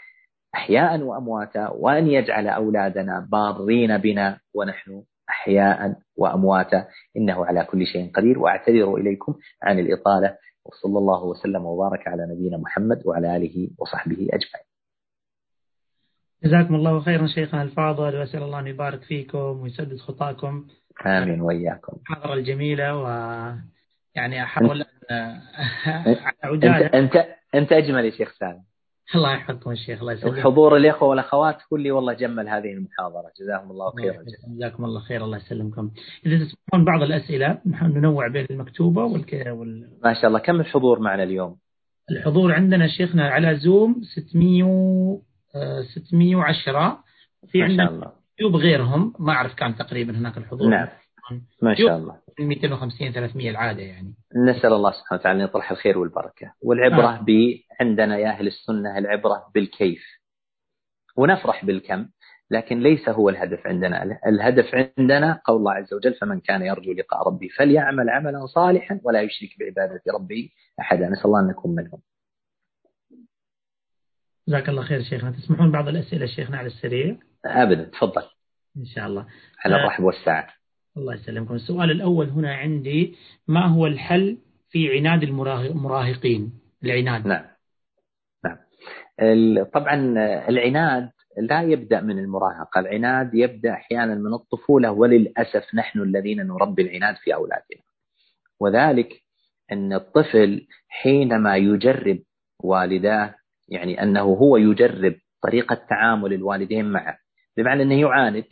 أحياء 0.54 1.00
وأمواتا 1.00 1.68
وأن 1.68 2.06
يجعل 2.06 2.48
أولادنا 2.48 3.26
بارين 3.32 3.98
بنا 3.98 4.38
ونحن 4.54 5.02
أحياء 5.30 5.96
وأمواتا. 6.16 6.88
إنه 7.16 7.46
على 7.46 7.64
كل 7.64 7.86
شيء 7.86 8.10
قدير. 8.12 8.38
وأعتذر 8.38 8.94
إليكم 8.94 9.34
عن 9.62 9.78
الإطالة. 9.78 10.36
وصلى 10.64 10.98
الله 10.98 11.24
وسلم 11.24 11.66
وبارك 11.66 12.08
على 12.08 12.26
نبينا 12.26 12.56
محمد 12.56 13.02
وعلى 13.06 13.36
آله 13.36 13.70
وصحبه 13.78 14.28
أجمعين. 14.32 14.66
جزاكم 16.44 16.74
الله 16.74 17.00
خيرا 17.00 17.26
شيخنا 17.26 17.62
الفاضل. 17.62 18.16
وأسأل 18.16 18.42
الله 18.42 18.60
أن 18.60 18.66
يبارك 18.66 19.02
فيكم 19.02 19.60
ويسدد 19.60 19.96
خطاكم. 19.96 20.66
آمين 21.06 21.40
وإياكم. 21.40 21.96
المحاضرة 21.96 22.34
الجميلة 22.34 23.02
و 23.02 23.06
يعني 24.14 24.42
أحاول 24.42 24.84
أن 25.10 25.40
أنت, 26.64 26.94
أنت 26.94 27.26
أنت 27.54 27.72
أجمل 27.72 28.04
يا 28.04 28.10
شيخ 28.10 28.32
سالم. 28.38 28.62
الله 29.14 29.32
يحفظكم 29.32 29.70
الشيخ 29.70 30.00
الله 30.00 30.12
يسلمك 30.12 30.38
وحضور 30.38 30.76
الإخوة 30.76 31.08
والأخوات 31.08 31.58
كل 31.70 31.90
والله 31.90 32.12
جمل 32.12 32.48
هذه 32.48 32.72
المحاضرة. 32.72 33.30
جزاهم 33.40 33.70
الله 33.70 33.90
خيرا. 33.90 34.24
جزاكم 34.56 34.84
الله 34.84 35.00
خير 35.00 35.24
الله 35.24 35.36
يسلمكم. 35.36 35.90
إذا 36.26 36.36
تسمحون 36.44 36.84
بعض 36.84 37.02
الأسئلة 37.02 37.58
نحن 37.66 37.86
ننوع 37.86 38.28
بين 38.28 38.46
المكتوبة 38.50 39.04
والك... 39.04 39.44
وال... 39.46 39.88
ما 40.04 40.14
شاء 40.14 40.26
الله. 40.26 40.38
كم 40.38 40.60
الحضور 40.60 40.98
معنا 40.98 41.22
اليوم؟ 41.22 41.56
الحضور 42.10 42.52
عندنا 42.52 42.88
شيخنا 42.88 43.28
على 43.28 43.56
زوم 43.56 44.00
600 44.02 45.20
610 45.94 47.04
في 47.48 47.62
عندنا 47.62 48.12
يوب 48.40 48.56
غيرهم 48.56 49.12
ما 49.18 49.32
أعرف 49.32 49.54
كم 49.54 49.72
تقريبا 49.72 50.18
هناك 50.18 50.38
الحضور. 50.38 50.68
نعم. 50.68 50.88
ما 51.62 51.74
شاء 51.74 51.96
الله. 51.96 52.20
250 52.38 53.12
300 53.12 53.50
العادة 53.50 53.82
يعني. 53.82 54.14
نسأل 54.36 54.72
الله 54.72 54.90
سبحانه 54.90 55.20
وتعالى 55.20 55.38
أن 55.38 55.44
يطرح 55.44 55.70
الخير 55.70 55.98
والبركة. 55.98 56.52
والعبرة 56.62 57.18
آه. 57.18 57.20
ب 57.26 57.30
عندنا 57.80 58.18
يا 58.18 58.28
أهل 58.28 58.46
السنة 58.46 58.98
العبرة 58.98 59.50
بالكيف. 59.54 60.04
ونفرح 61.16 61.64
بالكم 61.64 62.08
لكن 62.50 62.80
ليس 62.80 63.08
هو 63.08 63.28
الهدف 63.28 63.66
عندنا. 63.66 64.18
الهدف 64.26 64.74
عندنا 64.74 65.40
قول 65.44 65.56
الله 65.56 65.72
عز 65.72 65.94
وجل 65.94 66.14
فمن 66.14 66.40
كان 66.40 66.62
يرجو 66.62 66.92
لقاء 66.92 67.26
ربي 67.28 67.48
فليعمل 67.48 68.10
عملا 68.10 68.46
صالحا 68.46 69.00
ولا 69.04 69.22
يشرك 69.22 69.50
بعبادة 69.60 70.02
ربه 70.14 70.48
أحدا. 70.80 71.08
نسأل 71.08 71.24
الله 71.24 71.40
أن 71.40 71.46
نكون 71.46 71.74
منهم. 71.74 72.00
جزاك 74.48 74.68
الله 74.68 74.82
خير 74.82 75.02
شيخنا. 75.02 75.30
تسمحون 75.30 75.70
بعض 75.70 75.88
الأسئلة 75.88 76.26
شيخنا 76.26 76.58
على 76.58 76.66
السريع؟ 76.66 77.16
أبدا 77.44 77.84
تفضل. 77.84 78.22
إن 78.76 78.84
شاء 78.84 79.06
الله. 79.06 79.26
على 79.64 79.76
الرحب 79.76 80.04
والسعة 80.04 80.53
الله 80.96 81.14
يسلمكم. 81.14 81.54
السؤال 81.54 81.90
الأول 81.90 82.28
هنا 82.28 82.54
عندي 82.54 83.16
ما 83.48 83.66
هو 83.66 83.86
الحل 83.86 84.38
في 84.70 84.98
عناد 84.98 85.22
المراهقين؟ 85.22 86.52
العناد. 86.84 87.26
نعم. 87.26 87.44
نعم. 88.44 89.64
طبعا 89.64 89.94
العناد 90.48 91.10
لا 91.38 91.62
يبدأ 91.62 92.00
من 92.00 92.18
المراهقة. 92.18 92.80
العناد 92.80 93.34
يبدأ 93.34 93.72
أحيانا 93.72 94.14
من 94.14 94.34
الطفولة 94.34 94.90
وللأسف 94.90 95.74
نحن 95.74 96.00
الذين 96.00 96.46
نربي 96.46 96.82
العناد 96.82 97.16
في 97.16 97.34
أولادنا. 97.34 97.82
وذلك 98.60 99.22
أن 99.72 99.92
الطفل 99.92 100.66
حينما 100.88 101.56
يجرب 101.56 102.18
والداه 102.62 103.34
يعني 103.68 104.02
أنه 104.02 104.22
هو 104.22 104.56
يجرب 104.56 105.14
طريقة 105.42 105.74
تعامل 105.90 106.32
الوالدين 106.32 106.84
معه 106.84 107.18
بمعنى 107.56 107.82
أنه 107.82 108.00
يعاند 108.00 108.44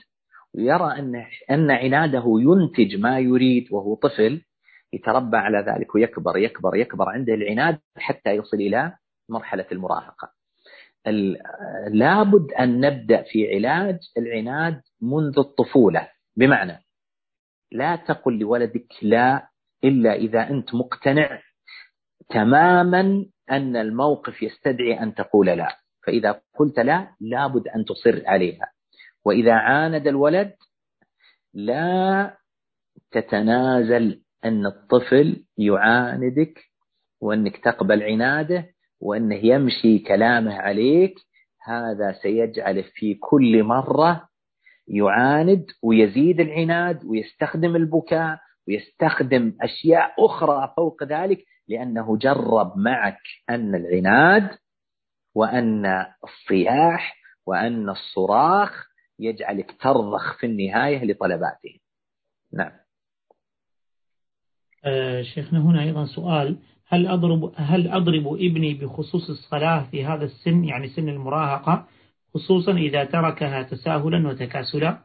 ويرى 0.54 0.98
أن 0.98 1.24
أن 1.50 1.70
عناده 1.70 2.24
ينتج 2.26 2.96
ما 3.00 3.18
يريد 3.18 3.72
وهو 3.72 3.94
طفل 3.94 4.42
يتربى 4.92 5.36
على 5.36 5.58
ذلك 5.58 5.94
ويكبر 5.94 6.36
يكبر 6.36 6.76
يكبر 6.76 7.08
عنده 7.08 7.34
العناد 7.34 7.78
حتى 7.96 8.30
يصل 8.30 8.56
إلى 8.56 8.92
مرحلة 9.28 9.66
المراهقة. 9.72 10.32
لابد 11.88 12.52
أن 12.52 12.80
نبدأ 12.80 13.22
في 13.22 13.54
علاج 13.54 13.98
العناد 14.18 14.80
منذ 15.02 15.38
الطفولة. 15.38 16.08
بمعنى 16.36 16.78
لا 17.72 17.96
تقل 17.96 18.38
لولدك 18.38 18.92
لا 19.02 19.48
إلا 19.84 20.14
إذا 20.14 20.50
أنت 20.50 20.74
مقتنع 20.74 21.40
تماما 22.28 23.26
أن 23.50 23.76
الموقف 23.76 24.42
يستدعي 24.42 25.02
أن 25.02 25.14
تقول 25.14 25.46
لا. 25.46 25.76
فإذا 26.06 26.40
قلت 26.58 26.80
لا 26.80 27.14
لابد 27.20 27.68
أن 27.68 27.84
تصر 27.84 28.22
عليها. 28.26 28.71
وإذا 29.24 29.52
عاند 29.52 30.06
الولد 30.06 30.52
لا 31.54 32.36
تتنازل 33.10 34.22
أن 34.44 34.66
الطفل 34.66 35.44
يعاندك 35.58 36.58
وأنك 37.20 37.56
تقبل 37.56 38.02
عناده 38.02 38.66
وأنه 39.00 39.34
يمشي 39.46 39.98
كلامه 39.98 40.54
عليك. 40.54 41.14
هذا 41.64 42.12
سيجعل 42.22 42.82
في 42.84 43.14
كل 43.14 43.62
مرة 43.62 44.28
يعاند 44.88 45.66
ويزيد 45.82 46.40
العناد 46.40 47.04
ويستخدم 47.04 47.76
البكاء 47.76 48.38
ويستخدم 48.68 49.52
أشياء 49.60 50.14
أخرى 50.26 50.72
فوق 50.76 51.02
ذلك 51.04 51.44
لأنه 51.68 52.16
جرب 52.16 52.72
معك 52.78 53.20
أن 53.50 53.74
العناد 53.74 54.50
وأن 55.34 56.06
الصياح 56.24 57.16
وأن 57.46 57.88
الصراخ 57.88 58.86
يجعلك 59.24 59.76
ترضخ 59.80 60.38
في 60.38 60.46
النهاية 60.46 61.04
لطلباته 61.04 61.78
نعم. 62.52 62.72
آه 64.84 65.22
شيخنا 65.22 65.58
هنا 65.60 65.82
أيضا 65.82 66.06
سؤال. 66.06 66.58
هل 66.86 67.06
أضرب 67.06 67.52
هل 67.56 67.88
أضرب 67.88 68.26
ابني 68.26 68.74
بخصوص 68.74 69.30
الصلاة 69.30 69.90
في 69.90 70.04
هذا 70.04 70.24
السن 70.24 70.64
يعني 70.64 70.88
سن 70.88 71.08
المراهقة 71.08 71.86
خصوصا 72.34 72.72
إذا 72.72 73.04
تركها 73.04 73.62
تساهلا 73.62 74.28
وتكاسلا؟ 74.28 74.98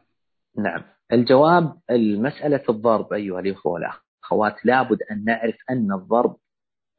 نعم. 0.58 0.82
الجواب 1.12 1.72
المسألة 1.90 2.62
الضرب 2.68 3.12
أيها 3.12 3.40
الإخوة 3.40 3.72
والأخوات 3.72 4.66
لابد 4.66 4.98
أن 5.10 5.24
نعرف 5.24 5.56
أن 5.70 5.92
الضرب 5.92 6.36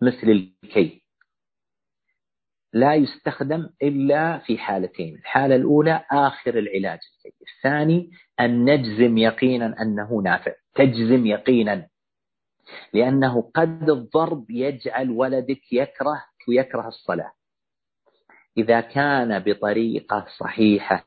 مثل 0.01 0.27
الكي. 0.27 1.01
لا 2.73 2.95
يستخدم 2.95 3.69
إلا 3.83 4.37
في 4.37 4.57
حالتين. 4.57 5.15
الحالة 5.15 5.55
الأولى 5.55 6.05
آخر 6.11 6.57
العلاج 6.59 6.99
الثاني 7.41 8.11
أن 8.39 8.65
نجزم 8.65 9.17
يقينا 9.17 9.81
أنه 9.81 10.21
نافع. 10.21 10.53
تجزم 10.75 11.25
يقينا. 11.25 11.87
لأنه 12.93 13.51
قد 13.55 13.89
الضرب 13.89 14.51
يجعل 14.51 15.09
ولدك 15.09 15.73
يكره 15.73 16.23
ويكره 16.47 16.87
الصلاة. 16.87 17.31
إذا 18.57 18.81
كان 18.81 19.39
بطريقة 19.39 20.25
صحيحة 20.37 21.05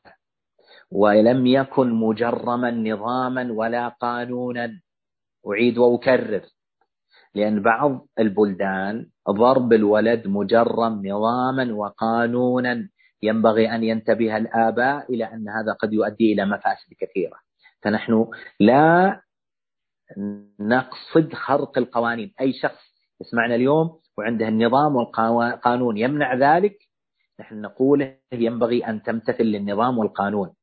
ولم 0.91 1.47
يكن 1.47 1.93
مجرما 1.93 2.71
نظاما 2.71 3.51
ولا 3.51 3.87
قانونا 3.87 4.79
أعيد 5.47 5.77
وأكرر. 5.77 6.41
لأن 7.35 7.61
بعض 7.61 8.07
البلدان 8.19 9.05
ضرب 9.29 9.73
الولد 9.73 10.27
مجرم 10.27 11.07
نظاما 11.07 11.73
وقانونا 11.73 12.89
ينبغي 13.23 13.75
أن 13.75 13.83
ينتبه 13.83 14.37
الآباء 14.37 15.13
إلى 15.13 15.25
أن 15.25 15.49
هذا 15.49 15.73
قد 15.73 15.93
يؤدي 15.93 16.33
إلى 16.33 16.45
مفاسد 16.45 16.93
كثيرة. 16.99 17.37
فنحن 17.81 18.27
لا 18.59 19.21
نقصد 20.59 21.33
خرق 21.33 21.77
القوانين. 21.77 22.33
أي 22.41 22.53
شخص 22.53 22.83
يسمعنا 23.21 23.55
اليوم 23.55 23.99
وعنده 24.17 24.47
النظام 24.47 24.95
والقانون 24.95 25.97
يمنع 25.97 26.33
ذلك 26.33 26.77
نحن 27.39 27.61
نقول 27.61 28.15
ينبغي 28.33 28.85
أن 28.87 29.03
تمتثل 29.03 29.43
للنظام 29.43 29.97
والقانون. 29.97 30.53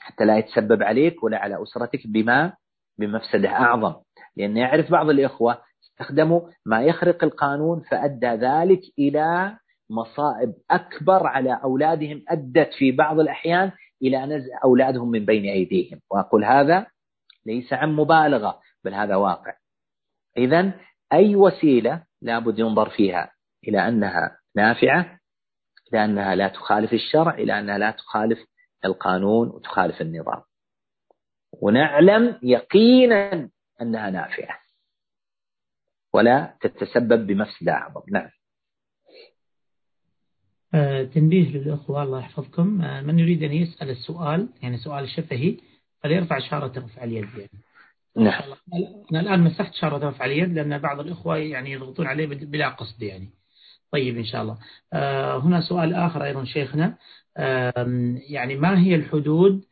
حتى 0.00 0.24
لا 0.24 0.38
يتسبب 0.38 0.82
عليك 0.82 1.22
ولا 1.24 1.38
على 1.38 1.62
أسرتك 1.62 2.06
بما 2.06 2.52
بمفسدة 2.98 3.48
أعظم. 3.48 3.94
لأن 4.36 4.56
يعرف 4.56 4.92
بعض 4.92 5.10
الإخوة 5.10 5.69
استخدموا 6.00 6.40
ما 6.66 6.82
يخرق 6.82 7.24
القانون 7.24 7.80
فأدى 7.80 8.26
ذلك 8.26 8.80
إلى 8.98 9.56
مصائب 9.90 10.54
أكبر 10.70 11.26
على 11.26 11.60
أولادهم 11.64 12.24
أدت 12.28 12.74
في 12.78 12.92
بعض 12.92 13.20
الأحيان 13.20 13.72
إلى 14.02 14.26
نزع 14.26 14.58
أولادهم 14.64 15.10
من 15.10 15.24
بين 15.24 15.44
أيديهم. 15.44 16.00
وأقول 16.10 16.44
هذا 16.44 16.86
ليس 17.46 17.72
عن 17.72 17.96
مبالغة 17.96 18.60
بل 18.84 18.94
هذا 18.94 19.16
واقع. 19.16 19.54
إذا 20.36 20.72
أي 21.12 21.36
وسيلة 21.36 22.02
لابد 22.22 22.58
ينظر 22.58 22.90
فيها؟ 22.90 23.30
إلى 23.68 23.88
أنها 23.88 24.38
نافعة 24.56 25.18
إلى 25.92 26.04
أنها 26.04 26.34
لا 26.34 26.48
تخالف 26.48 26.92
الشرع 26.92 27.34
إلى 27.34 27.58
أنها 27.58 27.78
لا 27.78 27.90
تخالف 27.90 28.38
القانون 28.84 29.48
وتخالف 29.48 30.00
النظام. 30.00 30.42
ونعلم 31.62 32.38
يقينا 32.42 33.48
أنها 33.80 34.10
نافعة. 34.10 34.69
ولا 36.12 36.54
تتسبب 36.60 37.26
بمفسدة 37.26 37.72
أعظم 37.72 38.00
نعم. 38.12 38.28
آه 40.74 41.04
تنبيه 41.04 41.48
للأخوة 41.48 42.02
الله 42.02 42.18
يحفظكم. 42.18 42.82
آه 42.82 43.00
من 43.00 43.18
يريد 43.18 43.42
أن 43.42 43.52
يسأل 43.52 43.90
السؤال 43.90 44.48
يعني 44.62 44.76
سؤال 44.76 45.08
شفهي 45.08 45.56
فليرفع 46.02 46.38
شارة 46.38 46.78
رفع 46.78 47.04
اليد. 47.04 47.28
يعني. 47.38 47.50
نعم. 48.16 48.42
أنا 49.12 49.20
الآن 49.20 49.40
مسحت 49.40 49.74
شارة 49.74 50.08
رفع 50.08 50.24
اليد 50.24 50.52
لأن 50.52 50.78
بعض 50.78 51.00
الإخوة 51.00 51.36
يعني 51.36 51.72
يضغطون 51.72 52.06
عليه 52.06 52.26
بلا 52.26 52.68
قصد 52.68 53.02
يعني. 53.02 53.30
طيب 53.92 54.16
إن 54.16 54.24
شاء 54.24 54.42
الله. 54.42 54.58
آه 54.92 55.38
هنا 55.38 55.60
سؤال 55.60 55.94
آخر 55.94 56.24
أيضا 56.24 56.44
شيخنا. 56.44 56.98
يعني 58.28 58.56
ما 58.56 58.80
هي 58.80 58.94
الحدود 58.94 59.64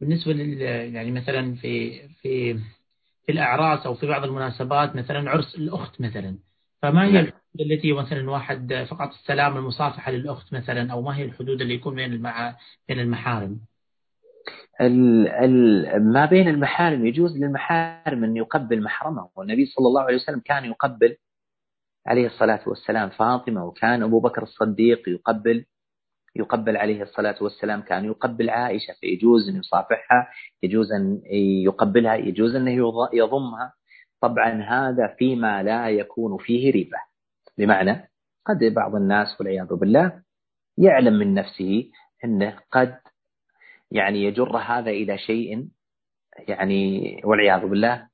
بالنسبة 0.00 0.32
لل 0.32 0.60
يعني 0.94 1.10
مثلا 1.10 1.54
في 1.54 2.00
في 2.08 2.60
في 3.30 3.34
الأعراس 3.34 3.86
أو 3.86 3.94
في 3.94 4.06
بعض 4.06 4.24
المناسبات 4.24 4.96
مثلا 4.96 5.30
عرس 5.30 5.54
الأخت 5.54 6.00
مثلا. 6.00 6.38
فما 6.82 7.04
هي 7.04 7.12
نعم. 7.12 7.24
الحدود 7.24 7.60
التي 7.60 7.92
مثلا 7.92 8.30
واحد 8.30 8.86
فقط 8.90 9.08
السلام 9.08 9.56
المصافحة 9.56 10.12
للأخت 10.12 10.54
مثلا 10.54 10.92
أو 10.92 11.02
ما 11.02 11.16
هي 11.16 11.24
الحدود 11.24 11.60
اللي 11.60 11.74
يكون 11.74 11.94
بين 11.94 12.12
المع... 12.12 12.56
بين 12.88 13.00
المحارم؟ 13.00 13.60
ال 14.80 15.28
ال 15.28 16.12
ما 16.12 16.26
بين 16.26 16.48
المحارم 16.48 17.06
يجوز 17.06 17.36
للمحارم 17.36 18.24
أن 18.24 18.36
يقبل 18.36 18.82
محرمه. 18.82 19.28
والنبي 19.36 19.66
صلى 19.66 19.86
الله 19.86 20.02
عليه 20.02 20.16
وسلم 20.16 20.40
كان 20.44 20.64
يقبل 20.64 21.16
عليه 22.06 22.26
الصلاة 22.26 22.60
والسلام. 22.66 23.08
فاطمة 23.08 23.64
وكان 23.64 24.02
أبو 24.02 24.20
بكر 24.20 24.42
الصديق 24.42 25.08
يقبل 25.08 25.64
يقبل 26.36 26.76
عليه 26.76 27.02
الصلاة 27.02 27.36
والسلام 27.40 27.80
كان 27.80 28.04
يقبل 28.04 28.50
عائشة 28.50 28.94
فيجوز 29.00 29.48
أن 29.48 29.56
يصافحها 29.56 30.28
يجوز 30.62 30.92
أن 30.92 31.20
يقبلها 31.64 32.14
يجوز 32.14 32.54
أنه 32.54 32.70
يضمها. 33.12 33.72
طبعا 34.20 34.62
هذا 34.62 35.14
فيما 35.18 35.62
لا 35.62 35.90
يكون 35.90 36.38
فيه 36.38 36.72
ريبة 36.72 36.98
بمعنى 37.58 38.10
قد 38.46 38.64
بعض 38.64 38.94
الناس 38.94 39.40
والعياذ 39.40 39.74
بالله 39.74 40.22
يعلم 40.78 41.14
من 41.14 41.34
نفسه 41.34 41.90
أنه 42.24 42.58
قد 42.72 42.98
يعني 43.90 44.24
يجر 44.24 44.56
هذا 44.56 44.90
إلى 44.90 45.18
شيء 45.18 45.68
يعني 46.48 47.20
والعياذ 47.24 47.66
بالله 47.66 48.08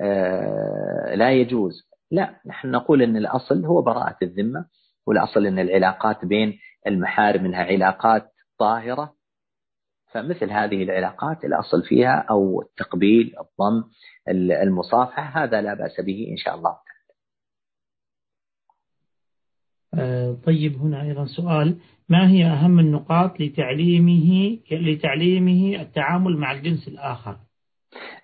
آه، 0.00 1.14
لا 1.14 1.32
يجوز. 1.32 1.86
لا 2.10 2.40
نحن 2.46 2.70
نقول 2.70 3.02
أن 3.02 3.16
الأصل 3.16 3.64
هو 3.64 3.82
براءة 3.82 4.16
الذمة 4.22 4.66
والأصل 5.06 5.46
أن 5.46 5.58
العلاقات 5.58 6.24
بين 6.24 6.58
المحارم 6.86 7.44
منها 7.44 7.64
علاقات 7.64 8.32
طاهرة 8.58 9.14
فمثل 10.12 10.50
هذه 10.50 10.82
العلاقات 10.82 11.44
الأصل 11.44 11.82
فيها 11.82 12.26
أو 12.30 12.62
التقبيل 12.62 13.34
الضم 13.40 13.84
المصافحة 14.62 15.44
هذا 15.44 15.60
لا 15.60 15.74
بأس 15.74 16.00
به 16.00 16.28
إن 16.30 16.36
شاء 16.36 16.54
الله 16.54 16.76
آه، 19.94 20.36
طيب 20.46 20.76
هنا 20.76 21.02
أيضا 21.02 21.26
سؤال 21.26 21.78
ما 22.08 22.30
هي 22.30 22.44
أهم 22.44 22.78
النقاط 22.80 23.40
لتعليمه 23.40 24.58
لتعليمه 24.70 25.82
التعامل 25.82 26.36
مع 26.36 26.52
الجنس 26.52 26.88
الآخر؟ 26.88 27.36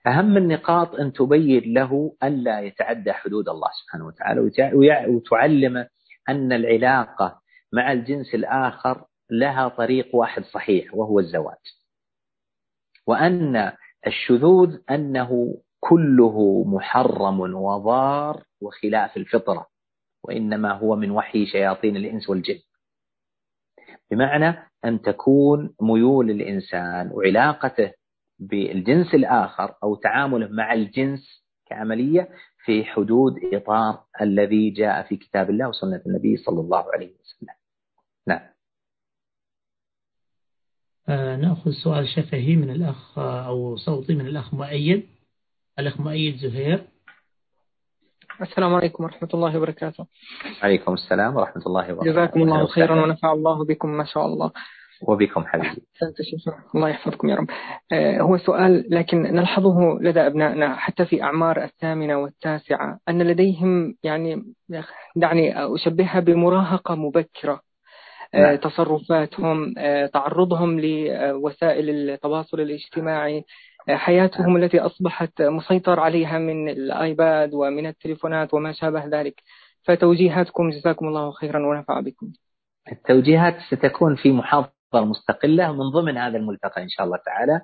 أهم 0.06 0.36
النقاط 0.36 0.94
أن 0.94 1.12
تبين 1.12 1.74
له 1.74 2.16
ألا 2.22 2.60
يتعدى 2.60 3.12
حدود 3.12 3.48
الله 3.48 3.68
سبحانه 3.82 4.06
وتعالى 4.06 4.40
وتعلمه 5.08 5.88
أن 6.28 6.52
العلاقة 6.52 7.41
مع 7.72 7.92
الجنس 7.92 8.34
الآخر 8.34 9.04
لها 9.30 9.68
طريق 9.68 10.14
واحد 10.14 10.44
صحيح 10.44 10.94
وهو 10.94 11.18
الزواج. 11.20 11.56
وأن 13.06 13.72
الشذوذ 14.06 14.78
أنه 14.90 15.60
كله 15.80 16.64
محرم 16.64 17.40
وضار 17.40 18.44
وخلاف 18.60 19.16
الفطرة 19.16 19.66
وإنما 20.24 20.72
هو 20.72 20.96
من 20.96 21.10
وحي 21.10 21.46
شياطين 21.46 21.96
الإنس 21.96 22.28
والجن. 22.30 22.58
بمعنى 24.10 24.70
أن 24.84 25.02
تكون 25.02 25.74
ميول 25.80 26.30
الإنسان 26.30 27.10
وعلاقته 27.12 27.92
بالجنس 28.38 29.14
الآخر 29.14 29.74
أو 29.82 29.94
تعامله 29.94 30.48
مع 30.48 30.72
الجنس 30.72 31.44
كعملية 31.66 32.28
في 32.64 32.84
حدود 32.84 33.32
إطار 33.54 34.04
الذي 34.20 34.70
جاء 34.70 35.02
في 35.02 35.16
كتاب 35.16 35.50
الله 35.50 35.68
وسنة 35.68 36.02
النبي 36.06 36.36
صلى 36.36 36.60
الله 36.60 36.92
عليه 36.94 37.14
وسلم 37.20 37.54
نعم 38.26 38.40
آه 38.40 38.52
نأخذ 41.08 41.70
سؤال 41.70 42.08
شفهي 42.08 42.56
من 42.56 42.70
الأخ 42.70 43.18
أو 43.18 43.76
صوتي 43.76 44.14
من 44.14 44.26
الأخ 44.26 44.54
مؤيد. 44.54 45.06
الأخ 45.78 46.00
مؤيد 46.00 46.36
زهير. 46.36 46.86
السلام 48.42 48.74
عليكم 48.74 49.04
ورحمة 49.04 49.28
الله 49.34 49.56
وبركاته. 49.56 50.06
عليكم 50.62 50.94
السلام 50.94 51.36
ورحمة 51.36 51.62
الله 51.66 51.92
وبركاته. 51.92 52.12
جزاكم 52.12 52.42
الله 52.42 52.66
خيرا 52.66 53.02
ونفع 53.02 53.32
الله 53.32 53.64
بكم 53.64 53.88
ما 53.88 54.04
شاء 54.04 54.26
الله. 54.26 54.50
وبكم 55.02 55.44
حبيبي. 55.44 55.82
الله 56.74 56.88
يحفظكم 56.88 57.28
يا 57.28 57.36
رب. 57.36 57.46
آه، 57.92 58.20
هو 58.20 58.38
سؤال 58.38 58.86
لكن 58.90 59.22
نلحظه 59.22 59.98
لدى 60.00 60.20
أبنائنا 60.20 60.76
حتى 60.76 61.04
في 61.04 61.22
أعمار 61.22 61.64
الثامنة 61.64 62.16
والتاسعة 62.16 62.98
أن 63.08 63.22
لديهم 63.22 63.94
يعني 64.02 64.54
دعني 65.16 65.74
أشبهها 65.74 66.20
بمراهقة 66.20 66.94
مبكرة. 66.94 67.52
آه، 67.52 67.71
نعم. 68.34 68.56
تصرفاتهم 68.56 69.74
آه، 69.78 70.06
تعرضهم 70.06 70.80
لوسائل 70.80 71.90
التواصل 71.90 72.60
الاجتماعي 72.60 73.44
حياتهم 73.88 74.56
التي 74.56 74.80
أصبحت 74.80 75.42
مسيطر 75.42 76.00
عليها 76.00 76.38
من 76.38 76.68
الآيباد 76.68 77.54
ومن 77.54 77.86
التليفونات 77.86 78.54
وما 78.54 78.72
شابه 78.72 79.06
ذلك. 79.06 79.34
فتوجيهاتكم 79.84 80.70
جزاكم 80.70 81.08
الله 81.08 81.30
خيرا 81.30 81.66
ونفع 81.66 82.00
بكم. 82.00 82.32
التوجيهات 82.92 83.56
ستكون 83.70 84.16
في 84.16 84.32
محاضرة 84.32 84.70
مستقلة 84.94 85.72
من 85.72 85.90
ضمن 85.90 86.18
هذا 86.18 86.36
الملتقى 86.36 86.82
إن 86.82 86.88
شاء 86.88 87.06
الله 87.06 87.18
تعالى. 87.26 87.60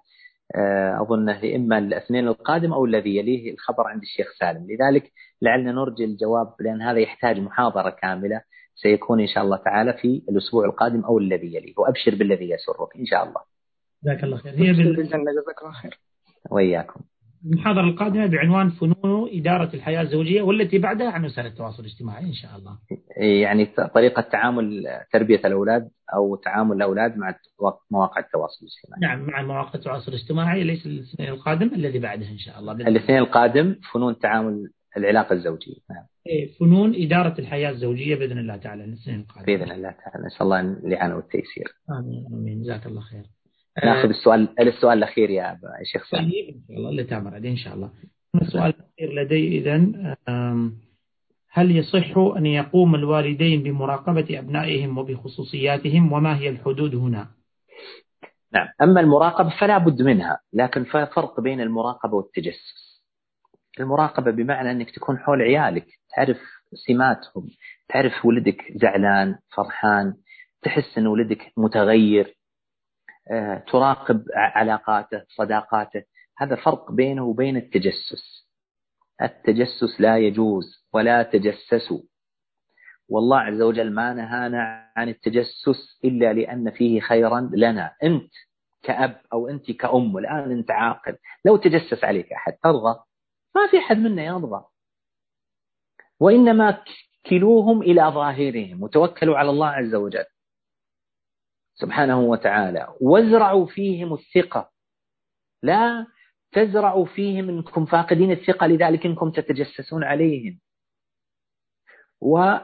آه، 0.57 1.03
أظنه 1.03 1.57
إما 1.57 1.79
الاثنين 1.79 2.29
القادم 2.29 2.73
أو 2.73 2.85
الذي 2.85 3.17
يليه 3.17 3.53
الخبر 3.53 3.89
عند 3.89 4.03
الشيخ 4.03 4.27
سالم. 4.41 4.67
لذلك 4.71 5.13
لعلنا 5.43 5.73
نرجي 5.73 6.05
الجواب 6.05 6.55
لأن 6.61 6.83
هذا 6.83 6.99
يحتاج 6.99 7.39
محاضرة 7.41 7.91
كاملة. 7.91 8.41
سيكون 8.83 9.21
إن 9.21 9.27
شاء 9.27 9.45
الله 9.45 9.57
تعالى 9.57 9.93
في 9.93 10.23
الأسبوع 10.29 10.65
القادم 10.65 11.05
أو 11.05 11.19
الذي 11.19 11.55
يليه. 11.55 11.75
وأبشر 11.77 12.15
بالذي 12.15 12.51
يسرك 12.51 12.97
إن 12.99 13.07
شاء 13.07 13.23
الله. 13.25 13.41
جزاك 14.05 14.25
الله 14.25 14.37
خير. 14.37 14.53
هي 14.53 14.73
بالجنة 14.73 15.05
جزاك 15.07 15.63
الله 15.63 15.73
خير. 15.73 15.99
وإياكم. 16.51 17.01
المحاضرة 17.45 17.85
القادمة 17.85 18.27
بعنوان 18.27 18.71
فنون 18.71 19.29
إدارة 19.33 19.75
الحياة 19.75 20.03
الزوجية 20.03 20.43
والتي 20.43 20.79
بعدها 20.79 21.11
عن 21.11 21.25
وسائل 21.25 21.47
التواصل 21.47 21.83
الاجتماعي 21.83 22.25
إن 22.25 22.33
شاء 22.33 22.51
الله. 22.57 22.79
يعني 23.17 23.67
طريقة 23.95 24.23
تعامل 24.23 24.85
تربية 25.13 25.41
الأولاد 25.45 25.89
أو 26.15 26.37
تعامل 26.37 26.77
الأولاد 26.77 27.17
مع 27.17 27.35
مواقع 27.91 28.21
التواصل 28.21 28.67
الاجتماعي. 28.67 29.17
نعم 29.17 29.31
مع 29.31 29.43
مواقع 29.43 29.75
التواصل 29.75 30.13
الاجتماعي 30.13 30.65
ليس 30.65 30.87
الاثنين 30.87 31.29
القادم 31.29 31.71
الذي 31.75 31.99
بعدها 31.99 32.31
إن 32.31 32.39
شاء 32.39 32.59
الله 32.59 32.73
الاثنين 32.73 33.19
القادم 33.19 33.77
فنون 33.93 34.19
تعامل 34.19 34.71
العلاقة 34.97 35.33
الزوجية. 35.33 35.77
نعم. 35.91 36.05
فنون 36.61 36.95
إدارة 36.95 37.35
الحياة 37.39 37.71
الزوجية 37.71 38.17
بإذن 38.17 38.39
الله 38.39 38.57
تعالى. 38.57 38.85
الاثنين 38.85 39.21
القادم 39.21 39.47
بإذن 39.47 39.73
الله 39.73 39.91
تعالى. 39.91 40.27
نسأل 40.27 40.43
الله 40.43 40.61
الإعانة 40.61 41.17
والتيسير. 41.17 41.69
آمين 41.91 42.27
آمين. 42.33 42.63
جزاك 42.63 42.87
الله 42.87 43.01
خير. 43.01 43.23
ناخذ 43.85 44.09
السؤال 44.09 44.61
السؤال 44.61 44.99
الأخير 44.99 45.31
يا 45.31 45.59
شيخ 45.93 46.11
سعيد 46.11 46.31
طيب 46.31 46.55
إن 46.55 46.63
شاء 46.69 46.77
الله 46.77 46.91
اللي 46.91 47.05
تامر 47.05 47.35
عليه 47.35 47.51
إن 47.51 47.57
شاء 47.57 47.75
الله. 47.75 47.91
السؤال 48.43 48.75
الأخير 48.75 49.23
لدي 49.23 49.59
اذا 49.59 49.77
هل 51.51 51.77
يصح 51.77 52.19
أن 52.37 52.47
يقوم 52.47 52.95
الوالدين 52.95 53.63
بمراقبة 53.63 54.39
أبنائهم 54.39 54.99
وبخصوصياتهم؟ 54.99 56.13
وما 56.13 56.39
هي 56.39 56.49
الحدود 56.49 56.95
هنا؟ 56.95 57.29
نعم. 58.53 58.69
أما 58.83 59.01
المراقبة 59.01 59.51
فلا 59.61 59.79
بد 59.79 60.03
منها 60.03 60.41
لكن 60.53 60.85
فرق 60.85 61.41
بين 61.41 61.61
المراقبة 61.61 62.15
والتجسس. 62.15 62.88
المراقبة 63.81 64.31
بمعنى 64.31 64.71
أنك 64.71 64.91
تكون 64.91 65.19
حول 65.19 65.43
عيالك. 65.43 65.87
تعرف 66.17 66.39
سماتهم 66.87 67.49
تعرف 67.89 68.27
ولدك 68.27 68.65
زعلان 68.83 69.39
فرحان 69.57 70.15
تحس 70.63 70.99
أن 70.99 71.07
ولدك 71.07 71.53
متغير 71.57 72.39
آه، 73.31 73.65
تراقب 73.73 74.25
علاقاته 74.35 75.23
صداقاته. 75.29 76.03
هذا 76.39 76.57
فرق 76.57 76.93
بينه 76.93 77.25
وبين 77.25 77.57
التجسس. 77.57 78.49
التجسس 79.23 80.01
لا 80.01 80.19
يجوز 80.19 80.87
ولا 80.95 81.23
تجسسوا. 81.23 82.01
والله 83.09 83.41
عز 83.41 83.61
وجل 83.63 83.93
ما 83.95 84.13
نهانا 84.13 84.93
عن 84.97 85.09
التجسس 85.09 86.01
إلا 86.05 86.33
لأن 86.33 86.71
فيه 86.71 87.01
خيرا 87.01 87.51
لنا. 87.53 87.95
أنت 88.03 88.33
كأب 88.83 89.21
أو 89.33 89.49
أنت 89.49 89.71
كأم 89.71 90.19
الآن 90.19 90.51
أنت 90.51 90.71
عاقل. 90.71 91.17
لو 91.45 91.57
تجسس 91.57 92.05
عليك 92.05 92.33
أحد 92.33 92.53
ترضى. 92.63 93.01
ما 93.55 93.67
في 93.71 93.79
أحد 93.79 93.97
منا 93.97 94.25
يرضى 94.25 94.65
وإنما 96.21 96.85
كلوهم 97.27 97.83
إلى 97.83 98.03
ظاهرهم 98.03 98.83
وتوكلوا 98.83 99.39
على 99.39 99.51
الله 99.51 99.67
عز 99.69 99.95
وجل 99.95 100.25
سبحانه 101.75 102.21
وتعالى. 102.21 102.95
وازرعوا 103.01 103.67
فيهم 103.67 104.15
الثقة. 104.15 104.73
لا 105.63 106.07
تزرعوا 106.53 107.07
فيهم 107.07 107.49
إنكم 107.49 107.87
فاقدين 107.87 108.31
الثقة 108.31 108.67
لذلك 108.67 109.07
إنكم 109.07 109.31
تتجسسون 109.31 110.05
عليهم. 110.05 110.61
و 112.21 112.57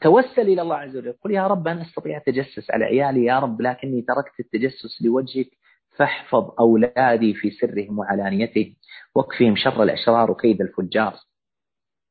توسل 0.00 0.42
إلى 0.42 0.62
الله 0.62 0.76
عز 0.76 0.96
وجل. 0.96 1.12
قل 1.12 1.30
يا 1.30 1.46
رب 1.46 1.68
أنا 1.68 1.82
أستطيع 1.82 2.16
التجسس 2.16 2.70
على 2.70 2.84
عيالي 2.84 3.24
يا 3.24 3.38
رب 3.38 3.60
لكني 3.62 4.02
تركت 4.02 4.40
التجسس 4.40 5.02
لوجهك. 5.02 5.50
فاحفظ 5.96 6.50
أولادي 6.60 7.34
في 7.34 7.50
سرهم 7.50 7.98
وعلانيتهم 7.98 8.76
واكفهم 9.14 9.56
شر 9.56 9.82
الأشرار 9.82 10.30
وكيد 10.30 10.60
الفجار. 10.60 11.14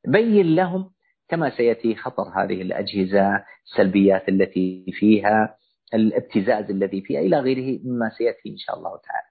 بين 0.08 0.56
لهم 0.56 0.92
كما 1.30 1.50
سيأتي 1.58 1.96
خطر 1.96 2.24
هذه 2.24 2.62
الأجهزة 2.62 3.44
السلبيات 3.66 4.30
التي 4.30 4.86
فيها 4.94 5.58
الابتزاز 5.94 6.70
الذي 6.70 7.02
فيها 7.02 7.20
إلى 7.20 7.40
غيره 7.40 7.80
مما 7.84 8.10
سيأتي 8.10 8.50
إن 8.50 8.58
شاء 8.58 8.78
الله 8.78 8.90
تعالى. 8.90 9.28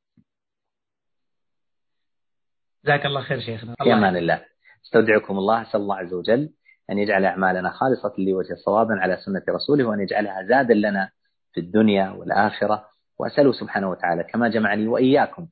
جزاك 2.85 3.07
الله 3.07 3.23
خير 3.23 3.41
شيخنا. 3.41 3.75
في 3.83 3.93
أمان 3.93 4.17
الله. 4.17 4.45
أستودعكم 4.85 5.39
الله 5.39 5.63
أسأل 5.63 5.81
الله 5.81 5.97
عز 5.97 6.13
وجل 6.15 6.51
أن 6.91 6.99
يجعل 6.99 7.25
أعمالنا 7.25 7.71
خالصة 7.71 8.15
لوجه 8.19 8.55
صوابا 8.55 8.95
على 8.95 9.17
سنة 9.17 9.43
رسوله 9.49 9.85
وأن 9.85 10.01
يجعلها 10.01 10.43
زادا 10.43 10.75
لنا 10.75 11.11
في 11.53 11.61
الدنيا 11.61 12.11
والآخرة. 12.11 12.94
وأسأله 13.19 13.53
سبحانه 13.53 13.91
وتعالى 13.91 14.25
كما 14.25 14.49
جمعني 14.49 14.87
وإياكم 14.89 15.47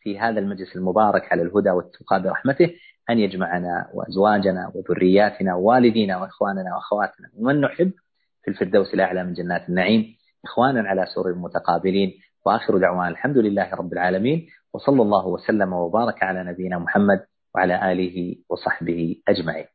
في 0.00 0.18
هذا 0.18 0.40
المجلس 0.40 0.76
المبارك 0.76 1.32
على 1.32 1.42
الهدى 1.42 1.70
والتقى 1.70 2.22
برحمته 2.22 2.70
أن 3.10 3.18
يجمعنا 3.18 3.90
وأزواجنا 3.94 4.72
وذرياتنا 4.74 5.54
ووالدينا 5.54 6.16
وإخواننا 6.22 6.74
وأخواتنا 6.74 7.28
ومن 7.38 7.60
نحب 7.60 7.92
في 8.42 8.50
الفردوس 8.50 8.94
الأعلى 8.94 9.24
من 9.24 9.32
جنات 9.32 9.68
النعيم 9.68 10.16
إخوانا 10.44 10.88
على 10.88 11.06
سور 11.14 11.34
متقابلين. 11.34 12.12
وآخر 12.46 12.78
دعوانا 12.78 13.08
الحمد 13.08 13.38
لله 13.38 13.74
رب 13.74 13.92
العالمين 13.92 14.46
وصلى 14.74 15.02
الله 15.02 15.26
وسلم 15.26 15.72
وبارك 15.72 16.22
على 16.22 16.44
نبينا 16.44 16.78
محمد 16.78 17.20
وعلى 17.54 17.92
آله 17.92 18.36
وصحبه 18.50 19.16
أجمعين. 19.28 19.66